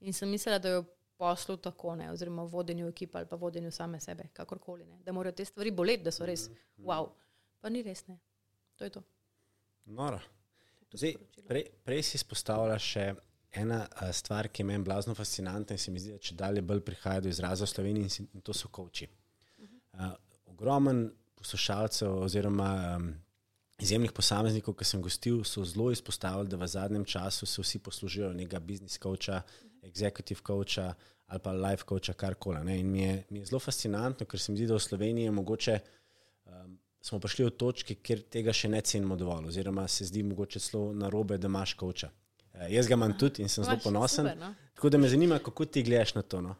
In 0.00 0.14
sem 0.14 0.30
mislila, 0.30 0.62
da 0.62 0.72
je 0.72 0.80
v 0.80 0.88
poslu 1.18 1.58
tako, 1.58 1.96
ne, 1.98 2.12
oziroma 2.14 2.46
v 2.46 2.54
vodenju 2.54 2.88
ekipe 2.88 3.18
ali 3.18 3.26
pa 3.26 3.36
vodenju 3.36 3.70
same 3.74 4.00
sebe, 4.00 4.30
kakorkoli. 4.32 4.86
Ne. 4.86 5.00
Da 5.04 5.12
morajo 5.12 5.34
te 5.34 5.44
stvari 5.44 5.74
boleti, 5.74 6.06
da 6.06 6.14
so 6.14 6.26
res 6.26 6.48
mm. 6.48 6.86
wow. 6.86 7.10
Pa 7.60 7.68
ni 7.74 7.82
res, 7.82 8.06
ne. 8.06 8.20
To 8.78 8.86
je 8.86 8.94
to. 8.94 9.02
Nora. 9.84 10.22
Zdaj, 10.92 11.16
prej, 11.48 11.66
prej 11.84 12.04
si 12.06 12.16
izpostavila 12.16 12.78
še 12.80 13.10
ena 13.52 13.86
stvar, 14.12 14.48
ki 14.48 14.64
meni 14.64 14.84
blazno 14.84 15.14
fascinantna 15.14 15.74
in 15.74 15.78
se 15.78 15.90
mi 15.90 16.00
zdi, 16.00 16.16
da 16.16 16.18
če 16.18 16.34
dalje 16.38 16.62
bolj 16.62 16.82
prihaja 16.84 17.24
do 17.24 17.30
izraza 17.32 17.64
v 17.64 17.72
Sloveniji, 17.72 18.08
in, 18.08 18.12
si, 18.12 18.26
in 18.34 18.44
to 18.44 18.54
so 18.54 18.68
koči. 18.68 19.08
Uh, 19.92 20.12
ogromen 20.46 21.08
poslušalcev 21.38 22.18
oziroma 22.26 22.70
um, 22.96 23.12
izjemnih 23.78 24.12
posameznikov, 24.12 24.74
ki 24.78 24.86
sem 24.86 25.02
gostil, 25.02 25.44
so 25.46 25.64
zelo 25.64 25.90
izpostavili, 25.94 26.50
da 26.50 26.58
v 26.58 26.66
zadnjem 26.68 27.04
času 27.04 27.46
se 27.46 27.62
vsi 27.62 27.78
poslužijo 27.78 28.32
nekega 28.34 28.60
biznis 28.60 28.98
koča, 28.98 29.42
executive 29.82 30.42
koča 30.42 30.92
ali 31.28 31.40
pa 31.44 31.52
life 31.52 31.84
koča, 31.84 32.12
karkoli. 32.16 32.78
In 32.80 32.90
mi 32.90 33.02
je, 33.02 33.24
mi 33.30 33.38
je 33.38 33.46
zelo 33.50 33.58
fascinantno, 33.60 34.26
ker 34.26 34.40
se 34.40 34.52
mi 34.52 34.58
zdi, 34.58 34.66
da 34.66 34.78
v 34.78 34.80
Sloveniji 34.80 35.28
je 35.28 35.32
mogoče. 35.40 35.80
Um, 36.46 36.78
Smo 37.00 37.20
prišli 37.22 37.44
v 37.46 37.50
točki, 37.54 37.94
kjer 38.02 38.24
tega 38.26 38.52
še 38.52 38.68
ne 38.72 38.80
cenimo 38.82 39.14
dovolj, 39.16 39.52
oziroma 39.52 39.84
se 39.88 40.04
zdi 40.08 40.24
mogoče 40.26 40.60
celo 40.60 40.88
narobe, 40.92 41.36
da 41.38 41.46
imaš 41.46 41.76
koča. 41.78 42.08
Uh, 42.58 42.66
jaz 42.72 42.88
ga 42.90 42.98
imam 42.98 43.14
tudi 43.18 43.42
in 43.42 43.48
sem 43.48 43.64
zelo 43.64 43.78
ponosen. 43.82 44.26
Super, 44.26 44.38
no? 44.38 44.54
Tako 44.74 44.90
da 44.90 44.98
me 44.98 45.08
zanima, 45.08 45.38
kako 45.38 45.64
ti 45.64 45.82
gledaš 45.82 46.14
na 46.14 46.22
to. 46.22 46.40
No? 46.40 46.56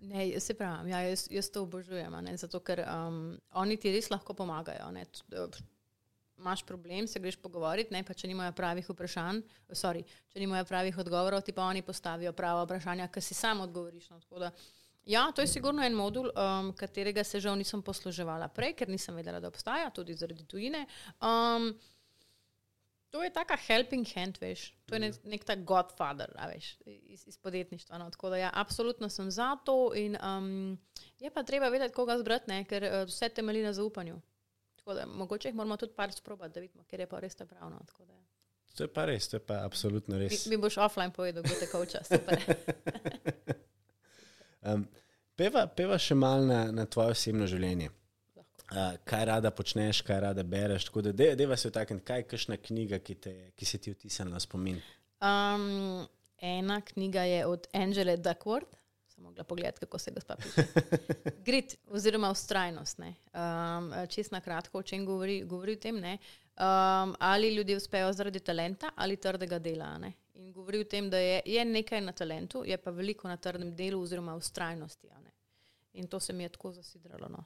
Ne, 0.00 0.40
se 0.40 0.54
pravi, 0.54 0.90
ja, 0.90 1.00
jaz, 1.00 1.26
jaz 1.30 1.50
to 1.50 1.62
obožujem, 1.62 2.14
ne, 2.24 2.36
zato 2.36 2.60
ker 2.64 2.84
um, 2.86 3.34
oni 3.60 3.76
ti 3.76 3.90
res 3.92 4.08
lahko 4.10 4.34
pomagajo. 4.34 4.90
Ne, 4.94 5.04
Máš 6.38 6.62
problem, 6.62 7.06
se 7.10 7.18
greš 7.18 7.34
pogovoriti, 7.42 7.90
ne, 7.90 8.04
pa 8.06 8.14
če 8.14 8.28
nimajo 8.30 8.52
pravih 8.54 8.86
vprašanj, 8.86 9.40
sorry, 9.74 10.04
če 10.30 10.38
nimajo 10.38 10.68
pravih 10.68 11.00
odgovorov, 11.02 11.42
ti 11.42 11.50
pa 11.52 11.64
oni 11.66 11.82
postavijo 11.82 12.30
prava 12.32 12.62
vprašanja, 12.62 13.08
ki 13.10 13.22
si 13.26 13.34
sam 13.34 13.64
odgovoriš. 13.64 14.06
No, 14.12 14.20
da, 14.38 14.52
ja, 15.10 15.24
to 15.34 15.42
je 15.42 15.50
sigurno 15.50 15.82
en 15.82 15.98
modul, 15.98 16.30
um, 16.30 16.70
katerega 16.78 17.24
se 17.26 17.42
žal 17.42 17.58
nisem 17.58 17.82
posluževala 17.82 18.46
prej, 18.54 18.76
ker 18.78 18.88
nisem 18.88 19.18
vedela, 19.18 19.42
da 19.42 19.50
obstaja, 19.50 19.90
tudi 19.90 20.14
zaradi 20.14 20.46
tujine. 20.46 20.84
Um, 21.18 21.72
To 23.10 23.24
je 23.24 23.30
taka 23.32 23.56
helping 23.56 24.06
hand, 24.14 24.36
veš. 24.40 24.68
To 24.86 24.94
je 24.94 25.00
nek, 25.00 25.14
nek 25.24 25.44
ta 25.44 25.56
godfather, 25.56 26.28
veš, 26.52 26.74
iz, 26.86 27.24
iz 27.26 27.38
podjetništva. 27.40 27.98
No. 27.98 28.10
Tako 28.10 28.30
da 28.30 28.36
ja, 28.36 28.50
absolutno 28.54 29.08
sem 29.08 29.30
za 29.30 29.56
to 29.64 29.94
in 29.96 30.16
um, 30.20 30.78
je 31.20 31.30
pa 31.30 31.42
treba 31.42 31.68
vedeti, 31.68 31.94
koga 31.94 32.18
zbrati, 32.18 32.50
ne, 32.50 32.64
ker 32.68 32.84
uh, 32.84 32.90
vse 33.08 33.28
temelji 33.28 33.62
na 33.62 33.72
zaupanju. 33.72 34.20
Tako 34.76 34.94
da 34.94 35.06
mogoče 35.06 35.48
jih 35.48 35.54
moramo 35.54 35.76
tudi 35.76 35.92
par 35.96 36.12
sprobati, 36.12 36.54
da 36.54 36.60
vidimo, 36.60 36.84
ker 36.84 37.00
je 37.00 37.06
pa 37.06 37.20
res 37.20 37.36
to 37.36 37.46
pravno. 37.46 37.80
To 38.76 38.84
je 38.84 38.92
pa 38.92 39.04
res, 39.04 39.28
to 39.28 39.36
je 39.36 39.40
pa 39.40 39.64
absolutno 39.64 40.18
res. 40.18 40.46
Mi, 40.46 40.56
mi 40.56 40.62
boš 40.62 40.76
offline 40.76 41.12
povedal, 41.12 41.42
kdo 41.42 41.54
te 41.60 41.66
kauča. 41.66 41.98
um, 44.68 44.84
peva, 45.36 45.66
peva 45.66 45.98
še 45.98 46.14
mal 46.14 46.44
na, 46.46 46.66
na 46.72 46.86
tvoje 46.86 47.16
osebno 47.16 47.48
življenje. 47.48 47.88
Uh, 48.68 48.98
kaj 49.04 49.24
rada 49.24 49.50
počneš, 49.50 50.02
kaj 50.04 50.20
rada 50.20 50.42
bereš. 50.42 50.84
Tako 50.84 51.02
da, 51.02 51.12
deva 51.12 51.56
se 51.56 51.70
vtakniti, 51.70 52.04
kaj 52.04 52.18
je 52.18 52.24
kakšna 52.28 52.56
knjiga, 52.56 52.98
ki, 52.98 53.14
te, 53.14 53.32
ki 53.56 53.64
se 53.64 53.78
ti 53.78 53.94
vtisne 53.94 54.26
na 54.28 54.40
spomin. 54.40 54.80
Um, 55.24 56.04
ena 56.38 56.80
knjiga 56.80 57.22
je 57.22 57.46
od 57.46 57.66
Angela 57.72 58.16
Duckworth, 58.16 58.76
sem 59.08 59.24
mogla 59.24 59.44
pogledati, 59.44 59.80
kako 59.80 59.98
se 59.98 60.10
ga 60.10 60.20
spomni. 60.20 60.66
Grit, 61.46 61.78
oziroma 61.86 62.30
ustrajnost. 62.30 62.98
Um, 63.00 63.90
Čest 64.08 64.32
na 64.32 64.40
kratko, 64.40 64.78
o 64.78 64.82
čem 64.82 65.06
govori, 65.06 65.42
govori 65.44 65.72
o 65.72 65.80
tem, 65.80 65.96
um, 65.96 67.16
ali 67.18 67.54
ljudje 67.54 67.76
uspejo 67.76 68.12
zaradi 68.12 68.40
talenta 68.40 68.90
ali 68.96 69.16
trdega 69.16 69.58
dela. 69.58 69.98
Ne? 69.98 70.12
In 70.34 70.52
govori 70.52 70.80
o 70.80 70.84
tem, 70.84 71.10
da 71.10 71.18
je, 71.18 71.42
je 71.46 71.64
nekaj 71.64 72.00
na 72.00 72.12
talentu, 72.12 72.62
je 72.66 72.76
pa 72.76 72.90
veliko 72.90 73.28
na 73.28 73.36
trdem 73.36 73.74
delu 73.76 74.02
oziroma 74.02 74.36
ustrajnosti. 74.36 75.08
In 75.92 76.06
to 76.06 76.20
se 76.20 76.32
mi 76.32 76.42
je 76.42 76.48
tako 76.48 76.72
zasidralo. 76.72 77.28
No? 77.28 77.44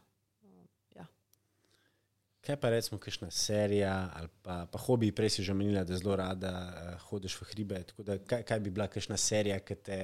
Kaj 2.42 2.56
pa 2.58 2.70
recimo, 2.74 2.98
kakšna 2.98 3.30
serija 3.30 4.10
ali 4.18 4.28
pa, 4.42 4.66
pa 4.66 4.78
hobi, 4.78 5.12
prej 5.14 5.30
si 5.30 5.44
že 5.46 5.52
omenila, 5.52 5.84
da 5.86 5.96
zelo 5.96 6.16
rada 6.18 6.50
uh, 6.50 7.00
hodiš 7.06 7.36
v 7.38 7.46
hribe. 7.52 7.82
Da, 7.98 8.18
kaj, 8.18 8.42
kaj 8.42 8.60
bi 8.60 8.70
bila 8.70 8.88
kakšna 8.90 9.16
serija, 9.16 9.60
ki 9.62 9.76
te 9.78 9.98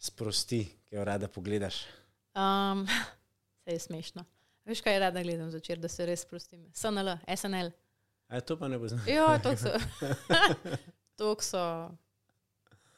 sprosti, 0.00 0.64
ki 0.88 0.96
jo 0.96 1.04
rada 1.04 1.28
pogledaš? 1.28 1.82
Um, 2.32 2.86
se 3.64 3.72
je 3.76 3.78
smešno. 3.78 4.24
Veš, 4.64 4.80
kaj 4.80 4.98
rada 4.98 5.22
gledam 5.22 5.50
začer, 5.50 5.78
da 5.78 5.88
se 5.88 6.06
res 6.06 6.24
sprostim. 6.24 6.64
SNL, 6.72 7.18
SNL. 7.36 7.72
A 8.30 8.40
to 8.40 8.56
pa 8.56 8.68
ne 8.68 8.78
bo 8.78 8.88
znano. 8.88 9.04
Ja, 9.10 9.38
to 9.42 9.56
so. 9.56 9.72
to 11.18 11.36
so. 11.40 11.90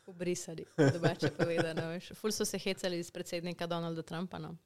Ubrisali, 0.06 0.64
domače 0.92 1.30
povedano. 1.30 1.98
Ful 2.14 2.32
so 2.32 2.44
se 2.44 2.58
hecali 2.58 2.98
iz 2.98 3.10
predsednika 3.10 3.66
Donalda 3.66 4.02
Trumpa. 4.02 4.38
No. 4.38 4.56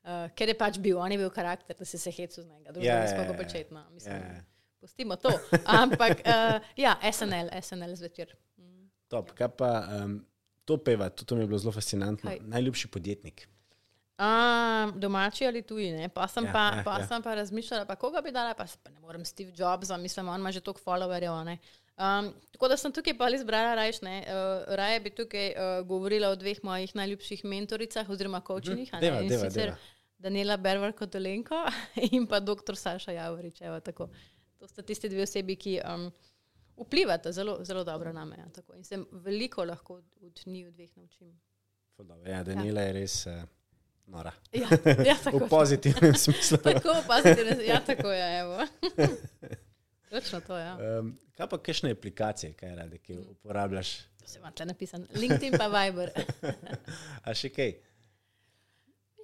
Uh, 0.00 0.30
ker 0.32 0.48
je 0.48 0.56
pač 0.56 0.78
bil, 0.80 0.96
on 0.96 1.12
je 1.12 1.18
bil 1.20 1.28
karakter, 1.30 1.76
da 1.76 1.84
si 1.84 1.98
se 2.00 2.10
hecel 2.10 2.44
z 2.44 2.48
njega, 2.48 2.72
drugi 2.72 2.88
yeah, 2.88 3.04
smo 3.12 3.26
pa 3.28 3.36
početno. 3.36 3.84
Mislim, 3.92 4.14
yeah. 4.16 4.40
Pustimo 4.80 5.16
to. 5.20 5.28
Ampak, 5.82 6.22
uh, 6.24 6.56
ja, 6.76 6.96
SNL, 7.12 7.52
SNL 7.60 7.96
zvečer. 8.00 8.32
Mm. 8.56 8.88
Top, 9.12 9.34
kaj 9.36 9.50
pa 9.60 9.70
um, 10.00 10.22
to 10.64 10.78
peva, 10.80 11.10
to, 11.12 11.28
to 11.28 11.36
mi 11.36 11.44
je 11.44 11.50
bilo 11.52 11.60
zelo 11.60 11.72
fascinantno. 11.76 12.30
Kaj? 12.30 12.40
Najljubši 12.48 12.88
podjetnik. 12.88 13.44
Um, 14.20 15.00
domači 15.00 15.46
ali 15.46 15.62
tuji, 15.62 15.92
ne? 15.92 16.08
pa 16.08 16.26
sem, 16.28 16.44
ja, 16.44 16.52
pa, 16.52 16.64
ja, 16.76 16.82
pa, 16.84 16.98
ja. 17.00 17.06
sem 17.08 17.22
pa 17.22 17.34
razmišljala, 17.34 17.86
pa 17.88 17.94
koga 17.96 18.20
bi 18.20 18.32
dala, 18.32 18.52
pa, 18.54 18.66
pa 18.82 18.90
ne 18.90 19.00
morem 19.00 19.24
Steve 19.24 19.52
Jobs, 19.56 19.88
mislim, 19.98 20.28
on 20.28 20.40
ima 20.40 20.52
že 20.52 20.60
toliko 20.60 20.80
followerjev. 20.84 21.56
Um, 22.00 22.32
tako 22.52 22.68
da 22.68 22.76
sem 22.80 22.92
tukaj 22.92 23.12
pa 23.18 23.28
izbrala 23.34 23.74
rajš, 23.74 24.00
ne. 24.02 24.24
Uh, 24.24 24.74
raje 24.76 25.00
bi 25.00 25.10
tukaj 25.10 25.48
uh, 25.52 25.86
govorila 25.86 26.30
o 26.32 26.36
dveh 26.36 26.62
mojih 26.64 26.94
najljubših 26.96 27.44
mentoricah 27.44 28.08
oziroma 28.10 28.40
kočinih. 28.40 28.90
Uh 28.92 29.00
-huh. 29.00 29.74
Daniela 30.18 30.56
Bervar 30.56 30.92
kot 30.92 31.14
Olenko 31.14 31.54
in 32.12 32.26
pa 32.26 32.40
dr. 32.40 32.76
Saša 32.76 33.12
Javorič. 33.12 33.60
Evo, 33.60 33.80
to 33.80 34.68
sta 34.68 34.82
tisti 34.82 35.08
dve 35.08 35.22
osebi, 35.22 35.56
ki 35.56 35.80
um, 35.94 36.10
vplivata 36.76 37.32
zelo, 37.32 37.58
zelo 37.64 37.84
dobro 37.84 38.12
na 38.12 38.24
me. 38.24 38.36
Ja, 38.38 38.76
in 38.76 38.84
se 38.84 38.98
veliko 39.12 39.64
lahko 39.64 39.94
od 40.20 40.42
njih 40.46 40.72
dveh 40.72 40.96
naučim. 40.96 41.40
Ja, 42.26 42.42
Daniela 42.42 42.80
ja. 42.80 42.86
je 42.86 42.92
res. 42.92 43.26
Uh... 43.26 43.32
Nora. 44.06 44.32
Ja, 44.52 44.68
ja, 45.06 45.16
v 45.38 45.48
pozitivnem 45.48 46.14
smislu. 46.14 46.56
tako, 46.58 46.88
v 46.88 47.06
pozitivnem 47.06 47.54
smislu. 47.54 47.74
Ja, 47.74 47.80
tako 47.80 48.10
je. 48.10 48.42
Točno 50.10 50.40
to, 50.40 50.56
ja. 50.58 50.72
Um, 50.98 51.12
kaj 51.36 51.48
pa 51.48 51.58
kakšne 51.58 51.92
aplikacije, 51.94 52.52
kaj 52.58 52.74
rade, 52.74 52.98
ki 52.98 53.12
jih 53.12 53.28
uporabljaš? 53.30 53.92
To 54.20 54.26
se 54.26 54.38
ima 54.38 54.50
tle 54.50 54.66
napisano. 54.66 55.06
LinkedIn 55.14 55.54
pa 55.58 55.68
Viber. 55.70 56.10
A 57.26 57.34
še 57.34 57.52
kaj? 57.54 57.76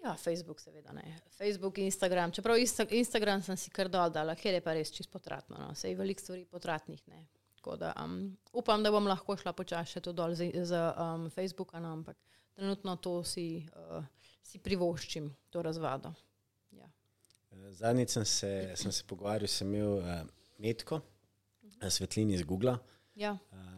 Ja, 0.05 0.13
Facebook 0.15 0.61
seveda 0.63 0.95
ne. 0.95 1.03
Facebook 1.35 1.79
in 1.79 1.91
Instagram. 1.91 2.31
Čeprav 2.33 2.61
Insta 2.63 2.87
Instagram 2.91 3.43
sem 3.43 3.59
si 3.59 3.73
kar 3.75 3.91
dol 3.91 4.13
dala, 4.15 4.37
ker 4.39 4.55
je 4.55 4.63
pa 4.63 4.77
res 4.79 4.95
čisto 4.95 5.11
potratno. 5.11 5.59
No. 5.59 5.73
Sej 5.75 5.99
veliko 5.99 6.23
stvari 6.23 6.45
potratnih 6.47 7.03
ne. 7.11 7.27
Da, 7.67 7.91
um, 7.99 8.37
upam, 8.55 8.85
da 8.87 8.93
bom 8.95 9.09
lahko 9.11 9.35
šla 9.35 9.51
počasi 9.59 9.99
to 9.99 10.13
dol 10.15 10.37
z, 10.39 10.53
z 10.55 10.79
um, 10.95 11.25
Facebooka, 11.35 11.81
no, 11.83 11.97
ampak 11.99 12.15
trenutno 12.55 12.95
to 13.03 13.17
si, 13.27 13.67
uh, 13.75 14.05
si 14.39 14.63
privoščim, 14.63 15.27
to 15.51 15.65
razvado. 15.67 16.13
Ja. 16.79 16.87
Zadnjič 17.75 18.15
sem, 18.15 18.29
sem 18.79 18.95
se 18.95 19.03
pogovarjal, 19.11 19.51
sem 19.51 19.75
imel. 19.75 19.99
Uh, 19.99 20.46
Metko, 20.59 21.01
uh, 21.63 21.89
svetlini 21.89 22.35
iz 22.35 22.43
Google. 22.43 22.79
Ja, 23.15 23.39
um, 23.53 23.77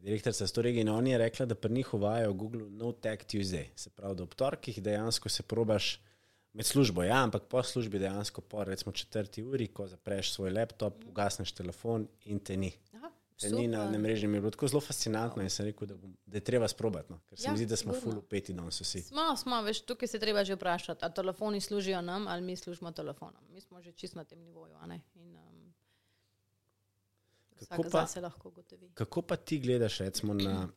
Direktorica 0.00 0.46
Storega 0.46 0.80
in 0.80 0.88
on 0.88 1.06
je 1.06 1.18
rekla, 1.18 1.46
da 1.46 1.54
pri 1.54 1.72
njih 1.72 1.94
uvajajo 1.94 2.32
Google 2.32 2.70
No 2.70 2.92
Tech 2.92 3.24
Tuesday. 3.26 3.66
Se 3.76 3.90
pravi, 3.90 4.16
da 4.16 4.22
ob 4.22 4.34
torkih 4.34 4.82
dejansko 4.82 5.28
se 5.28 5.42
probaš 5.42 6.00
med 6.52 6.66
službo, 6.66 7.02
ja, 7.02 7.22
ampak 7.22 7.42
po 7.48 7.62
službi 7.62 7.98
dejansko 7.98 8.40
po 8.40 8.64
recimo 8.64 8.92
četrti 8.92 9.42
uri, 9.42 9.66
ko 9.66 9.86
zapreš 9.86 10.32
svoj 10.32 10.50
laptop, 10.50 11.04
mm. 11.04 11.08
ugasneš 11.08 11.52
telefon 11.52 12.08
in 12.24 12.38
te 12.38 12.56
ni. 12.56 12.72
Aha, 12.94 13.10
Ker 13.40 13.52
ni 13.52 13.68
na, 13.68 13.90
na 13.90 13.98
mreži, 13.98 14.26
mi 14.26 14.36
je 14.36 14.40
bilo 14.40 14.50
tako 14.50 14.68
zelo 14.68 14.80
fascinantno 14.80 15.42
in 15.42 15.50
sem 15.50 15.66
rekel, 15.66 15.88
da, 15.88 15.96
bom, 15.96 16.16
da 16.26 16.36
je 16.36 16.44
treba 16.44 16.68
sprobati. 16.68 17.12
No? 17.12 17.20
Ker 17.28 17.38
se 17.38 17.46
Ja, 17.46 17.52
mi 17.52 17.58
zdi, 17.58 17.66
da 17.66 17.76
smo 17.76 17.94
full 17.96 18.18
upeti 18.18 18.52
danes 18.52 18.80
vsi. 18.80 19.02
Smo, 19.02 19.36
smo, 19.36 19.62
veš, 19.62 19.80
tukaj 19.88 20.08
se 20.08 20.18
treba 20.18 20.44
že 20.44 20.54
vprašati, 20.54 21.04
ali 21.04 21.14
telefoni 21.14 21.60
služijo 21.60 22.02
nam 22.02 22.28
ali 22.28 22.42
mi 22.42 22.56
služimo 22.56 22.92
telefonom. 22.92 23.42
Mi 23.48 23.60
smo 23.60 23.82
že 23.82 23.92
čist 23.92 24.14
na 24.14 24.24
tem 24.24 24.42
nivoju. 24.42 24.76
In, 25.14 25.36
um, 25.36 25.59
Kako 27.68 27.82
pa-. 27.82 28.06
Kako 28.94 29.22
pa 29.22 29.36
ti 29.36 29.58
gledaš 29.58 29.98
recimo, 29.98 30.34
na 30.34 30.68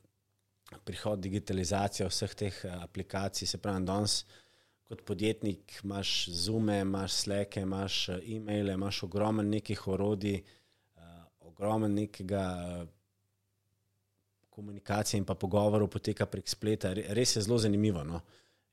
prihod 0.83 1.19
digitalizacije 1.19 2.07
vseh 2.07 2.33
teh 2.35 2.65
eh, 2.65 2.71
aplikacij? 2.83 3.47
Se 3.47 3.57
pravi, 3.57 3.85
danes 3.85 4.25
kot 4.83 5.01
podjetnik 5.05 5.79
imaš 5.83 6.29
Zoom, 6.29 6.69
imaš 6.69 7.11
Slack, 7.13 7.57
imaš 7.57 8.09
eh, 8.09 8.19
e-maile, 8.35 8.73
imaš 8.73 9.03
ogromen 9.03 9.49
nekih 9.49 9.87
orodij, 9.87 10.43
uh, 10.95 11.01
ogromen 11.39 11.93
nekega 11.93 12.43
eh, 12.81 12.85
komunikacije 14.49 15.17
in 15.17 15.25
pa 15.25 15.33
pogovorov 15.35 15.87
poteka 15.89 16.25
prek 16.25 16.49
spleta. 16.49 16.93
Re- 16.93 17.05
Res 17.09 17.35
je 17.35 17.41
zelo 17.41 17.57
zanimivo. 17.57 18.03
No? 18.03 18.21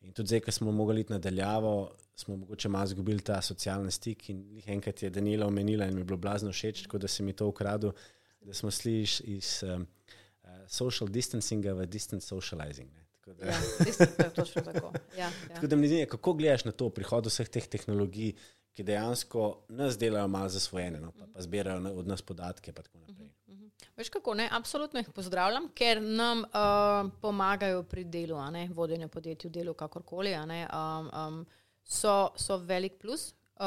In 0.00 0.12
tudi 0.12 0.26
zdaj, 0.26 0.40
ko 0.40 0.52
smo 0.52 0.72
mogli 0.72 1.00
iti 1.00 1.12
nadaljavo, 1.12 1.90
smo 2.16 2.36
mogoče 2.36 2.68
malo 2.68 2.84
izgubili 2.84 3.20
ta 3.20 3.42
socialni 3.42 3.90
stik. 3.90 4.28
In 4.30 4.62
enkrat 4.66 5.02
je 5.02 5.10
Daniela 5.10 5.46
omenila 5.46 5.86
in 5.86 5.94
mi 5.94 6.00
je 6.00 6.04
bilo 6.04 6.16
blazno 6.16 6.52
všeč, 6.52 6.82
tako 6.82 6.98
da 6.98 7.08
se 7.08 7.22
mi 7.22 7.32
to 7.32 7.46
ukradlo, 7.46 7.92
da 8.40 8.54
smo 8.54 8.70
šli 8.70 9.00
iz, 9.24 9.62
um, 9.62 9.86
uh, 10.42 10.50
social 10.68 11.08
distancinga 11.08 11.72
v 11.72 11.86
distant 11.86 12.22
socializing. 12.22 12.88
Ne? 12.92 13.04
Tako 13.12 13.32
da, 13.32 13.46
Ja, 13.46 13.58
je 14.24 14.30
točno 14.34 14.62
tako. 14.62 14.92
Ja, 15.18 15.24
ja. 15.50 15.54
tako 15.54 15.66
da 15.66 15.76
me 15.76 15.88
zanima, 15.88 16.06
kako 16.06 16.32
gledaš 16.32 16.64
na 16.64 16.72
to 16.72 16.90
prihod 16.90 17.26
vseh 17.26 17.48
teh 17.48 17.66
tehnologij, 17.66 18.32
ki 18.72 18.82
dejansko 18.82 19.66
nas 19.68 19.98
delajo 19.98 20.28
malo 20.28 20.48
zasvojene, 20.48 21.00
no? 21.00 21.12
pa, 21.12 21.26
pa 21.34 21.42
zbirajo 21.42 21.92
od 21.94 22.06
nas 22.06 22.22
podatke. 22.22 22.72
pa. 22.72 22.82
Veš 23.96 24.08
kako, 24.08 24.34
ne? 24.34 24.48
absolutno 24.52 25.00
jih 25.00 25.10
pozdravljam, 25.14 25.68
ker 25.74 26.02
nam 26.02 26.44
uh, 26.44 27.10
pomagajo 27.20 27.82
pri 27.82 28.04
delu, 28.04 28.38
ne, 28.50 28.68
vodenju 28.74 29.08
podjetij, 29.08 29.48
v 29.50 29.52
delu 29.52 29.74
kakorkoli. 29.74 30.36
ne, 30.46 30.66
Um, 30.70 31.10
um, 31.12 31.46
so, 31.84 32.30
so 32.36 32.56
velik 32.56 32.98
plus. 33.00 33.34
Uh, 33.60 33.66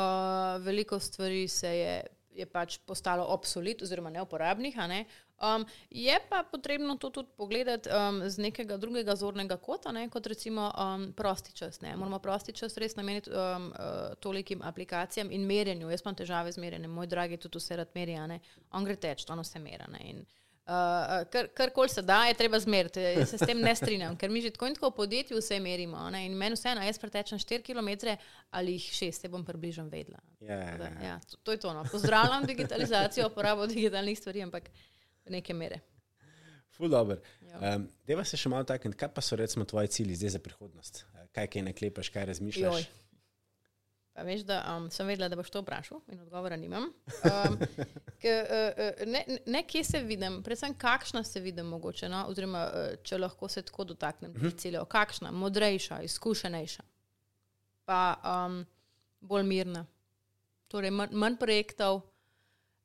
veliko 0.66 1.00
stvari 1.00 1.48
se 1.48 1.70
je, 1.78 2.04
je 2.32 2.46
pač 2.46 2.80
postalo 2.86 3.26
obsolit 3.30 3.82
oziroma 3.82 4.10
neuporabnih. 4.10 4.78
Ne? 4.88 5.06
Um, 5.44 5.66
je 5.90 6.20
pa 6.30 6.44
potrebno 6.52 6.96
to 6.96 7.10
tudi 7.10 7.30
pogledati 7.38 7.90
um, 7.90 8.30
z 8.30 8.38
nekega 8.38 8.78
drugega 8.78 9.16
zornega 9.16 9.58
kota, 9.58 9.92
ne? 9.92 10.10
kot 10.10 10.28
recimo 10.28 10.72
um, 10.72 11.14
prosti 11.14 11.52
čas. 11.52 11.82
Ne? 11.82 11.96
Moramo 11.96 12.20
prosti 12.20 12.54
čas 12.54 12.78
res 12.78 12.96
nameniti 12.96 13.30
um, 13.30 13.68
uh, 13.72 14.16
tolikim 14.20 14.62
aplikacijam 14.64 15.32
in 15.32 15.48
merjenju. 15.48 15.90
Jaz 15.90 16.06
imam 16.06 16.16
težave 16.16 16.52
z 16.52 16.64
merjenjem, 16.64 16.92
moj 16.92 17.08
dragi 17.08 17.38
tudi 17.38 17.60
vse 17.60 17.76
rad 17.76 17.92
merja, 17.96 18.28
ne? 18.28 18.40
on 18.72 18.88
gre 18.88 18.96
teč, 18.96 19.28
on 19.30 19.44
vse 19.44 19.60
mera. 19.60 19.90
ne. 19.92 20.00
In, 20.10 20.24
Uh, 20.64 21.28
kar, 21.28 21.48
karkoli 21.52 21.90
se 21.90 22.02
da, 22.02 22.22
je 22.26 22.34
treba 22.34 22.60
zmeriti. 22.60 23.00
Jaz 23.00 23.30
se 23.30 23.38
s 23.38 23.46
tem 23.46 23.60
ne 23.60 23.76
strinjam, 23.76 24.16
ker 24.16 24.32
mi 24.32 24.40
že 24.42 24.54
tako 24.56 24.70
in 24.70 24.76
tako 24.78 24.94
v 24.94 24.96
podjetju 24.96 25.38
vse 25.42 25.58
merimo. 25.60 26.06
Ne? 26.10 26.22
In 26.26 26.38
meni 26.40 26.56
vseeno, 26.56 26.80
jaz 26.88 27.00
pretečem 27.00 27.40
4 27.40 27.60
km 27.68 28.16
ali 28.52 28.78
jih 28.78 28.86
6, 28.96 29.12
se 29.12 29.28
bom 29.30 29.44
približno 29.46 29.90
vedela. 29.92 30.24
Ja, 30.40 30.56
ja, 30.56 30.78
Da, 30.78 30.86
ja. 30.86 31.02
ja, 31.04 31.20
to, 31.30 31.38
to 31.44 31.52
je 31.52 31.60
to. 31.60 31.74
No. 31.74 31.84
Pozdravljam 31.92 32.46
digitalizacijo, 32.46 33.28
uporabo 33.28 33.68
digitalnih 33.68 34.20
stvari, 34.20 34.42
ampak 34.42 34.64
do 34.64 34.72
neke 35.30 35.54
mere. 35.54 35.80
Ful 36.74 36.90
dobro. 36.90 37.18
Ja. 37.42 37.76
Um, 37.76 37.88
Deva 38.08 38.26
se 38.26 38.38
še 38.38 38.50
malo 38.50 38.66
tako, 38.66 38.92
kaj 38.98 39.12
pa 39.14 39.22
so 39.22 39.38
recimo 39.38 39.66
tvoji 39.66 39.92
cilji 39.94 40.18
zdaj 40.18 40.38
za 40.38 40.42
prihodnost? 40.42 41.06
Kaj 41.34 41.48
kaj 41.54 41.66
naklepaš, 41.70 42.10
kaj 42.14 42.26
razmišljaš? 42.32 42.82
Joj. 42.82 43.04
Pa 44.14 44.22
veš, 44.22 44.44
da 44.46 44.60
um, 44.76 44.92
sem 44.94 45.08
vedela, 45.10 45.30
da 45.30 45.38
boš 45.38 45.50
to 45.50 45.62
vprašal 45.64 46.02
in 46.14 46.20
odgovora 46.22 46.58
nimam. 46.58 46.84
Um, 47.26 47.56
k, 48.22 48.30
uh, 48.30 49.06
ne, 49.10 49.24
ne, 49.46 49.64
kje 49.66 49.84
se 49.84 50.02
vidim, 50.06 50.42
predvsem 50.46 50.76
kakšna 50.78 51.24
se 51.26 51.42
vidim, 51.42 51.66
mogoče, 51.66 52.10
no? 52.14 52.26
oziroma 52.30 52.62
uh, 52.68 52.92
če 53.02 53.18
lahko 53.18 53.50
se 53.50 53.64
tako 53.66 53.88
dotaknem 53.90 54.36
teh 54.38 54.54
ciljev. 54.62 54.86
Kakšna, 54.90 55.32
modrejša, 55.34 56.04
izkušenejša, 56.06 56.86
pa 57.90 58.02
um, 58.22 58.62
bolj 59.22 59.48
mirna. 59.50 59.86
Torej, 60.70 60.94
manj 60.94 61.38
projektov, 61.42 62.04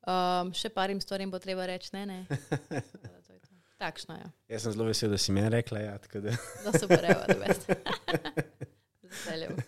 um, 0.08 0.52
še 0.56 0.70
parim 0.74 1.00
stvarem 1.04 1.30
bo 1.32 1.40
treba 1.42 1.68
reči, 1.68 1.92
ne, 1.96 2.04
ne. 2.08 2.18
To 3.28 3.34
je 3.34 3.40
to. 3.44 3.52
Takšna 3.78 4.16
je. 4.18 4.30
Jaz 4.54 4.64
sem 4.66 4.74
zelo 4.74 4.88
vesel, 4.88 5.12
da 5.12 5.18
si 5.22 5.34
meni 5.34 5.52
rekla. 5.54 5.84
Ja, 5.84 5.98
tako 6.02 6.24
da. 6.24 6.34
Da 6.64 6.72
super, 6.74 7.04
evo, 7.04 7.26
da 7.28 7.36
veste. 7.44 7.76
Veseljem. 9.08 9.60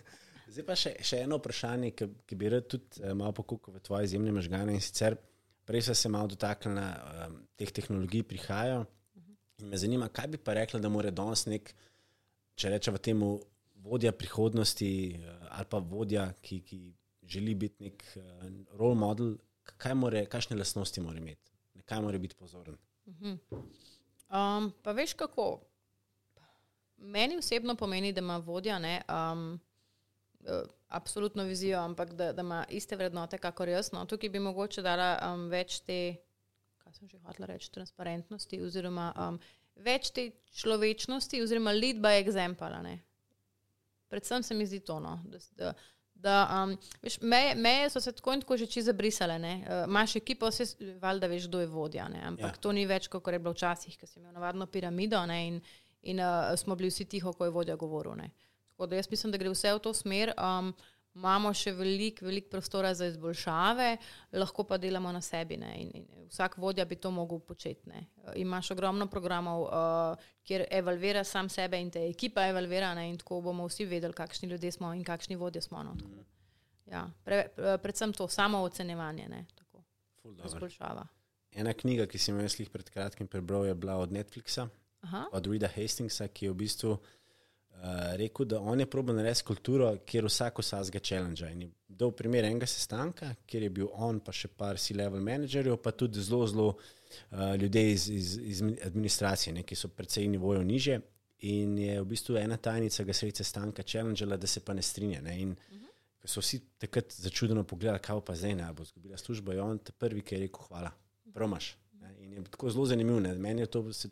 Zdaj 0.51 0.65
pa 0.67 0.75
še, 0.75 0.91
še 1.07 1.21
eno 1.23 1.37
vprašanje, 1.39 1.93
ki, 1.95 2.07
ki 2.27 2.37
bi 2.39 2.49
rad 2.51 2.67
tudi 2.69 2.99
uh, 2.99 3.13
malo 3.15 3.31
pokukal 3.37 3.77
v 3.77 3.83
tvoje 3.85 4.09
izjemne 4.09 4.33
možgane. 4.35 4.75
In 4.75 4.83
sicer, 4.83 5.15
prej 5.67 5.85
sem 5.87 5.95
se 5.95 6.11
malo 6.11 6.33
dotaknila 6.33 6.87
um, 7.27 7.37
teh 7.55 7.71
tehnologij, 7.71 8.25
prihajajo. 8.27 8.83
In 9.61 9.71
me 9.71 9.79
zanima, 9.79 10.09
kaj 10.11 10.33
bi 10.33 10.41
pa 10.43 10.57
rekla, 10.57 10.81
da 10.83 10.91
mora 10.91 11.13
danes 11.15 11.45
nek, 11.47 11.71
če 12.59 12.73
rečemo 12.73 12.99
temu, 12.99 13.31
vodja 13.81 14.11
prihodnosti 14.13 14.91
uh, 15.15 15.47
ali 15.55 15.71
pa 15.71 15.79
vodja, 15.93 16.27
ki, 16.43 16.59
ki 16.67 16.81
želi 17.31 17.55
biti 17.63 17.87
nek 17.87 18.03
uh, 18.19 18.43
role 18.75 18.99
model, 18.99 19.37
kaj 19.77 19.95
more, 19.95 20.25
kakšne 20.25 20.57
lastnosti 20.57 21.01
mora 21.01 21.19
imeti, 21.19 21.51
na 21.73 21.83
kaj 21.85 22.01
mora 22.01 22.17
biti 22.17 22.35
pozoren. 22.35 22.77
Um, 24.31 24.71
pa 24.83 24.91
veš 24.91 25.13
kako? 25.13 25.61
Meni 26.97 27.37
osebno 27.37 27.75
pomeni, 27.75 28.13
da 28.13 28.21
ima 28.21 28.37
vodja 28.37 28.79
ne, 28.79 29.01
um, 29.09 29.59
eh, 30.45 30.63
absolutno 30.87 31.43
vizijo, 31.43 31.79
ampak 31.79 32.13
da, 32.13 32.31
da 32.33 32.41
ima 32.41 32.65
iste 32.69 32.95
vrednote, 32.95 33.37
kakor 33.37 33.69
jaz. 33.69 33.91
No. 33.91 34.05
Tukaj 34.05 34.29
bi 34.29 34.39
mogoče 34.39 34.81
dala 34.81 35.15
um, 35.33 35.47
več 35.49 35.79
te, 35.87 36.15
kaj 36.83 36.93
sem 36.93 37.09
že 37.09 37.17
hotela 37.17 37.49
reči, 37.49 37.71
transparentnosti, 37.71 38.61
oziroma 38.61 39.11
um, 39.17 39.39
več 39.75 40.11
te 40.11 40.29
človečnosti, 40.61 41.41
oziroma 41.41 41.73
lead 41.73 42.01
by 42.03 42.21
example. 42.21 42.83
Ne. 42.85 42.99
Predvsem 44.11 44.43
se 44.43 44.55
mi 44.55 44.67
zdi 44.67 44.79
to, 44.85 44.99
no, 44.99 45.17
da, 45.25 45.39
da, 45.57 45.73
da 46.21 46.63
um, 46.63 46.77
veš, 47.01 47.17
meje, 47.21 47.55
meje 47.55 47.89
so 47.89 48.01
se 48.01 48.11
tako 48.11 48.33
in 48.33 48.41
tako 48.41 48.57
že 48.57 48.65
čisto 48.65 48.91
zabrisale. 48.91 49.37
Uh, 49.39 49.89
Imáš 49.89 50.15
ekipo, 50.15 50.49
vse 50.49 50.65
valjda 51.01 51.27
veš, 51.27 51.47
kdo 51.47 51.59
je 51.59 51.67
vodja, 51.67 52.07
ne? 52.09 52.21
ampak 52.23 52.45
Ja. 52.45 52.53
ja. 52.53 52.61
to 52.61 52.71
ni 52.71 52.85
več, 52.85 53.07
kot 53.07 53.27
je 53.27 53.39
bilo 53.39 53.53
včasih, 53.53 53.97
ko 53.99 54.07
si 54.07 54.19
imel 54.19 54.33
navadno 54.33 54.65
piramido 54.65 55.25
ne? 55.25 55.41
in, 55.47 55.61
in 56.01 56.19
uh, 56.19 56.53
smo 56.55 56.75
bili 56.75 56.89
vsi 56.89 57.05
tiho, 57.05 57.33
ko 57.33 57.45
je 57.45 57.51
vodja 57.51 57.75
govoril. 57.75 58.15
Ne? 58.15 58.31
Tako 58.71 58.87
da 58.87 58.95
jaz 58.95 59.09
mislim, 59.09 59.31
da 59.31 59.37
gre 59.37 59.49
vse 59.49 59.73
v 59.73 59.79
to 59.79 59.93
smer. 59.93 60.33
Um, 60.37 60.73
imamo 61.15 61.53
še 61.53 61.73
veliko 61.75 62.25
velik 62.25 62.49
prostora 62.49 62.93
za 62.95 63.05
izboljšave, 63.11 63.97
lahko 64.33 64.63
pa 64.63 64.77
delamo 64.77 65.11
na 65.11 65.21
sebi. 65.21 65.57
ne, 65.57 65.73
In, 65.81 65.91
in 65.93 66.27
vsak 66.29 66.57
vodja 66.57 66.85
bi 66.85 66.95
to 66.95 67.11
mogel 67.11 67.39
početi. 67.39 67.89
ne. 67.89 68.05
Imaš 68.35 68.71
ogromno 68.71 69.07
programov, 69.07 69.61
uh, 69.63 70.29
kjer 70.43 70.65
evalvira 70.71 71.23
sam 71.23 71.49
sebe 71.49 71.81
in 71.81 71.91
te 71.91 72.07
ekipa 72.09 72.47
evalvira, 72.47 72.93
ne, 72.95 73.09
in 73.09 73.17
tako 73.17 73.41
bomo 73.41 73.67
vsi 73.67 73.85
vedeli, 73.85 74.13
kakšni 74.13 74.49
ljudje 74.49 74.71
smo 74.71 74.93
in 74.93 75.03
kakšni 75.03 75.35
vodje 75.35 75.61
smo. 75.61 75.83
No, 75.83 75.95
tako 75.95 76.23
ja, 76.85 77.09
pre, 77.23 77.47
pre, 77.55 77.77
predvsem 77.77 78.13
to 78.13 78.27
samo 78.27 78.63
dobro. 80.23 80.45
izboljšava. 80.45 81.07
Ena 81.51 81.73
knjiga, 81.73 82.05
ki 82.07 82.17
sem 82.17 82.35
jo 82.35 82.41
jaz 82.41 82.55
pred 82.71 82.89
kratkim 82.89 83.27
prebral, 83.27 83.65
je 83.65 83.75
bila 83.75 83.97
od 83.97 84.11
Netflixa. 84.11 84.69
Aha, 85.01 85.25
od 85.31 85.47
Rida 85.47 85.67
Hastingsa, 85.67 86.27
ki 86.27 86.45
je 86.45 86.51
v 86.51 86.55
bistvu 86.55 86.91
uh, 86.91 86.99
rekel, 88.17 88.45
da 88.45 88.59
on 88.59 88.79
je 88.79 88.85
probil 88.85 89.15
narediti 89.15 89.43
kulturo, 89.43 89.95
kjer 90.05 90.25
vsak 90.25 90.59
vsakega 90.59 90.99
challenge. 90.99 91.51
In 91.51 91.61
je 91.61 91.69
dal 91.87 92.11
primer 92.11 92.45
enega 92.45 92.65
sestanka, 92.65 93.33
kjer 93.45 93.63
je 93.63 93.69
bil 93.69 93.89
on, 93.93 94.19
pa 94.19 94.33
še 94.35 94.47
par 94.57 94.79
C-level 94.79 95.21
menedžerjev, 95.21 95.77
pa 95.81 95.91
tudi 95.91 96.21
zelo, 96.21 96.45
zelo 96.47 96.67
uh, 96.75 97.55
ljudi 97.61 97.91
iz, 97.91 98.07
iz, 98.09 98.35
iz 98.37 98.61
administracije, 98.85 99.53
ne, 99.53 99.63
ki 99.63 99.75
so 99.75 99.89
precej 99.89 100.27
nivojev 100.31 100.65
niže. 100.65 100.99
In 101.49 101.77
je 101.81 101.97
v 102.01 102.05
bistvu 102.05 102.37
ena 102.37 102.57
tajnica 102.57 103.03
ga 103.03 103.13
sredi 103.17 103.41
sestanka 103.41 103.83
challengela, 103.83 104.37
da 104.37 104.47
se 104.47 104.61
pa 104.61 104.75
ne 104.77 104.81
strinja. 104.85 105.23
Ne. 105.25 105.39
In 105.41 105.55
ko 106.21 106.29
so 106.29 106.43
vsi 106.43 106.59
takrat 106.77 107.13
začudeno 107.17 107.63
pogledali, 107.65 108.01
kaj 108.03 108.21
pa 108.25 108.35
zdaj 108.37 108.59
ne 108.59 108.67
bo 108.77 108.85
izgubila 108.85 109.17
službo, 109.17 109.55
je 109.55 109.61
on 109.61 109.79
ta 109.81 109.93
prvi, 109.97 110.21
ki 110.21 110.35
je 110.35 110.41
rekel: 110.43 110.67
Hvala, 110.69 110.91
promaš. 111.33 111.73
Ne. 112.01 112.13
In 112.21 112.35
je 112.37 112.43
tako 112.45 112.69
zelo 112.69 112.85
zanimivo. 112.85 113.19
ne. 113.19 113.33
Meni 113.35 113.65
je 113.65 113.71
to 113.73 113.87
se, 113.93 114.09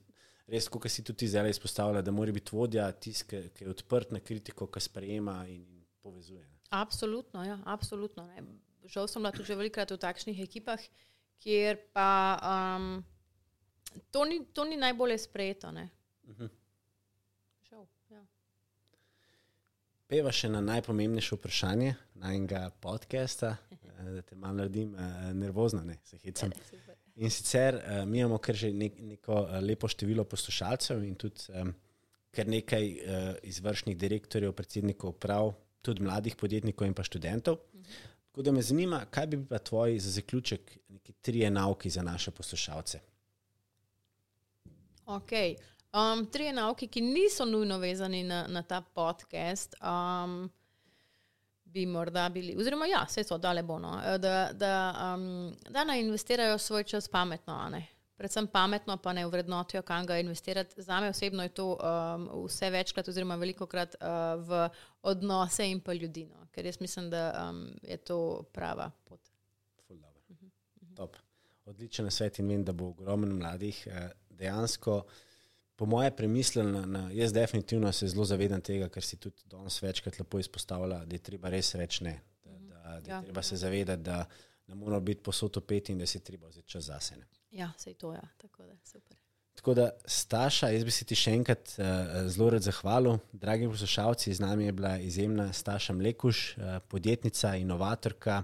res, 0.50 0.68
kot 0.72 0.88
si 0.89 1.04
tudi 1.06 1.28
zdaj 1.30 1.52
izpostavlja, 1.54 2.02
da 2.06 2.12
mora 2.12 2.34
biti 2.36 2.56
vodja 2.56 2.88
tisti, 2.91 3.28
ki, 3.54 3.66
je 3.66 3.70
odprt 3.70 4.14
na 4.16 4.22
kritiko, 4.24 4.68
ki 4.68 4.82
sprejema 4.84 5.43
in, 5.47 5.62
in 5.78 5.86
povezuje. 6.02 6.41
Ne. 6.41 6.60
absolutno, 6.70 7.43
ja, 7.43 7.60
absolutno. 7.66 8.26
Ne. 8.28 8.43
Žal 8.89 9.08
sem 9.08 9.22
bila 9.22 9.32
tudi 9.32 9.50
že 9.50 9.58
velikrat 9.58 9.91
v 9.91 9.97
takšnih 10.02 10.41
ekipah, 10.45 10.82
kjer 11.41 11.80
pa 11.93 12.10
um, 12.41 13.04
to, 14.12 14.26
ni, 14.26 14.45
to 14.54 14.66
ni 14.66 14.78
najbolje 14.78 15.18
sprejeto. 15.18 15.72
Ne. 15.72 15.89
Mhm. 16.30 16.52
Žal, 17.70 17.88
ja. 18.14 18.24
Peva 20.10 20.34
še 20.34 20.50
na 20.50 20.62
najpomembnejše 20.62 21.38
vprašanje 21.38 21.95
najnega 22.20 22.70
podcasta, 22.82 23.58
eh, 23.72 24.14
da 24.20 24.22
te 24.22 24.36
malo 24.36 24.64
naredim 24.64 24.95
eh, 24.95 25.34
nervozno, 25.34 25.84
ne 25.84 25.97
se 26.04 26.18
hecam. 26.22 26.54
Super. 26.70 26.99
In 27.20 27.30
sicer 27.30 27.76
uh, 27.76 28.06
mi 28.08 28.20
imamo 28.20 28.38
kar 28.38 28.56
že 28.56 28.72
nek, 28.72 29.00
neko 29.00 29.42
uh, 29.42 29.58
lepo 29.60 29.88
število 29.92 30.24
poslušalcev 30.24 31.04
in 31.04 31.16
tudi 31.20 31.52
um, 31.52 31.74
kar 32.32 32.48
nekaj 32.48 32.86
uh, 32.86 33.34
izvršnih 33.44 33.98
direktorjev, 33.98 34.54
predsednikov 34.56 35.18
prav, 35.20 35.52
tudi 35.82 36.04
mladih 36.04 36.36
podjetnikov 36.40 36.88
in 36.88 36.96
pa 36.96 37.04
študentov. 37.04 37.58
Tako 38.30 38.46
da 38.46 38.52
me 38.52 38.62
zanima, 38.62 39.02
kaj 39.12 39.28
bi 39.28 39.40
pa 39.50 39.60
tvoji 39.60 40.00
za 40.00 40.12
zaključek 40.12 40.78
neki 40.90 41.14
trije 41.22 41.52
nauki 41.52 41.90
za 41.90 42.02
naše 42.02 42.32
poslušalce. 42.32 43.00
Okay. 45.06 45.56
Um, 45.94 46.26
tri 46.32 46.52
nauke, 46.54 46.88
ki 46.88 47.02
niso 47.02 47.46
nujno 47.46 47.80
vezani 47.82 48.24
na, 48.24 48.46
na 48.48 48.62
ta 48.64 48.82
podcast, 48.82 49.76
um, 49.82 50.50
bi 51.74 51.86
morda 51.86 52.30
bili, 52.30 52.56
oziroma, 52.58 52.88
ja, 52.90 53.04
vse 53.08 53.24
to, 53.24 53.38
da 53.38 53.54
le 53.54 53.64
bo, 53.64 53.80
no, 53.80 53.96
da, 54.18 54.50
da, 54.54 54.74
um, 55.14 55.56
da 55.70 55.84
naj 55.84 56.02
investirajo 56.02 56.58
svoj 56.58 56.84
čas 56.84 57.08
pametno, 57.08 57.58
predvsem 58.18 58.48
pametno, 58.48 58.98
pa 58.98 59.14
ne 59.14 59.28
vrednotijo, 59.28 59.82
kam 59.82 60.06
ga 60.06 60.18
investirati. 60.20 60.82
Za 60.82 61.00
me 61.00 61.10
osebno 61.10 61.44
je 61.44 61.50
to 61.50 61.68
um, 61.72 62.30
vse 62.46 62.70
večkrat, 62.70 63.08
oziroma 63.08 63.36
veliko 63.36 63.66
krat 63.66 63.96
uh, 63.96 64.08
v 64.44 64.70
odnose 65.02 65.70
in 65.72 65.80
pa 65.80 65.94
ljudi, 65.94 66.26
no, 66.26 66.48
ker 66.52 66.66
jaz 66.66 66.82
mislim, 66.82 67.10
da 67.10 67.50
um, 67.50 67.68
je 67.84 67.98
to 67.98 68.44
prava 68.54 68.92
pot. 69.06 69.20
Top. 70.96 71.16
Odličen 71.66 72.12
svet 72.12 72.40
in 72.40 72.48
vem, 72.50 72.64
da 72.66 72.74
bo 72.74 72.90
ogromno 72.90 73.36
mladih 73.36 73.88
eh, 73.88 74.10
dejansko. 74.30 75.04
Po 75.80 75.86
moje 75.88 76.12
premisleno, 76.12 77.10
jaz 77.16 77.32
definitivno 77.34 77.92
se 77.96 78.08
zelo 78.12 78.26
zavedam 78.28 78.60
tega, 78.62 78.90
ker 78.92 79.04
si 79.04 79.16
tudi 79.16 79.46
danes 79.48 79.78
večkrat 79.80 80.18
lepo 80.20 80.40
izpostavlja, 80.40 80.98
da 81.08 81.16
je 81.16 81.22
treba 81.24 81.50
res 81.50 81.72
reči 81.80 82.04
ne. 82.04 82.18
Da, 82.44 82.58
da, 82.60 83.00
da 83.00 83.12
ja, 83.12 83.22
treba 83.24 83.42
se 83.42 83.56
zavedati, 83.58 84.04
da 84.04 84.26
ne 84.68 84.76
moramo 84.76 85.00
biti 85.00 85.24
posod 85.24 85.58
opet 85.58 85.90
in 85.90 86.02
da 86.04 86.06
se 86.06 86.20
treba 86.20 86.48
vzeti 86.48 86.68
čas 86.68 86.84
zase. 86.84 87.16
Ne. 87.16 87.30
Ja, 87.52 87.72
sej 87.78 87.94
to 87.94 88.12
je, 88.12 88.20
ja. 88.20 88.28
tako 88.38 88.66
da 88.66 88.76
super. 88.84 89.18
Tako 89.56 89.74
da, 89.74 89.90
Staša, 90.06 90.70
jaz 90.70 90.84
bi 90.84 90.92
se 90.92 91.06
ti 91.06 91.16
še 91.16 91.32
enkrat 91.36 91.72
uh, 91.78 91.86
zelo 92.28 92.50
rad 92.54 92.64
zahvalil. 92.68 93.18
Dragi 93.32 93.72
poslušalci, 93.72 94.34
z 94.34 94.44
nami 94.44 94.68
je 94.68 94.76
bila 94.76 94.94
izjemna 95.00 95.48
Staša 95.54 95.96
Mlekuš, 95.96 96.44
uh, 96.58 96.76
podjetnica, 96.92 97.56
inovatorka, 97.60 98.44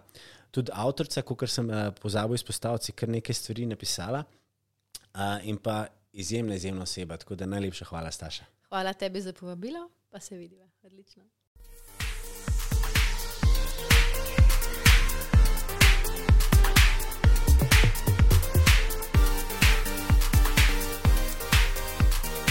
tudi 0.52 0.72
avtorica, 0.72 1.24
kot 1.28 1.46
sem 1.52 1.68
uh, 1.72 1.92
pozabil 2.00 2.40
izpostaviti, 2.40 2.96
kar 2.96 3.12
nekaj 3.12 3.40
stvari 3.44 3.68
napisala. 3.76 4.24
Uh, 5.16 5.40
in 5.48 5.60
pa 5.60 5.86
izjemna, 6.16 6.56
izjemna 6.56 6.84
oseba. 6.84 7.18
Tako 7.18 7.36
da 7.36 7.46
najlepša 7.46 7.86
hvala, 7.86 8.12
Staša. 8.12 8.46
Hvala 8.70 8.94
tebi 8.94 9.22
za 9.22 9.34
povabilo, 9.34 9.90
pa 10.10 10.20
se 10.20 10.38
vidiva. 10.38 10.68
Odlično. 10.84 11.24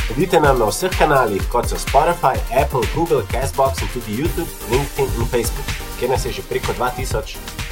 Sledite 0.06 0.40
nam 0.40 0.58
na 0.58 0.68
vseh 0.68 0.92
kanalih, 0.98 1.42
kot 1.52 1.68
so 1.68 1.76
Spotify, 1.76 2.38
Apple, 2.62 2.86
Google, 2.94 3.22
Castbox 3.32 3.82
in 3.82 3.88
tudi 3.94 4.22
YouTube, 4.22 4.50
LinkedIn 4.70 5.10
in 5.20 5.26
Facebook, 5.26 5.66
kjer 5.98 6.10
nas 6.10 6.26
je 6.26 6.32
že 6.32 6.42
preko 6.48 6.72
2000. 6.72 7.63